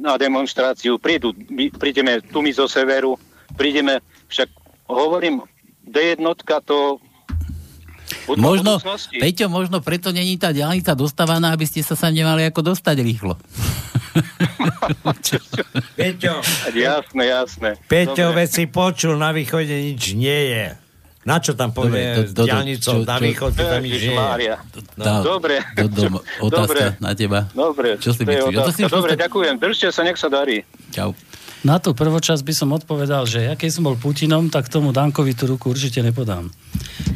[0.00, 3.16] na demonstráciu, prídu, my, prídeme tu my zo severu,
[3.56, 4.48] prídeme, však
[4.88, 5.44] hovorím,
[5.84, 6.22] D1
[6.64, 7.00] to
[8.36, 8.78] Možno,
[9.16, 13.34] Peťo, možno preto není tá diálnica dostávaná, aby ste sa sa nemali ako dostať rýchlo.
[15.98, 16.34] Peťo.
[16.74, 17.70] Jasné, jasné.
[17.86, 20.66] Peťo, veď si počul, na východe nič nie je.
[21.20, 24.56] Na čo tam povie s diálnicou na východ, čo, tam nič nie je.
[24.96, 25.20] No.
[25.20, 25.60] Dobre.
[25.76, 26.96] Do, do, otázka Dobre.
[26.96, 27.44] na teba.
[27.52, 28.00] Dobre.
[28.00, 28.88] Čo si myslíš?
[28.88, 29.60] Dobre, ďakujem.
[29.60, 30.64] Držte sa, nech sa darí.
[30.96, 31.12] Čau.
[31.60, 35.36] Na tú prvočasť by som odpovedal, že ja keď som bol Putinom, tak tomu Dankovi
[35.36, 36.48] tú ruku určite nepodám.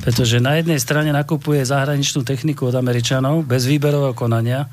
[0.05, 4.69] Pretože na jednej strane nakupuje zahraničnú techniku od Američanov bez výberového konania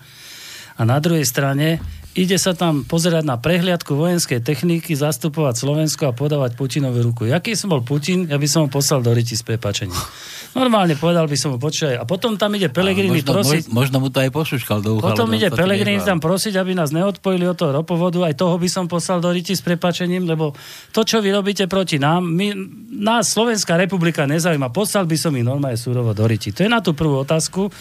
[0.76, 1.80] a na druhej strane
[2.12, 7.24] ide sa tam pozerať na prehliadku vojenskej techniky, zastupovať Slovensko a podávať Putinovi ruku.
[7.32, 9.96] Jaký som bol Putin, ja by som ho poslal do riti s prepačením.
[10.52, 13.64] Normálne povedal by som mu, počkaj, a potom tam ide Pelegrini možno, prosiť...
[13.72, 15.16] Možno mu to aj pošuškal do ucha.
[15.16, 18.92] Potom ide Pelegrini tam prosiť, aby nás neodpojili od toho ropovodu, aj toho by som
[18.92, 20.52] poslal do riti s prepačením, lebo
[20.92, 22.52] to, čo vy robíte proti nám, my,
[22.92, 26.52] nás Slovenská republika nezaujíma, poslal by som ich normálne súrovo do riti.
[26.52, 27.72] To je na tú prvú otázku,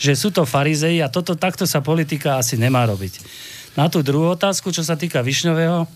[0.00, 3.20] že sú to farizei a toto takto sa politika asi nemá robiť.
[3.74, 5.90] Na tú druhú otázku, čo sa týka Višňového,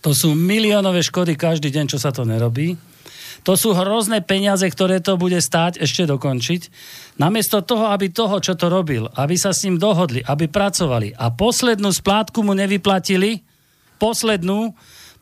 [0.00, 2.76] to sú miliónové škody každý deň, čo sa to nerobí.
[3.44, 6.72] To sú hrozné peniaze, ktoré to bude stáť ešte dokončiť.
[7.20, 11.28] Namiesto toho, aby toho, čo to robil, aby sa s ním dohodli, aby pracovali a
[11.28, 13.44] poslednú splátku mu nevyplatili,
[14.00, 14.72] poslednú,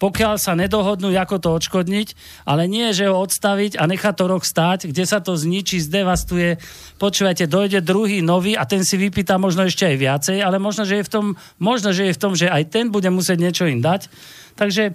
[0.02, 4.42] pokiaľ sa nedohodnú, ako to odškodniť, ale nie, že ho odstaviť a nechať to rok
[4.42, 6.58] stáť, kde sa to zničí, zdevastuje.
[6.98, 10.98] Počúvajte, dojde druhý nový a ten si vypýta možno ešte aj viacej, ale možno, že
[10.98, 11.26] je v tom,
[11.62, 14.10] možno, že je v tom, že aj ten bude musieť niečo im dať.
[14.58, 14.90] Takže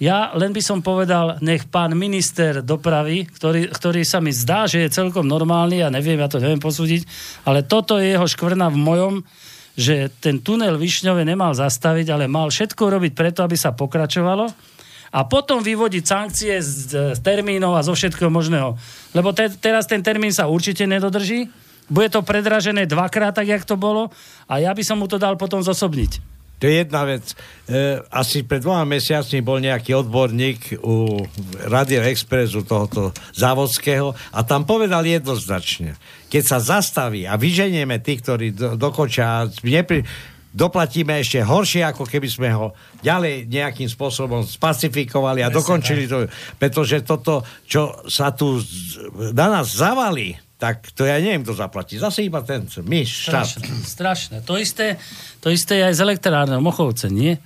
[0.00, 4.86] ja len by som povedal, nech pán minister dopravy, ktorý, ktorý sa mi zdá, že
[4.86, 7.04] je celkom normálny, ja neviem, ja to neviem posúdiť,
[7.44, 9.14] ale toto je jeho škvrna v mojom,
[9.78, 14.50] že ten tunel Višňove nemal zastaviť, ale mal všetko robiť preto, aby sa pokračovalo
[15.14, 18.74] a potom vyvodiť sankcie z, z termínov a zo všetkého možného.
[19.14, 21.46] Lebo te, teraz ten termín sa určite nedodrží,
[21.88, 24.12] bude to predražené dvakrát, tak jak to bolo
[24.50, 26.37] a ja by som mu to dal potom zosobniť.
[26.58, 27.24] To je jedna vec.
[27.70, 31.22] E, asi pred dvoma mesiacmi bol nejaký odborník u
[31.70, 35.94] Radio Expressu tohoto závodského a tam povedal jednoznačne,
[36.26, 40.02] keď sa zastaví a vyženieme tých, ktorí do, dokončia, nepri,
[40.50, 42.74] doplatíme ešte horšie, ako keby sme ho
[43.06, 46.26] ďalej nejakým spôsobom spacifikovali a dokončili to.
[46.58, 48.58] Pretože toto, čo sa tu
[49.30, 52.02] na nás zavalí, tak to ja neviem, kto zaplatí.
[52.02, 53.46] Zase iba ten my, štát.
[53.46, 54.36] Strašné, strašné.
[54.42, 54.98] To isté,
[55.38, 57.38] to isté je aj z elektrárneho Mochovce, nie?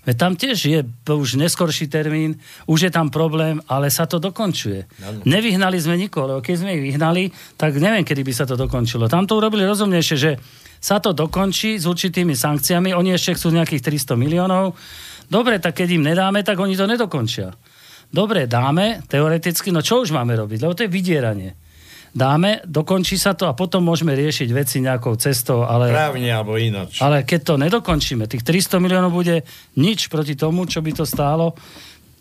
[0.00, 4.88] Veď tam tiež je už neskorší termín, už je tam problém, ale sa to dokončuje.
[5.04, 5.20] Ano.
[5.28, 7.28] Nevyhnali sme nikoho, keď sme ich vyhnali,
[7.60, 9.12] tak neviem, kedy by sa to dokončilo.
[9.12, 10.40] Tam to urobili rozumnejšie, že
[10.80, 14.72] sa to dokončí s určitými sankciami, oni ešte chcú nejakých 300 miliónov.
[15.28, 17.52] Dobre, tak keď im nedáme, tak oni to nedokončia.
[18.08, 20.58] Dobre, dáme, teoreticky, no čo už máme robiť?
[20.64, 21.52] Lebo to je vydieranie
[22.10, 25.62] dáme, dokončí sa to a potom môžeme riešiť veci nejakou cestou.
[25.62, 26.98] Ale, Právne alebo ináč.
[26.98, 29.46] Ale keď to nedokončíme, tých 300 miliónov bude
[29.78, 31.54] nič proti tomu, čo by to stálo,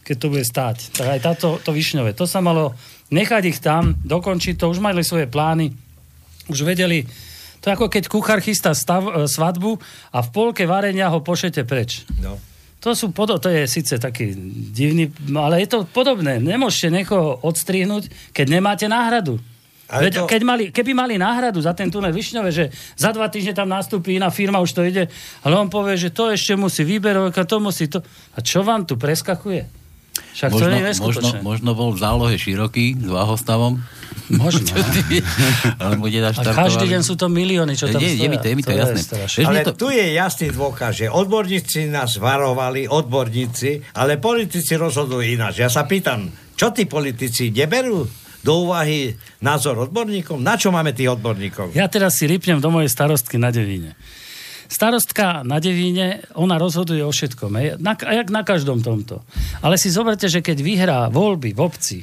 [0.05, 0.77] keď to bude stáť.
[0.93, 2.17] Tak aj táto, to Višňové.
[2.17, 2.73] To sa malo
[3.13, 5.73] nechať ich tam, dokončiť to, už mali svoje plány,
[6.49, 7.05] už vedeli,
[7.59, 9.77] to je ako keď kuchár chystá stav, e, svadbu
[10.15, 12.07] a v polke varenia ho pošete preč.
[12.23, 12.39] No.
[12.79, 14.31] To sú podo- to je síce taký
[14.71, 16.39] divný, ale je to podobné.
[16.39, 19.35] Nemôžete niekoho odstrihnúť, keď nemáte náhradu.
[19.89, 23.57] Veď, to- keď mali, keby mali náhradu za ten tunel Višňové, že za dva týždne
[23.57, 25.09] tam nastúpi iná firma, už to ide,
[25.41, 28.05] ale on povie, že to ešte musí výberovka, to musí to.
[28.33, 29.65] A čo vám tu preskakuje?
[30.19, 33.81] Však to Možno, nie je možno, možno bol v zálohe široký s váhostavom.
[34.29, 34.67] Možno.
[35.81, 38.55] Ale bude A každý deň sú to milióny, čo tam Nie, je mi to- je
[38.55, 38.99] mi to jasné.
[38.99, 39.37] strašné.
[39.41, 45.23] Vieš, Ale to- tu je jasný dôkaz, že odborníci nás varovali, odborníci, ale politici rozhodujú
[45.23, 45.59] ináč.
[45.59, 48.05] Ja sa pýtam, čo tí politici neberú
[48.43, 50.39] do úvahy názor odborníkov?
[50.39, 51.75] Na čo máme tých odborníkov?
[51.75, 53.99] Ja teraz si rypnem do mojej starostky na Devíne.
[54.69, 57.67] Starostka na Devíne, ona rozhoduje o všetkom, hej?
[57.81, 59.25] Na, jak na každom tomto.
[59.65, 61.99] Ale si zoberte, že keď vyhrá voľby v obci,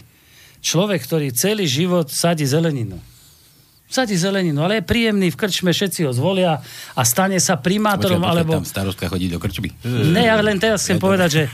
[0.67, 2.99] človek, ktorý celý život sadí zeleninu,
[3.87, 6.59] sadí zeleninu, ale je príjemný, v krčme všetci ho zvolia
[6.99, 8.53] a stane sa primátorom, Počkaj, alebo...
[8.59, 9.71] Tam starostka chodí do krčby.
[9.87, 11.45] Ne, ja len teraz chcem povedať, že,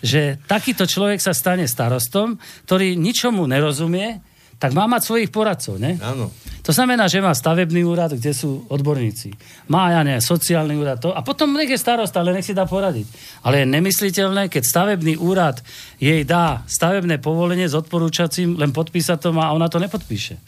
[0.00, 4.24] že takýto človek sa stane starostom, ktorý ničomu nerozumie,
[4.62, 5.98] tak má mať svojich poradcov, ne?
[5.98, 6.30] Áno.
[6.62, 9.34] To znamená, že má stavebný úrad, kde sú odborníci.
[9.66, 12.62] Má, ja ne, sociálny úrad, to, a potom nech je starosta, ale nech si dá
[12.62, 13.10] poradiť.
[13.42, 15.58] Ale je nemysliteľné, keď stavebný úrad
[15.98, 20.38] jej dá stavebné povolenie s odporúčacím, len podpísať to má a ona to nepodpíše.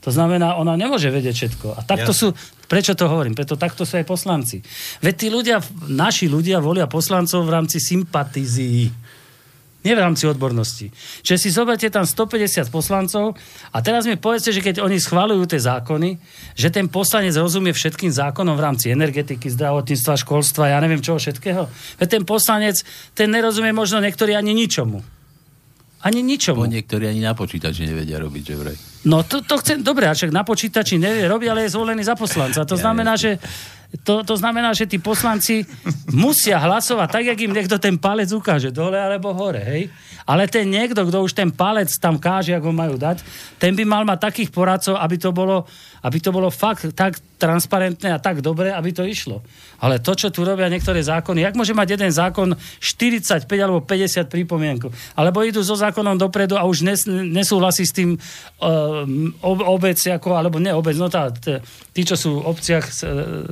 [0.00, 1.66] To znamená, ona nemôže vedieť všetko.
[1.76, 2.32] A takto Jasne.
[2.32, 3.36] sú, prečo to hovorím?
[3.36, 4.64] Preto takto sú aj poslanci.
[5.04, 8.88] Veď tí ľudia, naši ľudia volia poslancov v rámci sympatizií.
[9.86, 10.90] Nie v rámci odbornosti.
[11.22, 13.38] Čiže si zoberte tam 150 poslancov
[13.70, 16.18] a teraz mi povedzte, že keď oni schvalujú tie zákony,
[16.58, 21.70] že ten poslanec rozumie všetkým zákonom v rámci energetiky, zdravotníctva, školstva, ja neviem čoho všetkého.
[22.02, 22.82] Veď ten poslanec,
[23.14, 24.98] ten nerozumie možno niektorý ani ničomu.
[26.02, 26.62] Ani ničomu.
[26.62, 28.76] Bo niektorí ani na počítači nevedia robiť, že vraj.
[29.06, 32.18] No to, to chcem, dobre, a však na počítači nevie robiť, ale je zvolený za
[32.18, 32.66] poslanca.
[32.66, 33.38] To znamená, že
[33.88, 35.64] to, to znamená, že tí poslanci
[36.12, 39.88] musia hlasovať tak, jak im niekto ten palec ukáže, dole alebo hore, hej?
[40.28, 43.24] Ale ten niekto, kto už ten palec tam káže, ako ho majú dať,
[43.56, 45.64] ten by mal mať takých poradcov, aby to bolo,
[46.02, 49.42] aby to bolo fakt tak transparentné a tak dobre, aby to išlo.
[49.78, 54.26] Ale to, čo tu robia niektoré zákony, jak môže mať jeden zákon 45 alebo 50
[54.26, 58.18] pripomienkov, alebo idú so zákonom dopredu a už nes, nesúhlasí s tým
[59.38, 61.30] ob, obec, ako, alebo ne obec, no tá,
[61.94, 62.84] tí, čo sú v obciach,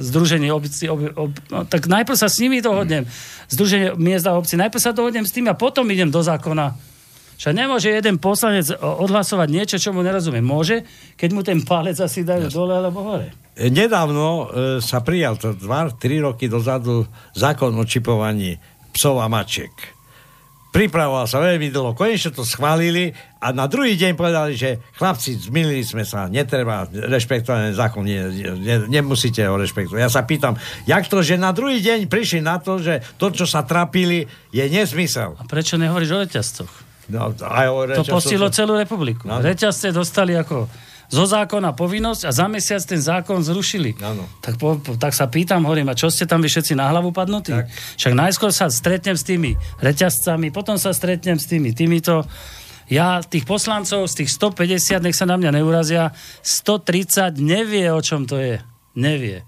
[0.02, 3.06] združenie obci, ob, ob, no, tak najprv sa s nimi dohodnem,
[3.54, 6.95] združenie miest obci, najprv sa dohodnem s tým a potom idem do zákona.
[7.36, 10.40] Však nemôže jeden poslanec odhlasovať niečo, čo mu nerozumie.
[10.40, 10.88] Môže,
[11.20, 13.28] keď mu ten palec asi dajú dole alebo hore.
[13.52, 14.44] E, Nedávno e,
[14.80, 17.04] sa prijal to 2-3 roky dozadu
[17.36, 18.56] zákon o čipovaní
[18.96, 19.96] psov a mačiek.
[20.76, 23.08] Pripravoval sa veľmi dlho, konečne to schválili
[23.40, 28.20] a na druhý deň povedali, že chlapci, zmýlili sme sa, netreba rešpektovať zákon, nie,
[28.60, 29.96] ne, nemusíte ho rešpektovať.
[29.96, 33.48] Ja sa pýtam, jak to, že na druhý deň prišli na to, že to, čo
[33.48, 35.40] sa trapili, je nezmysel.
[35.40, 36.85] A prečo nehovoríš o reťazcoch?
[37.06, 39.30] No, To postihlo celú republiku.
[39.30, 39.42] Áno.
[39.42, 40.66] Reťazce dostali ako
[41.06, 43.94] zo zákona povinnosť a za mesiac ten zákon zrušili.
[44.02, 44.26] Áno.
[44.42, 47.14] Tak, po, po, tak sa pýtam, hovorím, a čo ste tam vy všetci na hlavu
[47.14, 47.54] padnutí?
[47.54, 47.70] Tak.
[47.70, 52.26] Však najskôr sa stretnem s tými reťazcami, potom sa stretnem s tými týmito.
[52.90, 58.26] Ja tých poslancov z tých 150, nech sa na mňa neurazia, 130 nevie, o čom
[58.26, 58.58] to je.
[58.98, 59.46] Nevie.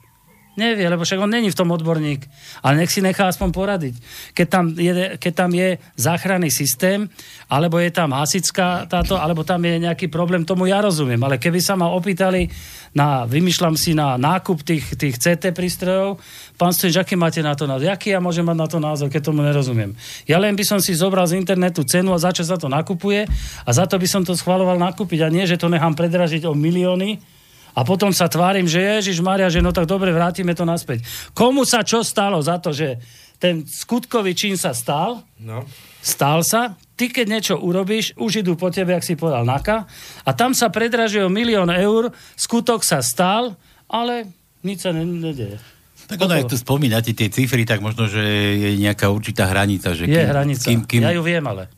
[0.58, 2.26] Nevie, lebo však on není v tom odborník.
[2.66, 3.94] Ale nech si nechá aspoň poradiť.
[4.34, 7.06] Keď tam je, keď tam je záchranný systém,
[7.46, 11.22] alebo je tam hasická táto, alebo tam je nejaký problém, tomu ja rozumiem.
[11.22, 12.50] Ale keby sa ma opýtali
[12.90, 16.18] na, vymýšľam si na nákup tých, tých CT prístrojov,
[16.58, 17.94] pán Stojič, aký máte na to názor?
[17.94, 19.94] Jaký ja môžem mať na to názor, keď tomu nerozumiem?
[20.26, 23.30] Ja len by som si zobral z internetu cenu a za čo sa to nakupuje
[23.62, 26.58] a za to by som to schvaloval nakúpiť a nie, že to nechám predražiť o
[26.58, 27.37] milióny,
[27.78, 31.06] a potom sa tvárim, že Ježiš Maria, že no tak dobre, vrátime to naspäť.
[31.30, 32.98] Komu sa čo stalo za to, že
[33.38, 35.62] ten skutkový čin sa stal, No.
[36.02, 39.86] stal sa, ty keď niečo urobíš, už idú po tebe, ak si povedal Naka,
[40.26, 43.54] a tam sa predražuje o milión eur, skutok sa stal,
[43.86, 44.26] ale
[44.66, 45.62] nič sa ne- nedeje.
[46.08, 48.24] Tak ono, ak tu spomínate tie cifry, tak možno, že
[48.56, 49.92] je nejaká určitá hranica.
[49.92, 50.64] Že Je hranica.
[50.64, 51.68] Kým, kým, Ja ju viem, ale.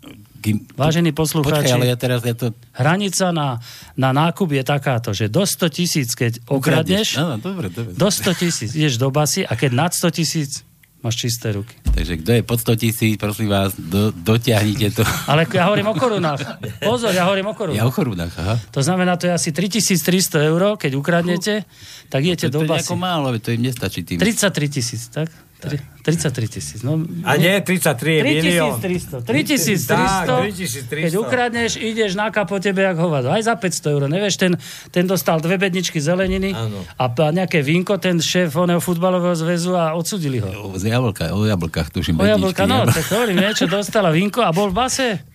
[0.41, 2.57] Kým, Vážení Počkaj, poslucháči, ale ja teraz ja to...
[2.73, 3.61] hranica na,
[3.95, 7.93] na nákup je takáto, že do 100 tisíc, keď okradneš, Áno, dobre, dobre.
[7.93, 10.65] do 100 tisíc ideš do basy a keď nad 100 tisíc
[11.01, 11.73] máš čisté ruky.
[11.81, 15.03] Takže kto je pod 100 tisíc, prosím vás, do, dotiahnite to.
[15.33, 16.41] Ale ja hovorím o korunách.
[16.85, 17.81] Pozor, ja hovorím o korunách.
[17.81, 18.61] Ja o chorúbach, aha.
[18.73, 21.65] To znamená, to je asi 3300 eur, keď ukradnete,
[22.13, 22.93] tak idete to, do to je basy.
[23.01, 24.21] málo, to im nestačí tým.
[24.21, 25.33] 33 tisíc, tak?
[25.61, 26.81] Tri- 33 tisíc.
[26.81, 26.97] No,
[27.29, 28.81] A nie, 33 je milión.
[28.81, 29.21] 3300.
[29.21, 30.37] 3300.
[30.49, 31.05] 3300.
[31.07, 33.29] Keď ukradneš, ideš na po tebe jak hovado.
[33.29, 34.03] Aj za 500 eur.
[34.09, 34.53] Nevieš, ten,
[34.89, 36.81] ten dostal dve bedničky zeleniny Áno.
[36.97, 40.73] a nejaké vínko, ten šéf oného futbalového zväzu a odsudili ho.
[40.73, 42.17] O, z jablka, o jablkách tuším.
[42.17, 45.30] O jablka, bedničky, no, tak hovorím, niečo dostala vínko a bol v base.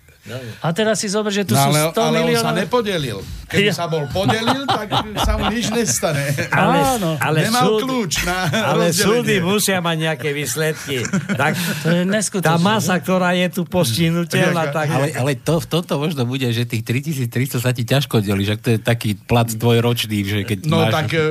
[0.59, 2.55] A teraz si zober, že tu No, sú ale, 100 ale on sa miliónov.
[2.57, 3.19] nepodelil.
[3.45, 3.73] Keby Ja.
[3.75, 4.89] sa bol podelil, tak
[5.19, 6.33] sa mu nič nestane.
[6.49, 7.13] Ale, Áno.
[7.15, 9.05] ale, Nemal súd, kľúč na ale rozdelenie.
[9.13, 11.05] súdy musia mať nejaké výsledky.
[11.31, 12.41] Tak, To je neskutočné.
[12.43, 14.89] tá masa, ktorá je tu postihnutelná, tak...
[14.89, 17.29] Ale, ale to, v tomto možno bude, že tých 3300
[17.59, 20.93] sa ti ťažko delí, že to je taký plat tvojročný, že keď No máš...
[20.95, 21.21] tak e,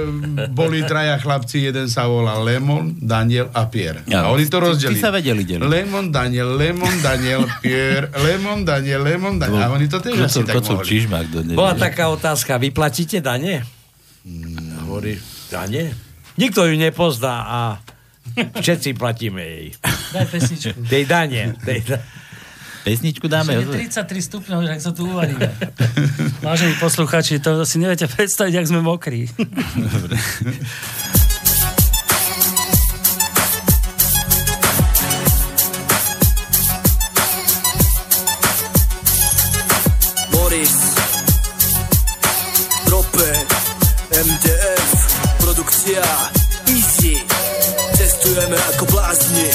[0.49, 4.07] boli traja chlapci, jeden sa volal Lemon, Daniel a Pierre.
[4.07, 4.95] Ja, a oni to rozdelili.
[4.95, 5.66] tí sa vedeli deliť.
[5.66, 9.65] Lemon, Daniel, Lemon, Daniel, Pierre, Lemon, Daniel, Lemon, Daniel.
[9.65, 11.09] A oni to tiež asi tak kocov mohli.
[11.24, 11.56] do nevie.
[11.56, 13.65] Bola taká otázka, vy platíte dane?
[14.85, 15.16] Hovorí,
[15.48, 15.97] dane?
[16.36, 17.59] Nikto ju nepozná a
[18.35, 19.66] všetci platíme jej.
[20.11, 20.78] Daj pesničku.
[20.85, 21.43] Tej dane.
[21.56, 22.05] Tej da-
[22.85, 23.56] Pesničku dáme.
[23.56, 25.48] Je 33 stupňov, že ak sa tu uvaríme.
[26.44, 29.24] Vážení posluchači, to si neviete predstaviť, ak sme mokrí.
[29.73, 30.20] Dobre.
[44.15, 44.91] MDF
[45.43, 46.03] Produkcia
[46.70, 47.19] Easy.
[47.99, 49.51] Cestujeme ako blázni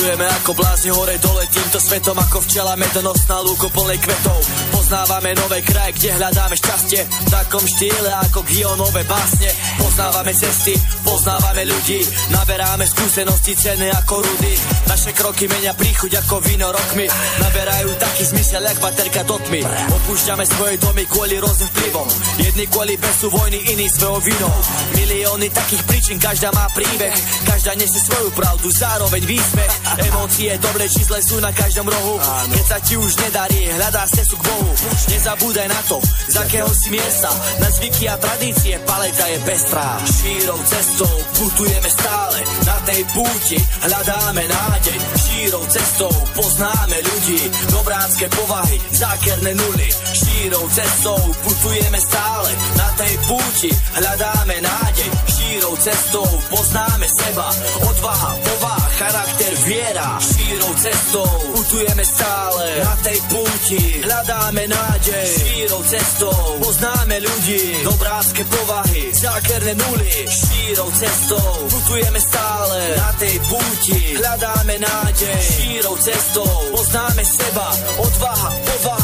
[0.00, 4.40] Cestujeme ako blázni hore dole týmto svetom ako včela medonosná lúko plnej kvetov.
[4.72, 9.52] Poznávame nové kraje, kde hľadáme šťastie V takom štýle ako Gionové básne.
[9.76, 10.72] Poznávame cesty,
[11.04, 12.00] poznávame ľudí
[12.32, 14.56] Naberáme skúsenosti cenné ako rudy.
[14.88, 17.04] Naše kroky menia príchuť ako víno rokmi.
[17.44, 19.60] Naberajú taký zmysel, jak baterka do tmy.
[20.00, 22.08] Opúšťame svoje domy kvôli rôznym vplyvom.
[22.40, 24.56] Jedni kvôli besu vojny, iní svojou vinou.
[24.96, 27.12] Milióny takých príčin, každá má príbeh.
[27.44, 32.14] Každá nesie svoju pravdu, zároveň výsmech Emócie, dobre či zlé sú na každom rohu.
[32.54, 34.70] Keď sa ti už nedarí, hľadá cestu k Bohu.
[35.10, 35.98] Nezabúdaj na to,
[36.30, 37.30] z akého si miesta.
[37.58, 39.98] Na zvyky a tradície paleta je pestrá.
[40.06, 42.38] Šírou cestou putujeme stále.
[42.62, 44.98] Na tej púti hľadáme nádej.
[45.18, 47.40] Šírou cestou poznáme ľudí.
[47.74, 49.88] Dobránske povahy, zákerné nuly.
[50.14, 52.50] Šírou cestou putujeme stále.
[52.78, 55.10] Na tej púti hľadáme nádej.
[55.26, 57.48] Šírou cestou poznáme seba.
[57.90, 58.69] Odvaha, povaha,
[59.00, 61.32] charakter, viera Šírou cestou.
[61.56, 66.36] Putujeme stále Na tej púti hľadáme nádej Šírou cestou.
[66.60, 70.12] Poznáme ľudí Dobránske povahy, zákerné nuly.
[70.28, 71.48] Šírou cestou.
[71.72, 76.52] Putujeme stále Na tej púti hľadáme nádej Šírou cestou.
[76.76, 77.68] Poznáme seba
[78.04, 78.99] Odvaha, povaha,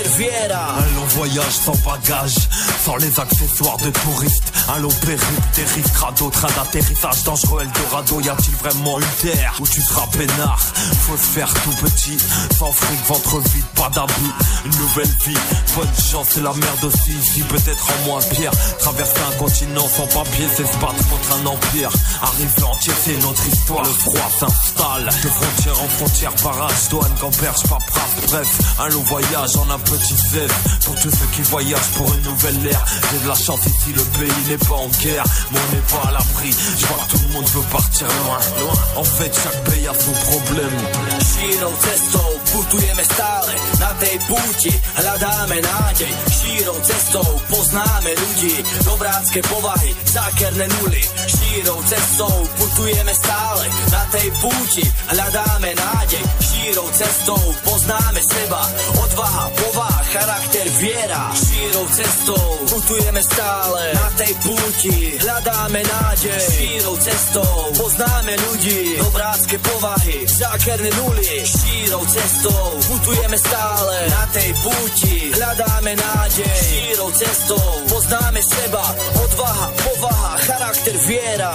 [0.00, 2.36] Un long voyage sans bagage,
[2.84, 4.52] sans les accessoires de touriste.
[4.68, 5.24] Un long périple,
[5.56, 8.20] des rives crado, train d'atterrissage dangereux, Eldorado.
[8.20, 10.60] Y a-t-il vraiment une terre où tu seras peinard?
[11.06, 12.16] Faut se faire tout petit,
[12.56, 14.32] sans fric, ventre vide, pas d'abus.
[14.66, 15.38] Une nouvelle vie,
[15.74, 17.12] bonne chance, c'est la merde aussi.
[17.12, 18.52] Ici, peut-être en moins pire.
[18.78, 21.90] Traverser un continent sans papier, c'est se contre un empire.
[22.22, 23.82] Arriver entier, c'est notre histoire.
[23.82, 28.28] Le froid s'installe, de frontière en frontière, barrage, douane, gamberge, paperasse.
[28.28, 28.48] Bref,
[28.78, 30.54] un long voyage en un petit zèbre.
[30.84, 32.84] Pour tous ceux qui voyagent pour une nouvelle ère.
[33.10, 35.24] J'ai de la chance ici, le pays n'est pas en guerre.
[35.52, 36.50] Mais on n'est pas à l'abri.
[36.78, 38.38] Je vois que tout le monde veut partir loin.
[38.96, 40.76] En fait, chaque pays a son problème.
[41.38, 49.94] Šírou cestou putujeme stále Na tej púti hľadáme nádej Šírou cestou poznáme ľudí Dobrácké povahy,
[50.02, 54.84] zákerné nuly Šírou cestou putujeme stále Na tej púti
[55.14, 58.62] hľadáme nádej Šírou cestou poznáme seba
[58.98, 59.77] Odvaha, povaha,
[60.12, 62.46] charakter, viera Šírou cestou.
[62.68, 64.96] Putujeme stále Na tej púti.
[65.20, 67.54] Hľadáme nádej Šírou cestou.
[67.76, 71.44] Poznáme ľudí Dobrácké povahy, zákerné nuly.
[71.44, 72.64] Šírou cestou.
[72.88, 75.16] Putujeme stále Na tej púti.
[75.36, 77.66] Hľadáme nádej Šírou cestou.
[77.88, 78.84] Poznáme seba
[79.20, 81.52] Odvaha, povaha, charakter, viera.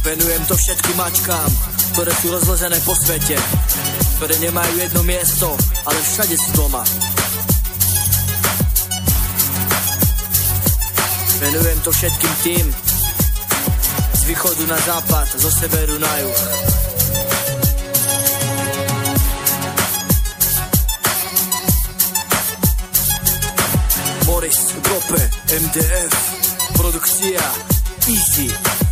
[0.00, 1.50] Venujem to všetkým mačkám,
[1.92, 3.36] ktoré sú rozložené po svete
[4.16, 5.52] Ktoré nemajú jedno miesto,
[5.84, 6.80] ale všade sú doma
[11.40, 12.66] Venujem to všetkým tým.
[14.12, 16.40] Z východu na západ, zo severu na juh.
[24.28, 25.22] Boris Gope,
[25.64, 26.14] MDF,
[26.76, 27.40] produkcia
[28.04, 28.89] Easy.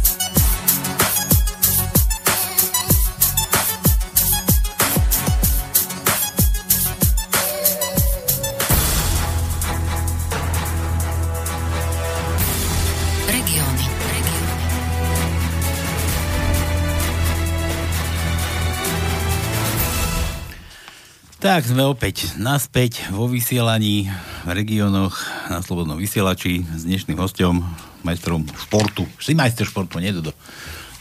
[21.39, 24.10] Tak sme opäť naspäť vo vysielaní
[24.43, 27.62] v regiónoch na Slobodnom vysielači s dnešným hostom,
[28.02, 29.06] majstrom športu.
[29.23, 30.35] Si majster športu, nie Dodo?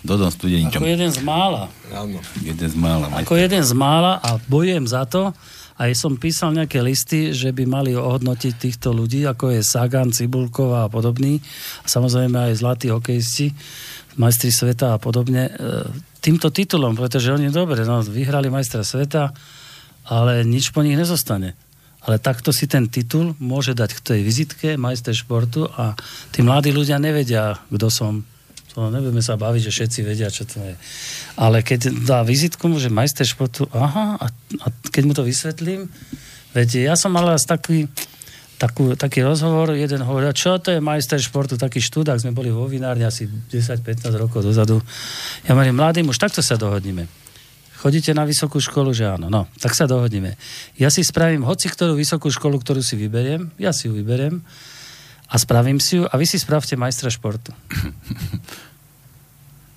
[0.05, 0.77] Dodom Studeničom.
[0.77, 1.73] Ako jeden z mála.
[1.89, 2.21] Áno.
[2.45, 3.09] Jeden z mála.
[3.17, 5.33] Ako jeden z mála a bojujem za to,
[5.77, 10.85] Aj som písal nejaké listy, že by mali ohodnotiť týchto ľudí, ako je Sagan, Cibulková
[10.85, 11.37] a podobný.
[11.81, 13.53] A samozrejme aj zlatí hokejisti,
[14.17, 15.45] majstri sveta a podobne.
[15.45, 15.53] E,
[16.17, 19.29] týmto titulom, pretože oni dobre, no, vyhrali majstra sveta,
[20.07, 21.53] ale nič po nich nezostane.
[22.07, 25.91] Ale takto si ten titul môže dať k tej vizitke majster športu a
[26.31, 28.23] tí mladí ľudia nevedia, kto som.
[28.71, 30.77] To nebudeme sa baviť, že všetci vedia, čo to je.
[31.35, 34.25] Ale keď dá vizitku, že majster športu, aha, a,
[34.63, 35.91] a keď mu to vysvetlím,
[36.55, 37.91] viete, ja som mal raz taký,
[38.55, 42.69] takú, taký rozhovor, jeden hovoril, čo to je majster športu, taký študák, sme boli vo
[42.69, 44.79] vinárni asi 10-15 rokov dozadu.
[45.43, 47.26] Ja hovorím, mladý muž, takto sa dohodneme.
[47.77, 49.29] Chodíte na vysokú školu, že áno.
[49.29, 50.33] No, tak sa dohodneme.
[50.81, 54.41] Ja si spravím hoci ktorú vysokú školu, ktorú si vyberiem, ja si ju vyberiem
[55.29, 57.53] a spravím si ju a vy si spravte majstra športu.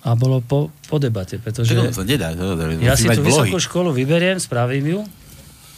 [0.01, 2.33] A bolo po, po debate, pretože To sa nedá.
[2.33, 4.99] To, to, ja si tú vysokú školu vyberiem, spravím ju,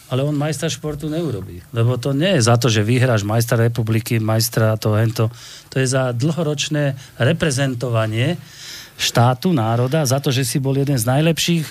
[0.07, 1.59] ale on majstra športu neurobí.
[1.75, 5.27] Lebo to nie je za to, že vyhráš majstra republiky, majstra to, hento.
[5.73, 8.39] To je za dlhoročné reprezentovanie
[8.95, 11.65] štátu, národa, za to, že si bol jeden z najlepších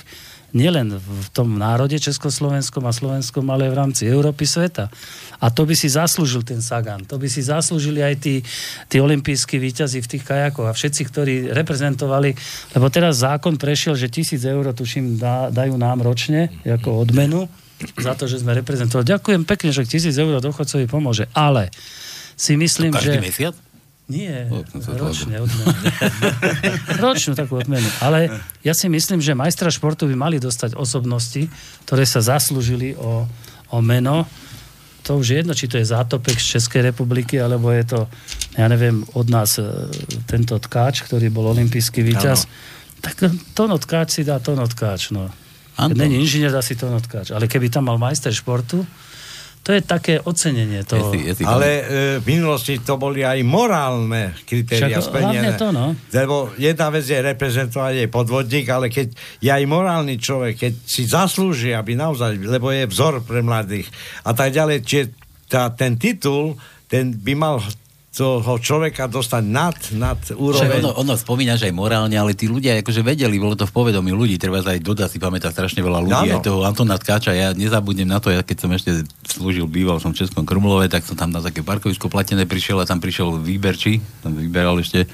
[0.52, 4.92] nielen v tom národe Československom a Slovenskom, ale aj v rámci Európy sveta.
[5.40, 7.02] A to by si zaslúžil ten Sagan.
[7.08, 8.44] To by si zaslúžili aj tí,
[8.86, 12.36] tí olimpijskí výťazí v tých kajakoch a všetci, ktorí reprezentovali,
[12.76, 17.48] lebo teraz zákon prešiel, že tisíc eur, tuším, dá, dajú nám ročne ako odmenu
[17.98, 19.08] za to, že sme reprezentovali.
[19.08, 21.26] Ďakujem pekne, že tisíc eur dochodcovi pomôže.
[21.34, 21.72] Ale
[22.36, 23.24] si myslím, Každý že...
[23.24, 23.54] mesiac?
[24.12, 24.52] Nie,
[24.92, 25.72] ročne odmenu.
[27.04, 27.88] Ročnú takú odmenu.
[28.04, 28.28] Ale
[28.60, 31.48] ja si myslím, že majstra športu by mali dostať osobnosti,
[31.88, 33.24] ktoré sa zaslúžili o,
[33.72, 34.28] o meno.
[35.08, 38.00] To už je jedno, či to je zátopek z Českej republiky, alebo je to,
[38.54, 39.64] ja neviem, od nás e,
[40.28, 42.46] tento tkáč, ktorý bol olimpijský víťaz.
[43.02, 45.26] Tak Tono tkáč si dá Tono tkáč, no.
[45.74, 47.32] Keď není inžinier, dá si Tono tkáč.
[47.32, 48.86] Ale keby tam mal majster športu,
[49.62, 51.14] to je také ocenenie toho.
[51.14, 51.82] Je si- je si- Ale e,
[52.18, 55.54] v minulosti to boli aj morálne kritéria Však splnené.
[55.54, 55.94] to, no.
[56.10, 61.06] Lebo jedna vec je reprezentovať aj podvodník, ale keď je aj morálny človek, keď si
[61.06, 63.86] zaslúži, aby naozaj, lebo je vzor pre mladých
[64.26, 65.04] a tak ďalej, čiže
[65.46, 66.58] tá, ten titul,
[66.90, 67.62] ten by mal
[68.12, 70.84] toho človeka dostať nad, nad Však úroveň.
[70.84, 74.12] ono, ono spomína, že aj morálne, ale tí ľudia akože vedeli, bolo to v povedomí
[74.12, 76.36] ľudí, treba aj Doda si pamätá strašne veľa ľudí, Áno.
[76.36, 80.12] aj toho Antona Tkáča, ja nezabudnem na to, ja keď som ešte slúžil, býval som
[80.12, 84.04] v Českom Krumlove, tak som tam na také parkovisko platené prišiel a tam prišiel výberči,
[84.20, 85.08] tam vyberal ešte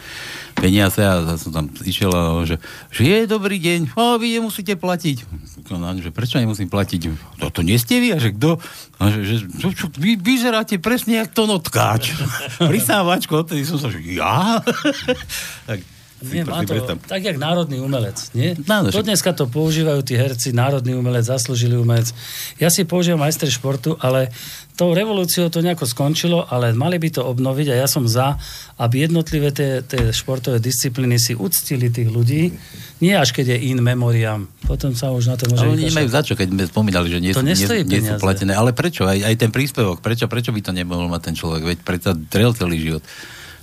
[0.58, 2.58] peniaze a ja som tam išiel a že,
[2.90, 5.24] že je dobrý deň, a vy nemusíte platiť.
[5.70, 7.00] No, že prečo nemusím platiť?
[7.40, 8.14] To, to nie ste vy?
[8.14, 8.58] A že kto?
[8.98, 12.16] A že, že čo, čo, vy vyzeráte presne jak to notkáč.
[12.72, 14.58] Prisávačko, odtedy som sa, že ja?
[15.68, 15.78] tak,
[16.18, 16.74] Nie, má to,
[17.06, 18.58] tak jak národný umelec, nie?
[18.66, 22.10] No, no, to dneska to používajú tí herci, národný umelec, zaslúžili umelec.
[22.58, 24.34] Ja si používam majster športu, ale
[24.78, 28.38] tou revolúciou to nejako skončilo, ale mali by to obnoviť a ja som za,
[28.78, 32.54] aby jednotlivé tie, tie športové disciplíny si uctili tých ľudí,
[33.02, 34.46] nie až keď je in memoriam.
[34.62, 37.18] Potom sa už na to môže Ale oni nemajú za čo, keď sme spomínali, že
[37.18, 38.54] nie, To nie, nie sú platené.
[38.54, 39.02] Ale prečo?
[39.02, 41.74] Aj, aj ten príspevok, prečo, prečo by to nemohol mať ten človek?
[41.74, 43.02] Veď predsa drel celý život.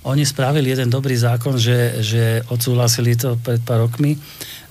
[0.06, 4.14] Oni spravili jeden dobrý zákon, že, že odsúhlasili to pred pár rokmi,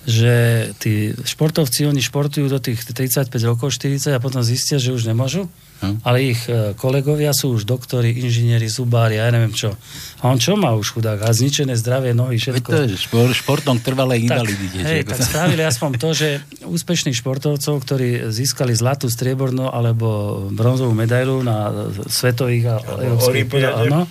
[0.06, 5.10] že tí športovci, oni športujú do tých 35 rokov, 40 a potom zistia, že už
[5.10, 5.50] nemôžu.
[5.84, 6.00] Hm.
[6.08, 9.76] Ale ich e, kolegovia sú už doktori, inžinieri, zubári, ja neviem čo.
[10.24, 11.28] A on čo má už chudák?
[11.28, 12.70] A zničené zdravie, nohy, Veď všetko.
[12.72, 14.80] to je špor, športom trvalej tak, invalidite.
[14.80, 16.28] hej, tak sa- spravili aspoň to, že
[16.64, 24.08] úspešných športovcov, ktorí získali zlatú, striebornú alebo bronzovú medailu na svetových a európskych áno,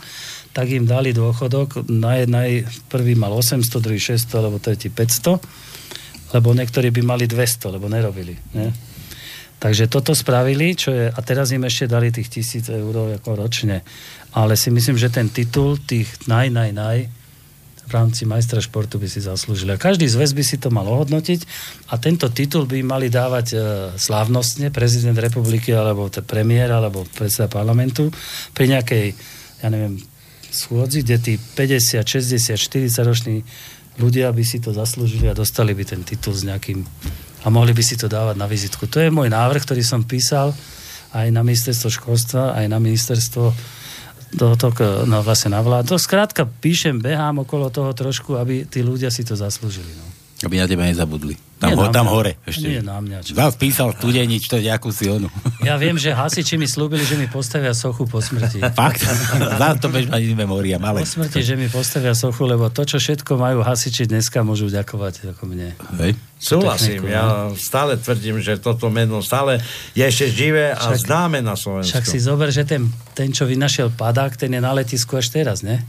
[0.54, 1.88] tak im dali dôchodok.
[1.90, 2.50] Naj, naj,
[2.86, 5.40] prvý mal 800, druhý 600, alebo tretí 500,
[6.36, 8.38] lebo niektorí by mali 200, lebo nerobili.
[8.54, 8.70] Ne?
[9.64, 13.80] Takže toto spravili, čo je, a teraz im ešte dali tých tisíc eur ako ročne.
[14.36, 16.98] Ale si myslím, že ten titul tých naj, naj, naj
[17.84, 19.72] v rámci majstra športu by si zaslúžili.
[19.72, 21.48] A každý zväz by si to mal ohodnotiť
[21.88, 23.56] a tento titul by mali dávať e,
[23.96, 28.12] slávnostne prezident republiky alebo t- premiér alebo predseda parlamentu
[28.52, 29.16] pri nejakej,
[29.64, 30.00] ja neviem,
[30.52, 33.36] schôdzi, kde tí 50, 60, 40 roční
[34.00, 36.84] ľudia by si to zaslúžili a dostali by ten titul s nejakým
[37.44, 38.88] a mohli by si to dávať na vizitku.
[38.88, 40.56] To je môj návrh, ktorý som písal
[41.12, 43.52] aj na ministerstvo školstva, aj na ministerstvo
[44.34, 44.74] do to,
[45.06, 45.94] no vlastne na vládu.
[45.94, 49.94] Skrátka píšem, behám okolo toho trošku, aby tí ľudia si to zaslúžili.
[49.94, 50.13] No.
[50.44, 51.34] Aby na teba nezabudli.
[51.54, 52.12] Tam, Nie ho, tam mňa.
[52.12, 52.66] hore ešte.
[52.66, 53.32] Nie na mňa, čo?
[53.32, 55.32] Zás písal studenič, to nejakú si onu.
[55.64, 58.60] Ja viem, že hasiči mi slúbili, že mi postavia sochu po smrti.
[58.76, 59.00] Fakt?
[59.56, 61.06] Zás to bež mať in memoriam, ale...
[61.06, 65.32] Po smrti, že mi postavia sochu, lebo to, čo všetko majú hasiči dneska, môžu ďakovať
[65.32, 65.72] ako mne.
[66.02, 66.12] Hej.
[66.36, 69.64] Súhlasím, ja stále tvrdím, že toto meno stále
[69.96, 71.96] je ešte živé a Však- známe na Slovensku.
[71.96, 75.64] Však si zober, že ten, ten, čo vynašiel padák, ten je na letisku až teraz,
[75.64, 75.80] ne?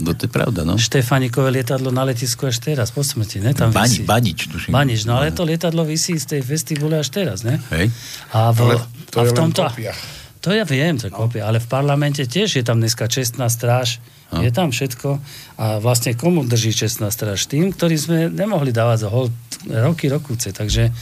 [0.00, 0.80] No to je pravda, no.
[0.80, 3.52] Štefanikové lietadlo na letisku až teraz, po smrti, ne?
[3.52, 4.08] Tam Bani, visí.
[4.08, 4.72] banič, tuším.
[4.72, 7.60] Banič, no ale to lietadlo vysí z tej festibule až teraz, ne?
[7.70, 7.92] Hej.
[8.32, 8.74] A v, Ale
[9.12, 9.62] to a je v tomto...
[9.68, 9.92] kopia.
[10.40, 14.00] To ja viem, to je kopia, ale v parlamente tiež je tam dneska čestná stráž,
[14.30, 14.46] No.
[14.46, 15.18] je tam všetko
[15.58, 17.50] a vlastne komu drží čestná stráž?
[17.50, 19.34] Tým, ktorí sme nemohli dávať za hold
[19.66, 20.94] roky, rokúce, takže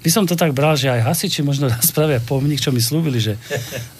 [0.00, 3.36] by som to tak bral, že aj hasiči možno spravia pomník, čo mi slúbili, že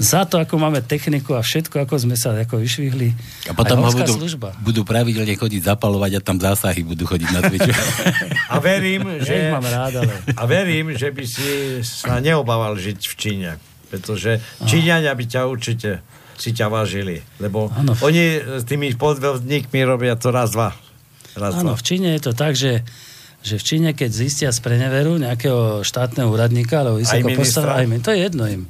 [0.00, 3.12] za to, ako máme techniku a všetko, ako sme sa ako vyšvihli,
[3.48, 4.56] A potom ho budú, služba.
[4.64, 7.72] budú pravidelne chodiť zapalovať a tam zásahy budú chodiť na Twitchu.
[8.54, 10.14] A verím, Že ich že, mám rád, ale...
[10.34, 13.50] a verím, že by si sa neobával žiť v Číne.
[13.86, 16.02] Pretože Číňania by ťa určite
[16.40, 17.20] si ťa vážili.
[17.38, 17.92] Lebo Áno.
[18.00, 20.72] oni s tými podvodníkmi robia to raz, dva.
[21.36, 22.82] Raz, Áno, v Číne je to tak, že
[23.40, 28.04] že v Číne, keď zistia z preneveru nejakého štátneho úradníka, alebo vysoko postaveného, aj min-
[28.04, 28.62] to je jedno im,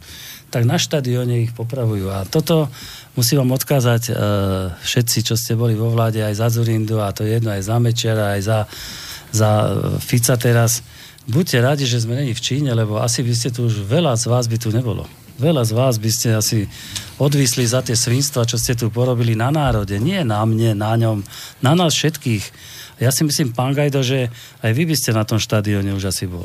[0.51, 2.10] tak na štadióne ich popravujú.
[2.10, 2.70] A toto
[3.18, 4.12] musím vám odkázať e,
[4.78, 7.76] všetci, čo ste boli vo vláde, aj za Zurindu, a to je jedno aj za
[7.82, 8.59] Mečiara, aj za,
[9.34, 10.82] za e, Fica teraz.
[11.30, 14.24] Buďte radi, že sme není v Číne, lebo asi by ste tu už veľa z
[14.26, 15.06] vás by tu nebolo.
[15.40, 16.58] Veľa z vás by ste asi
[17.16, 19.96] odvisli za tie svinstva, čo ste tu porobili na národe.
[19.96, 21.24] Nie na mne, na ňom,
[21.64, 22.44] na nás všetkých.
[23.00, 24.28] Ja si myslím, pán Gajdo, že
[24.60, 26.44] aj vy by ste na tom štadióne už asi bol.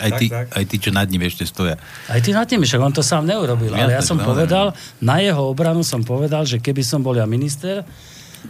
[0.00, 0.48] Aj Tak, tí, tak.
[0.48, 1.76] aj tí, čo nad ním ešte stoja.
[2.08, 3.76] Aj ty nad tým, však on to sám neurobil.
[3.76, 4.72] Ale ja som no, povedal,
[5.04, 7.84] na jeho obranu som povedal, že keby som bol ja minister,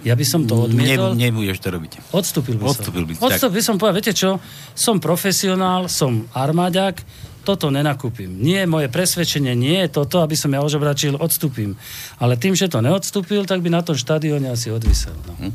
[0.01, 1.13] ja by som to odmietol.
[1.13, 2.15] Ne, nebudeš to robiť.
[2.15, 3.11] Odstúpil by Odstúpil som.
[3.11, 4.41] by Odstúpil by som povedal, viete čo,
[4.73, 7.05] som profesionál, som armáďak,
[7.43, 8.31] toto nenakúpim.
[8.31, 11.75] Nie, moje presvedčenie nie je toto, aby som ja ožobračil, odstúpim.
[12.23, 15.13] Ale tým, že to neodstúpil, tak by na tom štadióne asi odvisel.
[15.27, 15.35] No.
[15.51, 15.53] Hm.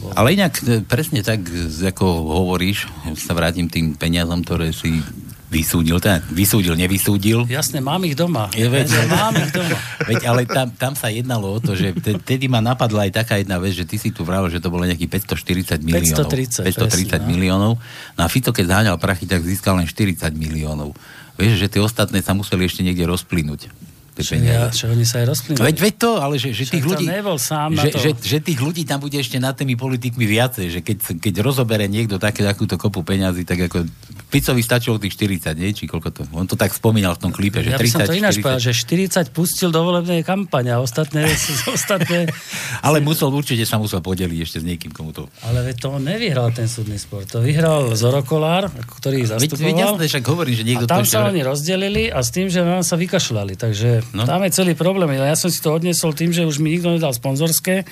[0.00, 0.16] Bolo.
[0.16, 2.88] Ale inak e, presne tak, z- ako hovoríš,
[3.20, 5.04] sa vrátim tým peniazom, ktoré si
[5.48, 7.48] vysúdil, teda vysúdil, nevysúdil.
[7.48, 8.52] Jasné, mám ich doma.
[8.52, 9.76] Je, veď, mám ich doma.
[10.08, 13.40] veď, ale tam, tam sa jednalo o to, že te- tedy ma napadla aj taká
[13.40, 16.28] jedna vec, že ty si tu vravel, že to bolo nejakých 540 miliónov.
[16.28, 17.26] 530, 530 presne, no.
[17.32, 17.72] miliónov.
[18.14, 20.92] No a Fico, keď zháňal prachy, tak získal len 40 miliónov.
[21.40, 23.87] Vieš, že tie ostatné sa museli ešte niekde rozplynúť.
[24.22, 24.78] Čo, ja, peniaze.
[24.78, 25.64] čo oni sa aj rozplynuli.
[25.68, 27.06] Veď, veď to, ale že, že tých ľudí...
[27.06, 27.98] nebol sám na že, to.
[27.98, 31.86] že, že tých ľudí tam bude ešte nad tými politikmi viacej, že keď, keď rozobere
[31.86, 33.86] niekto také, takúto kopu peňazí, tak ako
[34.28, 35.72] Ficovi stačilo tých 40, nie?
[35.72, 36.22] Či koľko to?
[36.36, 38.44] On to tak spomínal v tom klipe, že Ja by som 30, to ináč 40.
[38.44, 41.24] povedal, že 40 pustil do volebnej kampane a ostatné,
[41.78, 42.28] ostatné
[42.86, 45.32] Ale musel, určite sa musel podeliť ešte s niekým, komu to...
[45.48, 47.24] ale veď to on nevyhral ten súdny spor.
[47.32, 49.80] To vyhral Zoro Kolár, ktorý ich Veď, veď zastupoval.
[49.80, 52.60] jasné, však hovorím, že niekto a tam to sa oni rozdelili a s tým, že
[52.60, 53.56] nám sa vykašľali.
[53.56, 54.24] Takže No.
[54.24, 55.12] tam je celý problém.
[55.16, 57.84] Ja som si to odnesol tým, že už mi nikto nedal sponzorské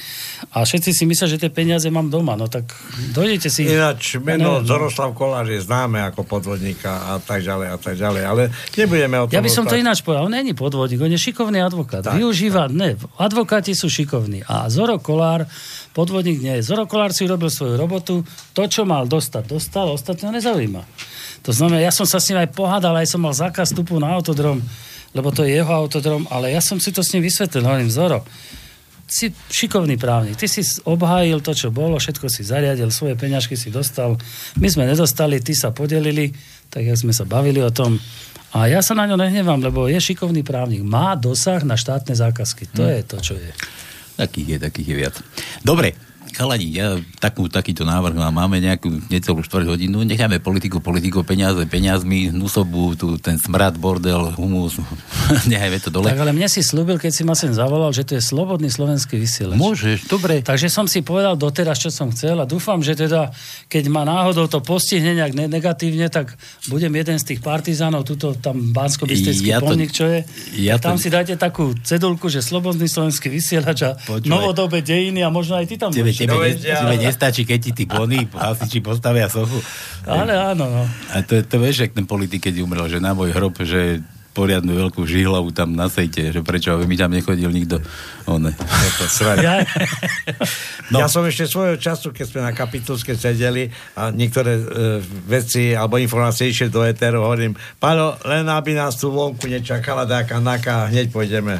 [0.48, 2.38] a všetci si myslia, že tie peniaze mám doma.
[2.40, 2.72] No tak
[3.12, 3.68] dojdete si...
[3.68, 4.68] Ináč, Ja meno neviem, no.
[4.68, 8.43] Zoroslav Kolář je známe ako podvodníka a tak ďalej a tak ďalej, ale
[8.76, 10.24] nebudeme o tom Ja by som to ináč povedal.
[10.24, 12.01] On není podvodník, on je šikovný advokát.
[12.06, 14.44] Tak, Využíva, ne, advokáti sú šikovní.
[14.48, 15.44] A Zoro Kolár,
[15.93, 16.66] podvodník nie je.
[16.72, 18.24] Zoro Kolár si urobil svoju robotu,
[18.56, 20.82] to, čo mal dostať, dostal, ostatného nezaujíma.
[21.44, 24.10] To znamená, ja som sa s ním aj pohádal, aj som mal zákaz vstupu na
[24.18, 24.59] autodrom,
[25.14, 27.62] lebo to je jeho autodrom, ale ja som si to s ním vysvetlil.
[27.62, 28.24] Hovorím, Zoro,
[29.06, 30.34] si šikovný právnik.
[30.34, 34.18] Ty si obhájil to, čo bolo, všetko si zariadil, svoje peňažky si dostal.
[34.58, 36.34] My sme nedostali, ty sa podelili,
[36.68, 38.02] tak jak sme sa bavili o tom.
[38.56, 40.82] A ja sa na ňo nehnevám, lebo je šikovný právnik.
[40.82, 42.66] Má dosah na štátne zákazky.
[42.74, 43.50] To je to, čo je.
[44.16, 45.14] Takých je, takých je viac.
[45.62, 45.94] Dobre,
[46.36, 46.86] chalani, ja
[47.16, 48.28] takú, takýto návrh mám.
[48.36, 50.04] Máme nejakú necelú štvrť hodinu.
[50.04, 54.76] Necháme politiku, politiku, peniaze, peniazmi, nusobu, tu ten smrad, bordel, humus.
[55.50, 56.06] Nechajme to dole.
[56.06, 59.16] Tak ale mne si slúbil, keď si ma sem zavolal, že to je slobodný slovenský
[59.16, 59.56] vysielač.
[59.56, 60.44] Môžeš, dobre.
[60.44, 63.32] Takže som si povedal doteraz, čo som chcel a dúfam, že teda,
[63.66, 66.36] keď ma náhodou to postihne nejak ne- negatívne, tak
[66.68, 70.20] budem jeden z tých partizánov, tuto tam bansko Ja to- pomník, čo je.
[70.60, 74.28] ja a tam to- si dajte takú cedulku, že slobodný slovenský vysielač a Počúvaj.
[74.28, 76.25] novodobé dejiny a možno aj ty tam budeš.
[76.26, 79.62] Tebe, ne, tebe nestačí, keď ti tí bony hasiči postavia sochu.
[80.04, 80.82] Ale áno, no.
[81.14, 84.02] A to, to vieš, jak ten politik, keď umrel, že na môj hrob, že
[84.36, 87.80] poriadnu veľkú žihlavu tam na sejte, že prečo aby mi tam nechodil nikto.
[88.28, 88.44] On,
[89.40, 89.64] Ja,
[90.92, 91.02] No.
[91.02, 94.64] Ja som ešte svojho času, keď sme na kapitulske sedeli a niektoré e,
[95.26, 100.38] veci alebo informácie išli do éteru, hovorím, Pálo, len aby nás tu vonku nečakala dáka
[100.38, 101.58] naka, hneď pôjdeme.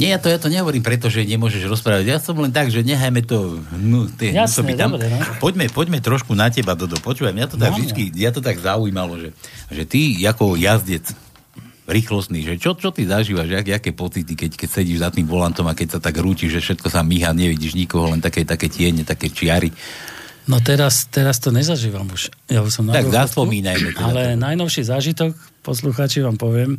[0.00, 2.08] Nie, ja to, ja to nehovorím preto, že nemôžeš rozprávať.
[2.08, 3.60] Ja som len tak, že nechajme to...
[3.76, 4.96] No, tie, Jasné, tam.
[4.96, 5.20] dobre, no.
[5.36, 6.96] Poďme, poďme trošku na teba, Dodo.
[6.96, 9.28] Počúvaj, mňa to tak No, vždycky, ja to tak zaujímalo, že,
[9.68, 11.04] že ty ako jazdec
[11.84, 15.66] rýchlostný, že čo, čo ty zažívaš, jak, aké pocity, keď, keď sedíš za tým volantom
[15.66, 19.02] a keď sa tak rútiš, že všetko sa míha, nevidíš nikoho, len také, také tiene,
[19.02, 19.74] také čiary.
[20.46, 22.30] No teraz, teraz to nezažívam už.
[22.48, 24.40] Ja už som na Tak zaspomínajme teda Ale to.
[24.40, 26.78] najnovší zážitok, poslucháči vám poviem,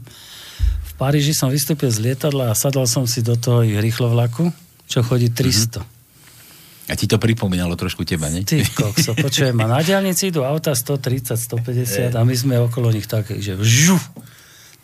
[1.01, 4.53] Paríži som vystúpil z lietadla a sadol som si do toho rýchlovlaku,
[4.85, 5.81] čo chodí 300.
[5.81, 8.45] A ti to pripomínalo trošku teba, ne?
[8.45, 13.09] Ty kokso, počujem, a na diálnici idú auta 130, 150 a my sme okolo nich
[13.09, 13.97] tak, že vžu,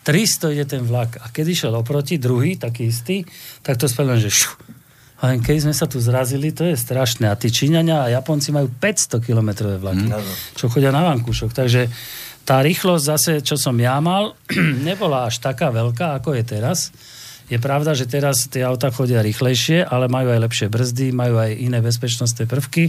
[0.02, 1.22] 300 ide ten vlak.
[1.22, 3.22] A keď išiel oproti, druhý, taký istý,
[3.62, 4.50] tak to spravil že šu.
[5.22, 7.26] A len keď sme sa tu zrazili, to je strašné.
[7.30, 10.06] A tí Číňania a Japonci majú 500 km vlaky,
[10.54, 11.50] čo chodia na vankúšok.
[11.54, 11.90] Takže
[12.48, 14.32] tá rýchlosť zase, čo som ja mal,
[14.88, 16.88] nebola až taká veľká, ako je teraz.
[17.52, 21.52] Je pravda, že teraz tie auta chodia rýchlejšie, ale majú aj lepšie brzdy, majú aj
[21.60, 22.88] iné bezpečnostné prvky,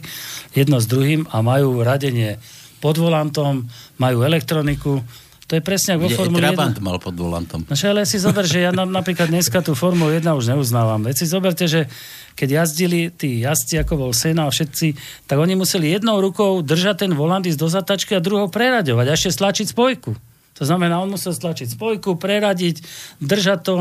[0.56, 2.40] jedno s druhým a majú radenie
[2.80, 3.68] pod volantom,
[4.00, 5.04] majú elektroniku.
[5.50, 6.54] To je presne ako vo Formule 1.
[6.54, 7.66] Trabant mal pod volantom.
[7.66, 11.02] No ale si zober, že ja na, napríklad dneska tú Formulu 1 už neuznávam.
[11.02, 11.90] Veď si zoberte, že
[12.38, 14.94] keď jazdili tí jazdci, ako bol Sena a všetci,
[15.26, 19.16] tak oni museli jednou rukou držať ten volant ísť do zatačky a druhou preraďovať a
[19.18, 20.14] ešte stlačiť spojku.
[20.62, 22.84] To znamená, on musel stlačiť spojku, preradiť,
[23.24, 23.76] držať to.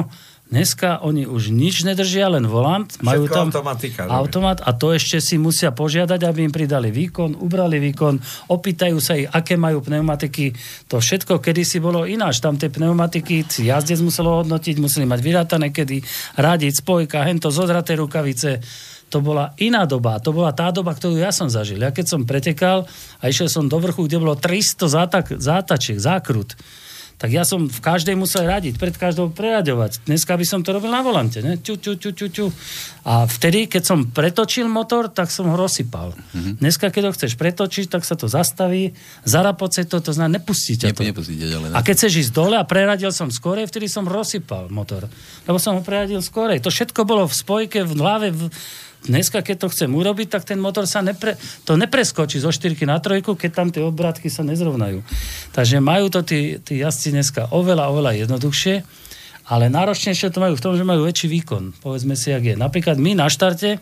[0.49, 2.89] Dneska oni už nič nedržia, len volant.
[3.05, 7.37] Majú Všetko tam automatika automat a to ešte si musia požiadať, aby im pridali výkon,
[7.37, 8.17] ubrali výkon,
[8.49, 10.57] opýtajú sa ich, aké majú pneumatiky.
[10.89, 12.41] To všetko kedysi bolo ináč.
[12.41, 16.01] Tam tie pneumatiky si jazdec muselo hodnotiť, museli mať vyrátané kedy,
[16.41, 18.65] radiť, spojka, hento, zodraté rukavice.
[19.13, 20.17] To bola iná doba.
[20.25, 21.85] To bola tá doba, ktorú ja som zažil.
[21.85, 22.89] Ja keď som pretekal
[23.21, 26.57] a išiel som do vrchu, kde bolo 300 zátak, zátačiek, zákrut,
[27.19, 30.07] tak ja som v každej musel radiť, pred každou preraďovať.
[30.07, 31.59] Dneska by som to robil na volante, ne?
[31.59, 32.47] Ču, ču, ču, ču, ču.
[33.03, 36.15] A vtedy, keď som pretočil motor, tak som ho rozsypal.
[36.15, 36.63] Mm-hmm.
[36.63, 38.95] Dneska, keď ho chceš pretočiť, tak sa to zastaví,
[39.27, 41.03] zarapoce to, to znamená, nepustí ťa to.
[41.03, 41.75] Ne, nepustíte ďalej.
[41.75, 45.11] A keď chceš ísť dole a preradil som skorej, vtedy som rozsypal motor.
[45.43, 46.63] Lebo som ho preradil skorej.
[46.63, 48.31] To všetko bolo v spojke, v hlave.
[48.31, 48.47] V...
[49.07, 51.39] Dneska, keď to chcem urobiť, tak ten motor sa nepre...
[51.63, 55.07] to nepreskočí zo štyrky na trojku, keď tam tie obrátky sa nezrovnajú.
[55.55, 58.83] Takže majú to tí, tí jazdci dneska oveľa, oveľa jednoduchšie,
[59.49, 61.79] ale náročnejšie to majú v tom, že majú väčší výkon.
[61.79, 62.55] Povedzme si, jak je.
[62.59, 63.81] Napríklad my na štarte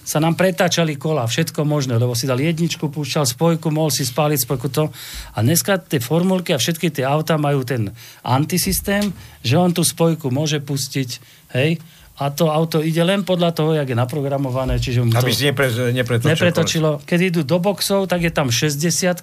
[0.00, 4.38] sa nám pretáčali kola, všetko možné, lebo si dal jedničku, púšťal spojku, mohol si spáliť
[4.42, 4.88] spojku to.
[5.34, 7.92] A dneska tie formulky a všetky tie auta majú ten
[8.24, 9.12] antisystém,
[9.44, 11.10] že on tú spojku môže pustiť,
[11.54, 11.78] hej,
[12.20, 15.48] a to auto ide len podľa toho, jak je naprogramované, čiže mu to Aby si
[15.48, 16.30] nepre, nepretočil.
[16.36, 16.90] nepretočilo.
[17.08, 18.76] Keď idú do boxov, tak je tam 60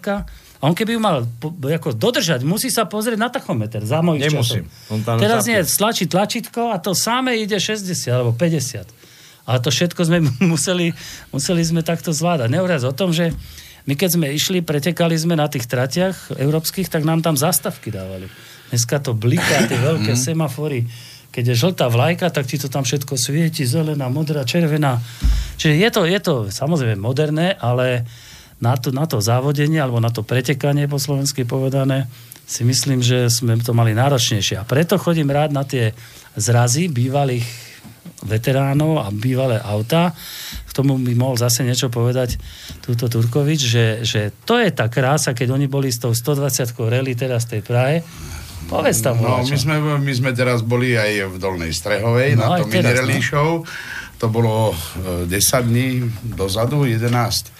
[0.10, 0.26] a
[0.58, 4.66] on keby ju mal po, ako dodržať, musí sa pozrieť na tachometer za mojich Nemusím.
[4.66, 4.90] časov.
[4.90, 8.90] On tam Teraz nie, stlačí tlačítko a to samé ide 60 alebo 50.
[9.46, 10.18] Ale to všetko sme
[10.52, 10.90] museli,
[11.30, 12.50] museli sme takto zvládať.
[12.50, 13.30] Nehovoriac o tom, že
[13.86, 18.26] my keď sme išli, pretekali sme na tých tratiach európskych, tak nám tam zastavky dávali.
[18.74, 20.84] Dneska to bliká, tie veľké semafory.
[21.38, 24.98] Keď je žltá vlajka, tak ti to tam všetko svieti, zelená, modrá, červená.
[25.62, 28.10] Čiže je to, je to samozrejme moderné, ale
[28.58, 32.10] na to, na to závodenie alebo na to pretekanie po slovensky povedané
[32.50, 34.58] si myslím, že sme to mali náročnejšie.
[34.58, 35.94] A preto chodím rád na tie
[36.34, 37.46] zrazy bývalých
[38.26, 40.18] veteránov a bývalé auta.
[40.66, 42.42] K tomu by mohol zase niečo povedať
[42.82, 47.14] túto Turkovič, že, že to je tá krása, keď oni boli s tou 120 rally
[47.14, 48.02] teraz tej Prahe.
[48.68, 49.16] Povedz tam.
[49.24, 52.84] No, my sme, my sme teraz boli aj v Dolnej Strehovej No, na tom teraz,
[52.84, 53.26] mini rally no.
[53.26, 53.50] show.
[54.18, 54.76] To bolo
[55.24, 56.04] e, 10 dní
[56.36, 57.58] dozadu, 11.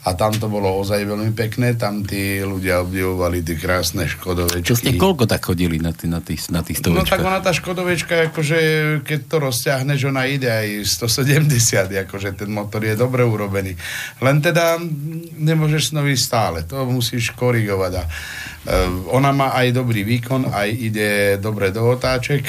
[0.00, 4.64] A tam to bolo ozaj veľmi pekné, tam tí ľudia obdivovali tie krásne škodovečky.
[4.64, 7.52] Čo ste koľko tak chodili na, tý, na, tých, na tých No tak ona tá
[7.52, 8.58] škodovečka, akože
[9.04, 13.76] keď to rozťahneš, ona ide aj 170, akože ten motor je dobre urobený.
[14.24, 14.80] Len teda
[15.36, 17.92] nemôžeš s nový stále, to musíš korigovať.
[18.00, 18.08] A, e,
[19.08, 21.10] ona má aj dobrý výkon, aj ide
[21.40, 22.44] dobre do otáček,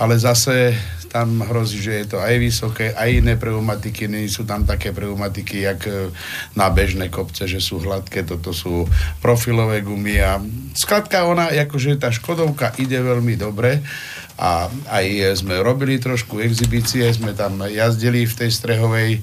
[0.00, 0.72] ale zase
[1.12, 5.60] tam hrozí, že je to aj vysoké, aj iné pneumatiky, nie sú tam také pneumatiky,
[5.60, 6.08] jak e,
[6.56, 8.88] na bežné kopce, že sú hladké, toto sú
[9.20, 10.40] profilové gumy a
[10.72, 13.84] skladka ona, akože tá Škodovka ide veľmi dobre
[14.40, 19.20] a aj sme robili trošku exibície, sme tam jazdili v tej strehovej,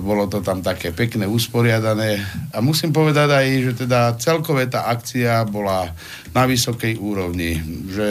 [0.00, 2.20] bolo to tam také pekné, usporiadané
[2.52, 5.88] a musím povedať aj, že teda celkové tá akcia bola
[6.36, 7.56] na vysokej úrovni.
[7.88, 8.08] Že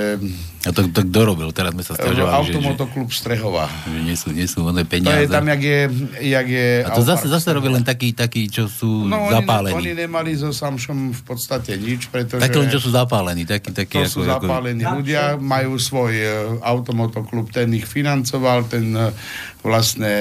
[0.59, 1.47] A to, to kto robil?
[1.49, 3.71] Teraz sme sa stiažovali, Automotoklub Strehova.
[3.87, 5.23] že nie sú, nie sú oné To peniaze.
[5.23, 5.79] je tam, jak je...
[6.19, 9.71] Jak je A to zase, zase robí len takí, takí, čo sú No, zapálení.
[9.71, 12.43] Oni, oni nemali so Samšom v podstate nič, pretože...
[12.43, 13.47] Také len, čo sú zapálení.
[13.47, 16.27] Takí, takí, To sú zapálení ľudia, majú svoj e,
[16.59, 19.15] automotoklub, ten ich financoval, ten e,
[19.63, 20.11] vlastne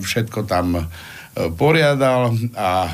[0.00, 0.82] všetko tam e,
[1.52, 2.88] poriadal a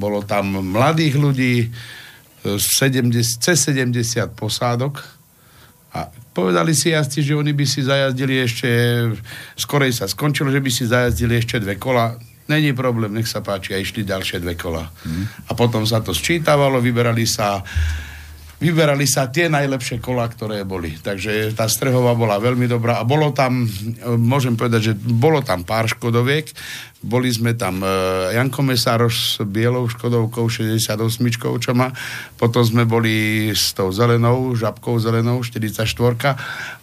[0.00, 3.92] bolo tam mladých ľudí, e, 70, cez 70
[4.32, 5.20] posádok
[5.92, 8.68] a povedali si jazdci, že oni by si zajazdili ešte,
[9.60, 12.16] skorej sa skončilo, že by si zajazdili ešte dve kola.
[12.48, 14.88] Není problém, nech sa páči, a išli ďalšie dve kola.
[15.46, 17.60] A potom sa to sčítavalo, vyberali sa
[18.62, 20.94] vyberali sa tie najlepšie kola, ktoré boli.
[20.94, 23.66] Takže tá strehová bola veľmi dobrá a bolo tam,
[24.06, 26.46] môžem povedať, že bolo tam pár škodoviek.
[27.02, 27.90] Boli sme tam e,
[28.38, 30.94] Janko Mesároš s bielou škodovkou 68,
[31.58, 31.90] čo má.
[32.38, 35.82] Potom sme boli s tou zelenou, žabkou zelenou, 44.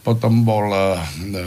[0.03, 0.79] Potom bol, e,
[1.23, 1.43] e,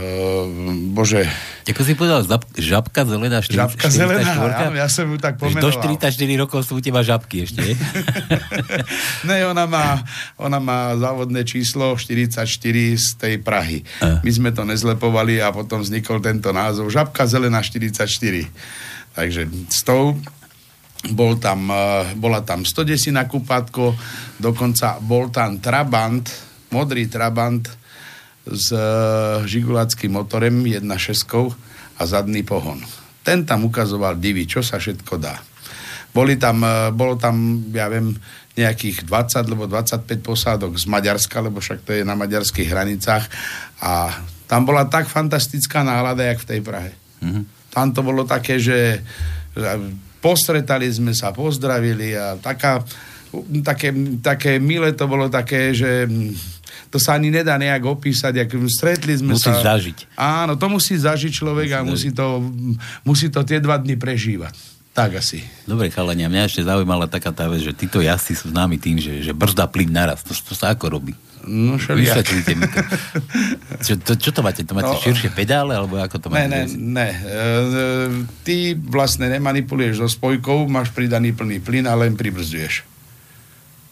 [0.88, 1.28] bože,
[1.68, 2.24] Ako si povedal,
[2.56, 6.08] žabka zelená 40, žabka zelená, áno, ja som ju tak Do pomenoval.
[6.08, 7.62] 44 rokov sú u teba žabky ešte.
[9.28, 10.00] ne, ona má,
[10.40, 12.48] ona má závodné číslo 44
[12.96, 13.84] z tej Prahy.
[14.00, 14.24] A.
[14.24, 18.08] My sme to nezlepovali a potom vznikol tento názov Žabka zelená 44.
[19.12, 20.16] Takže s tou
[21.10, 23.98] bol tam, eh, bola tam 110 na kupátko,
[24.38, 26.22] dokonca bol tam Trabant,
[26.70, 27.66] modrý Trabant
[28.46, 28.82] s eh,
[29.42, 31.58] žiguláckým motorem 1.6
[31.98, 32.78] a zadný pohon.
[33.22, 35.42] Ten tam ukazoval divy, čo sa všetko dá.
[36.14, 38.14] Boli tam, eh, bolo tam, ja viem,
[38.52, 43.24] nejakých 20 alebo 25 posádok z Maďarska, lebo však to je na maďarských hranicách
[43.80, 44.12] a
[44.44, 46.92] tam bola tak fantastická nálada, jak v tej Prahe.
[47.24, 47.61] Mhm.
[47.72, 49.00] Tam to bolo také, že
[50.22, 52.84] postretali sme sa, pozdravili a taká,
[53.64, 53.90] také,
[54.22, 56.62] také milé to bolo také, že mm,
[56.92, 59.74] to sa ani nedá nejak opísať, ak stretli sme Musíš sa.
[59.74, 60.12] zažiť.
[60.14, 62.44] Áno, to musí zažiť človek a musí to,
[63.02, 64.54] musí to tie dva dny prežívať.
[64.92, 65.40] Tak asi.
[65.64, 69.24] Dobre, chalania, mňa ešte zaujímala taká tá vec, že títo jazdci sú známi tým, že,
[69.24, 70.20] že brzda plyn naraz.
[70.20, 71.16] To, to sa ako robí?
[71.42, 72.22] No všelijak.
[72.22, 72.80] Vysvetlite mi to.
[73.84, 74.12] Čo, to.
[74.14, 74.62] čo to máte?
[74.62, 75.00] To máte No.
[75.00, 75.74] širšie pedále?
[75.74, 76.48] Alebo ako to Ne, máte?
[76.48, 76.60] ne,
[76.96, 77.08] ne.
[77.10, 77.40] E, e,
[78.42, 82.86] ty vlastne nemanipuluješ so spojkou, máš pridaný plný plyn a len pribrzduješ.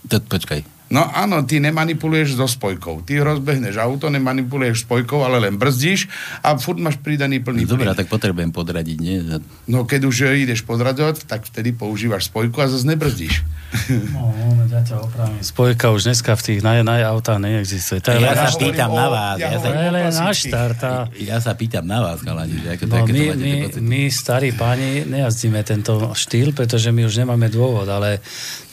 [0.06, 0.62] To, počkaj.
[0.90, 3.06] No áno, ty nemanipuluješ so spojkou.
[3.06, 6.10] Ty rozbehneš auto, nemanipuluješ spojkou, ale len brzdíš
[6.42, 7.98] a furt máš pridaný plný Dobre, a plyn.
[8.02, 9.22] tak potrebujem podradiť, nie?
[9.64, 13.46] No keď už ideš podradzovať, tak vtedy používaš spojku a zase nebrzdíš.
[14.10, 15.38] No, moment, ja ťa opravím.
[15.40, 18.02] Spojka už dneska v tých naj, naj autách neexistuje.
[18.02, 19.36] To je Ja len, sa pýtam o- na vás.
[19.38, 20.80] ja Ja sa, len na štart.
[20.82, 20.92] A...
[21.14, 26.02] ja sa pýtam na vás, chalani, ako No, my, my, my, starí páni, nejazdíme tento
[26.10, 28.18] štýl, pretože my už nemáme dôvod, ale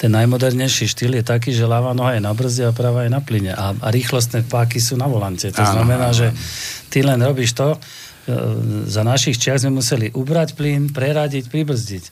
[0.01, 3.19] ten najmodernejší štýl je taký, že ľavá noha je na brzde a pravá je na
[3.19, 3.51] plyne.
[3.51, 5.51] A, a rýchlostné páky sú na volante.
[5.51, 6.19] To Áno, znamená, áno.
[6.23, 6.27] že
[6.87, 7.77] ty len robíš to, e,
[8.87, 12.03] za našich čias sme museli ubrať plyn, preradiť, pribrzdiť.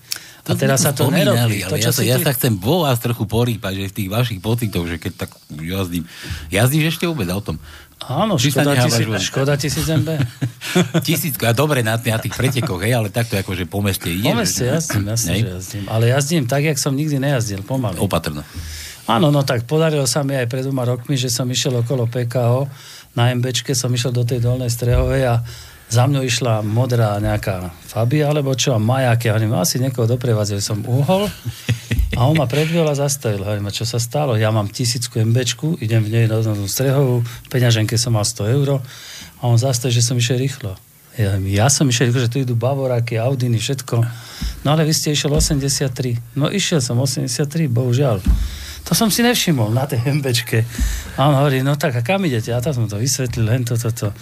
[0.46, 1.66] A teraz sa to nerobí.
[1.66, 2.28] To, ja, čo sa, si ja ty...
[2.28, 6.06] sa chcem vo vás trochu porýpať, že v tých vašich pocitoch, že keď tak jazdím.
[6.52, 7.58] Jazdíš ešte vôbec autom?
[8.06, 10.10] Áno, Či sa škoda, tisíc, škoda tisíc MB.
[11.08, 14.30] Tisícko, a dobre na, na tých pretekoch, hej, ale takto akože po meste ide.
[14.30, 15.84] Po meste jazdím, jasne, že jazdím.
[15.88, 17.98] Ale jazdím tak, jak som nikdy nejazdil, pomaly.
[17.98, 18.44] Opatrno.
[19.06, 22.66] Áno, no tak podarilo sa mi aj pred dvoma rokmi, že som išiel okolo PKO,
[23.14, 25.36] na MBčke som išiel do tej dolnej strehovej a
[25.86, 31.30] za mňou išla modrá nejaká Fabia, alebo čo, a hovorím, asi niekoho doprevádzajú, som uhol
[32.18, 33.46] a on ma predviel a zastavil.
[33.46, 34.34] Hovorím, a čo sa stalo?
[34.34, 37.22] Ja mám tisícku MBčku, idem v nej do strehovú,
[37.54, 38.82] peňaženke som mal 100 eur
[39.38, 40.74] a on zastavil, že som išiel rýchlo.
[41.16, 44.04] Ja, ja som išiel, že tu idú Bavoráky, Audiny, všetko.
[44.66, 46.36] No ale vy ste išiel 83.
[46.36, 48.20] No išiel som 83, bohužiaľ.
[48.86, 50.62] To som si nevšimol na tej MBčke.
[51.18, 52.54] A on hovorí, no tak a kam idete?
[52.54, 54.14] A tak som to vysvetlil, len toto, to.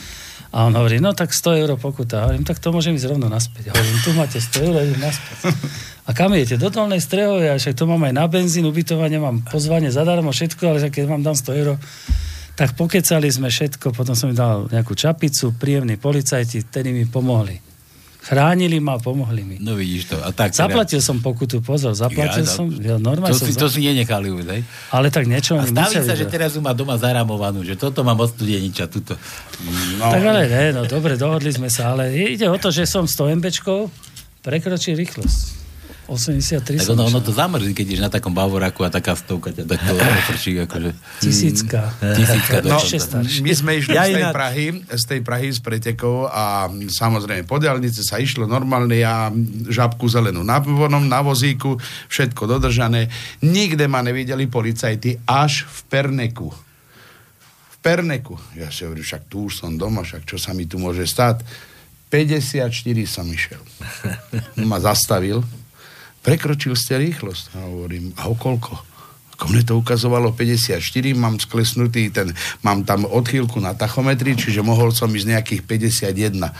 [0.53, 2.23] A on hovorí, no tak 100 eur pokuta.
[2.23, 3.69] A hovorím, tak to môžem ísť rovno naspäť.
[3.69, 5.37] A hovorím, tu máte 100 eur, idem naspäť.
[6.03, 6.55] A kam idete?
[6.61, 10.63] Do dolnej strehovej, a však to mám aj na benzín, ubytovanie, mám pozvanie zadarmo, všetko,
[10.63, 11.75] ale keď vám dám 100 eur,
[12.53, 17.72] tak pokecali sme všetko, potom som im dal nejakú čapicu, príjemní policajti, tedy mi pomohli.
[18.23, 19.55] Chránili ma, pomohli mi.
[19.59, 20.17] No vidíš to.
[20.23, 23.59] A tak, teda- Zaplatil som pokutu, pozor, zaplatil Ja, som, ja normálne to, som si,
[23.59, 24.61] to si nenechali už, hej?
[24.95, 28.15] Ale tak niečo A staví sa, že teraz ju má doma zaramovanú, že toto mám
[28.17, 29.19] od studeniča, tuto.
[29.99, 33.03] No, Tak ale ne, no dobre, dohodli sme sa, ale ide o to, že som
[33.03, 33.91] s tou MBčkou
[34.39, 35.62] prekročil rýchlosť.
[36.03, 39.63] 83 Tak ono, ono to zamrzí, keď ideš na takom bavoráku a taká stovka ťa
[39.63, 39.95] takto
[40.27, 40.91] frčí, akože...
[41.23, 41.95] Tisícka.
[41.95, 42.75] Tisícka No.
[43.39, 47.47] My sme išli Ja z tej ináč- Prahy, z tej Prahy z pretekov a samozrejme
[47.47, 49.31] po diálnici sa išlo normálne, ja
[49.71, 51.79] žabku zelenú na vonom, na vozíku,
[52.11, 53.07] všetko dodržané.
[53.39, 56.51] Nikde ma nevideli policajti, až v Perneku.
[57.71, 58.35] V Perneku.
[58.59, 61.43] Ja si hovorím, však tu už som doma, však čo sa mi tu môže stať?
[62.11, 62.69] 54
[63.09, 63.57] som išiel.
[64.69, 65.41] Ma zastavil,
[66.23, 67.59] prekročil ste rýchlosť.
[67.59, 68.73] A hovorím, a o koľko?
[69.35, 70.79] Ako mne to ukazovalo 54,
[71.19, 72.31] mám sklesnutý ten,
[72.63, 76.53] mám tam odchýlku na tachometri, čiže mohol som ísť nejakých 51.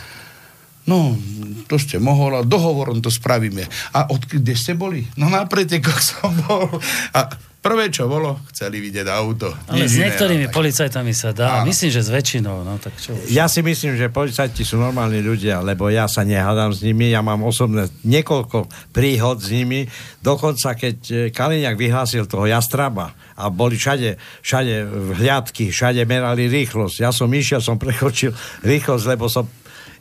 [0.84, 1.16] No,
[1.64, 3.64] to ste mohol, a dohovorom to spravíme.
[3.96, 5.08] A od, kde ste boli?
[5.16, 6.68] No na pretekoch som bol.
[7.16, 7.32] A
[7.64, 9.48] prvé, čo bolo, chceli vidieť auto.
[9.72, 10.54] Ale Nič s niektorými tak.
[10.60, 11.64] policajtami sa dá.
[11.64, 11.72] Áno.
[11.72, 12.60] Myslím, že s väčšinou.
[12.60, 13.32] No, tak čo už.
[13.32, 17.24] Ja si myslím, že policajti sú normálni ľudia, lebo ja sa nehádam s nimi, ja
[17.24, 19.88] mám osobné niekoľko príhod s nimi,
[20.20, 24.84] dokonca keď e, Kaliňák vyhlásil toho Jastraba a boli všade, všade
[25.16, 27.00] hliadky, všade merali rýchlosť.
[27.00, 29.48] Ja som išiel, som prekočil rýchlosť, lebo som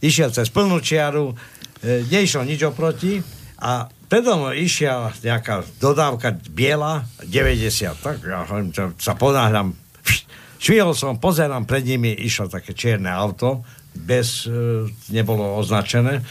[0.04, 1.32] išiel cez plnú čiaru,
[1.80, 3.24] e, neišlo nič oproti
[3.64, 8.70] a predo mnou išla nejaká dodávka biela, 90, tak ja hovorím,
[9.02, 9.74] sa ponáhľam,
[10.62, 13.66] švihol som, pozerám pred nimi, išlo také čierne auto,
[13.98, 16.22] bez, e, nebolo označené.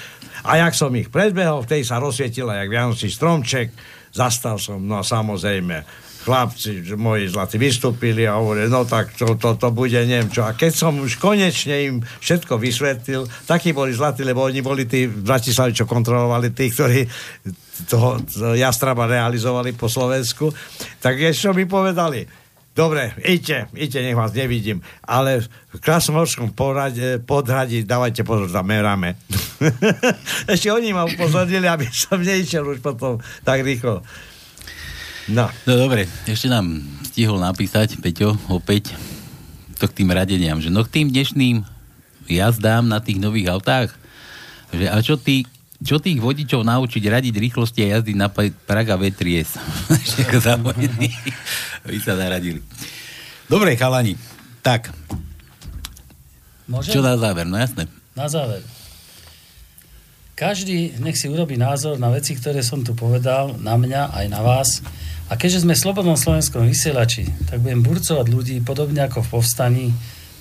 [0.46, 3.74] A jak som ich predbehol, v tej sa rozsvietila jak Vianočný stromček,
[4.14, 5.82] zastal som, no a samozrejme,
[6.22, 10.46] chlapci, moji zlatí vystúpili a hovorili, no tak to, to, to bude neviem čo.
[10.46, 15.10] A keď som už konečne im všetko vysvetlil, takí boli zlatí, lebo oni boli tí
[15.10, 17.02] Bratislavi, čo kontrolovali tí, ktorí
[17.88, 18.22] toho,
[18.54, 20.50] jastraba realizovali po Slovensku,
[21.00, 22.24] tak ešte mi povedali,
[22.72, 26.56] dobre, idte, idte, nech vás nevidím, ale v Krasnohorskom
[27.24, 29.20] podhradí dávajte pozor, tam meráme.
[30.52, 34.00] ešte oni ma upozornili, aby som neišiel už potom tak rýchlo.
[35.30, 35.46] No.
[35.68, 38.90] No dobre, ešte nám stihol napísať, Peťo, opäť
[39.78, 41.62] to k tým radeniam, že no k tým dnešným
[42.26, 43.94] jazdám na tých nových autách,
[44.72, 45.46] že a čo ty
[45.82, 49.58] čo tých vodičov naučiť radiť rýchlosti a jazdy na Praga V3S?
[49.90, 51.10] Všetko zavojení.
[51.86, 52.62] Vy sa naradili.
[53.50, 54.14] Dobre, chalani.
[54.62, 54.94] Tak,
[56.70, 56.94] Môžem?
[56.94, 57.44] čo na záver?
[57.44, 57.90] No jasné.
[58.14, 58.62] Na záver.
[60.38, 64.40] Každý nech si urobí názor na veci, ktoré som tu povedal, na mňa aj na
[64.40, 64.80] vás.
[65.28, 69.86] A keďže sme v Slobodnom slovenskom vysielači, tak budem burcovať ľudí podobne ako v povstaní,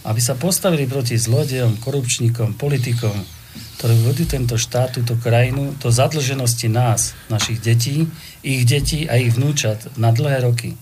[0.05, 3.40] aby sa postavili proti zlodejom, korupčníkom, politikom,
[3.82, 8.06] ktorí vedú tento štát, túto krajinu, do zadlženosti nás, našich detí,
[8.45, 10.78] ich detí a ich vnúčat na dlhé roky.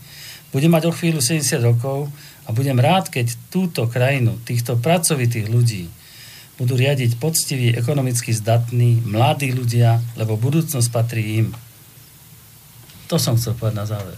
[0.51, 2.11] Budem mať o chvíľu 70 rokov
[2.43, 5.85] a budem rád, keď túto krajinu, týchto pracovitých ľudí,
[6.59, 11.47] budú riadiť poctiví, ekonomicky zdatní, mladí ľudia, lebo budúcnosť patrí im.
[13.07, 14.17] To som chcel povedať na záver.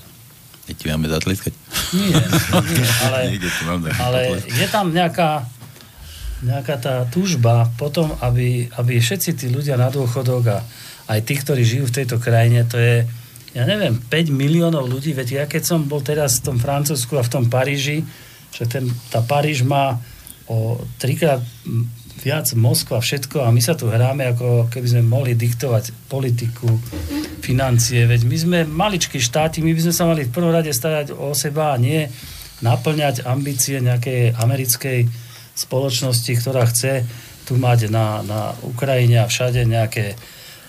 [0.65, 1.53] Keď ti máme zatleskať.
[1.93, 3.19] Nie, nie ale,
[4.09, 5.45] ale je tam nejaká,
[6.41, 10.57] nejaká tá túžba potom, aby, aby všetci tí ľudia na dôchodok a
[11.11, 13.05] aj tí, ktorí žijú v tejto krajine, to je,
[13.53, 17.25] ja neviem, 5 miliónov ľudí, veď ja keď som bol teraz v tom Francúzsku a
[17.25, 18.01] v tom Paríži,
[18.51, 20.01] že ten, tá Paríž má
[20.49, 21.39] o trikrát
[22.21, 26.69] viac Moskva, všetko a my sa tu hráme, ako keby sme mohli diktovať politiku,
[27.41, 31.17] financie, veď my sme maličkí štáty, my by sme sa mali v prvom rade starať
[31.17, 32.05] o seba a nie
[32.61, 34.99] naplňať ambície nejakej americkej
[35.55, 37.03] spoločnosti, ktorá chce
[37.45, 40.15] tu mať na, na Ukrajine a všade nejaké,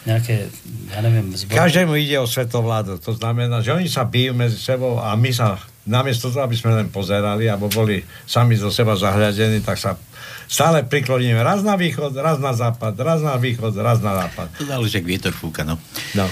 [0.08, 0.50] nejaké
[0.90, 1.54] ja neviem, zbor...
[1.54, 2.98] Každému ide o svetovládu.
[2.98, 6.78] To znamená, že oni sa bijú medzi sebou a my sa namiesto toho, aby sme
[6.78, 9.98] len pozerali alebo boli sami zo seba zahľadení, tak sa
[10.46, 14.48] stále prikloníme raz na východ, raz na západ, raz na východ, raz na západ.
[14.62, 15.78] To záleží, ak vietor fúka, no.
[16.14, 16.30] No.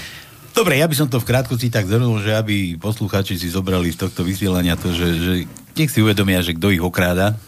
[0.51, 4.07] Dobre, ja by som to v krátkosti tak zhrnul, že aby poslucháči si zobrali z
[4.07, 5.33] tohto vysielania to, že, že
[5.79, 7.39] nech si uvedomia, že kto ich okráda,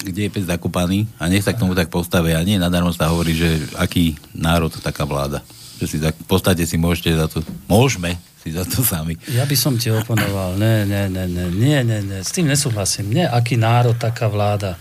[0.00, 2.40] kde je pes zakopaný a nech sa k tomu tak postavia.
[2.40, 5.44] A nie nadarmo sa hovorí, že aký národ, taká vláda.
[5.80, 9.20] Že si tak, v podstate si môžete za to, môžeme si za to sami.
[9.28, 10.56] Ja by som ti oponoval.
[10.56, 12.18] Ne, ne, ne, ne, nie, ne, ne.
[12.24, 13.12] S tým nesúhlasím.
[13.12, 14.80] Nie, aký národ, taká vláda.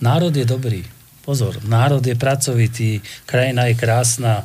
[0.00, 0.80] Národ je dobrý.
[1.24, 4.44] Pozor, národ je pracovitý, krajina je krásna,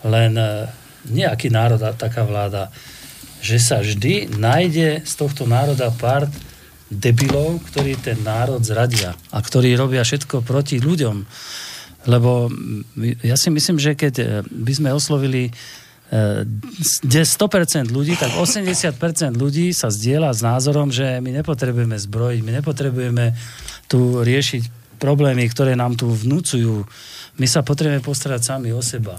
[0.00, 0.64] len e,
[1.12, 2.72] nie aký národ a taká vláda.
[3.44, 6.24] Že sa vždy nájde z tohto národa pár
[6.86, 11.26] debilov, ktorí ten národ zradia a ktorí robia všetko proti ľuďom.
[12.06, 12.46] Lebo
[13.26, 15.52] ja si myslím, že keď e, by sme oslovili e,
[17.02, 22.52] kde 100% ľudí, tak 80% ľudí sa zdieľa s názorom, že my nepotrebujeme zbrojiť, my
[22.62, 23.34] nepotrebujeme
[23.90, 26.86] tu riešiť problémy, ktoré nám tu vnúcujú.
[27.42, 29.18] My sa potrebujeme postarať sami o seba.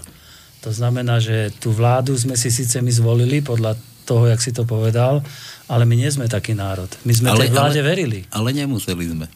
[0.64, 3.78] To znamená, že tú vládu sme si síce my zvolili podľa
[4.08, 5.20] toho, jak si to povedal,
[5.68, 6.88] ale my nie sme taký národ.
[7.04, 8.18] My sme ale, tej vláde ale, verili.
[8.32, 9.26] Ale nemuseli sme.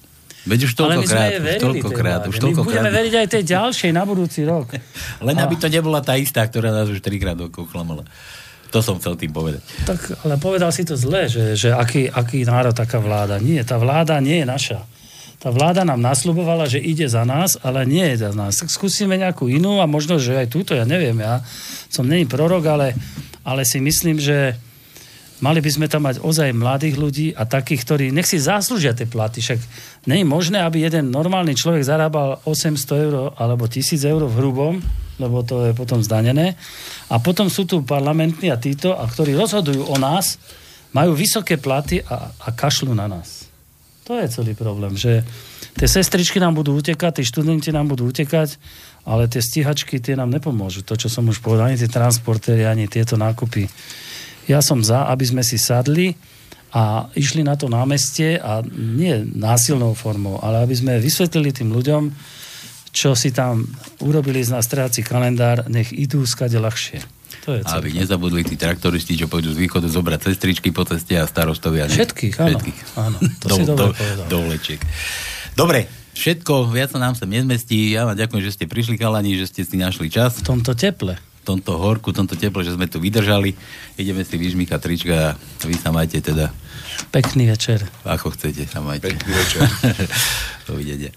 [0.43, 2.51] Veď už toľkokrát, už toľkokrát, už vláde.
[2.51, 2.99] My budeme toľkokrát.
[2.99, 4.75] veriť aj tej ďalšej na budúci rok.
[5.29, 8.03] Len aby to nebola tá istá, ktorá nás už trikrát oklamala.
[8.73, 9.61] To som chcel tým povedať.
[9.85, 13.37] Tak, ale povedal si to zle, že, že aký, aký národ, taká vláda.
[13.37, 14.81] Nie, tá vláda nie je naša.
[15.37, 18.65] Tá vláda nám nasľubovala, že ide za nás, ale nie je za nás.
[18.65, 21.45] Tak skúsime nejakú inú a možno, že aj túto, ja neviem, ja
[21.93, 22.97] som není prorok, ale,
[23.45, 24.57] ale si myslím, že
[25.43, 29.11] mali by sme tam mať ozaj mladých ľudí a takých, ktorí nech si zaslúžia tie
[29.11, 29.43] platy.
[29.43, 29.61] Však
[30.07, 34.75] nie je možné, aby jeden normálny človek zarábal 800 eur alebo 1000 eur v hrubom,
[35.19, 36.55] lebo to je potom zdanené.
[37.11, 40.39] A potom sú tu parlamentní a títo, a ktorí rozhodujú o nás,
[40.95, 43.51] majú vysoké platy a, a kašľú na nás.
[44.07, 45.23] To je celý problém, že
[45.79, 48.59] tie sestričky nám budú utekať, tí študenti nám budú utekať,
[49.07, 50.83] ale tie stíhačky tie nám nepomôžu.
[50.87, 53.71] To, čo som už povedal, ani tie transportéry, ani tieto nákupy.
[54.51, 56.15] Ja som za, aby sme si sadli
[56.73, 62.09] a išli na to námestie a nie násilnou formou, ale aby sme vysvetlili tým ľuďom,
[62.93, 63.65] čo si tam
[64.05, 67.01] urobili z nás trhací kalendár, nech idú skade ľahšie.
[67.49, 68.05] To je A aby celé.
[68.05, 71.89] nezabudli tí traktoristi, čo pôjdu z východu zobrať sestričky po ceste a starostovia.
[71.89, 72.59] Všetkých, áno.
[72.95, 74.27] Áno, to si dobre povedal.
[74.29, 74.81] do vlečiek.
[75.57, 77.97] Dobre, všetko, viac sa nám sa nezmestí.
[77.97, 80.39] Ja vám ďakujem, že ste prišli, chalani, že ste si našli čas.
[80.45, 81.17] V tomto teple.
[81.43, 83.59] Tomto horku, tomto teple, že sme tu vydržali.
[83.99, 86.55] Ideme si vyžmýkať trička a vy sa majte teda,
[87.11, 87.83] Pekný večer.
[88.07, 89.09] ako chcete, sa majte.
[89.11, 89.67] Pekný večer.
[90.69, 91.11] Dovidenia.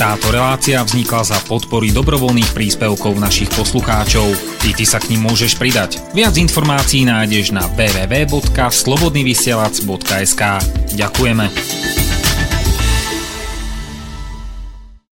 [0.00, 4.32] Táto relácia vznikla za podpory dobrovoľných príspevkov našich poslucháčov.
[4.64, 6.00] I ty sa k ním môžeš pridať.
[6.16, 10.42] Viac informácií nájdeš na www.slobodnyvysielac.sk
[10.96, 12.09] Ďakujeme.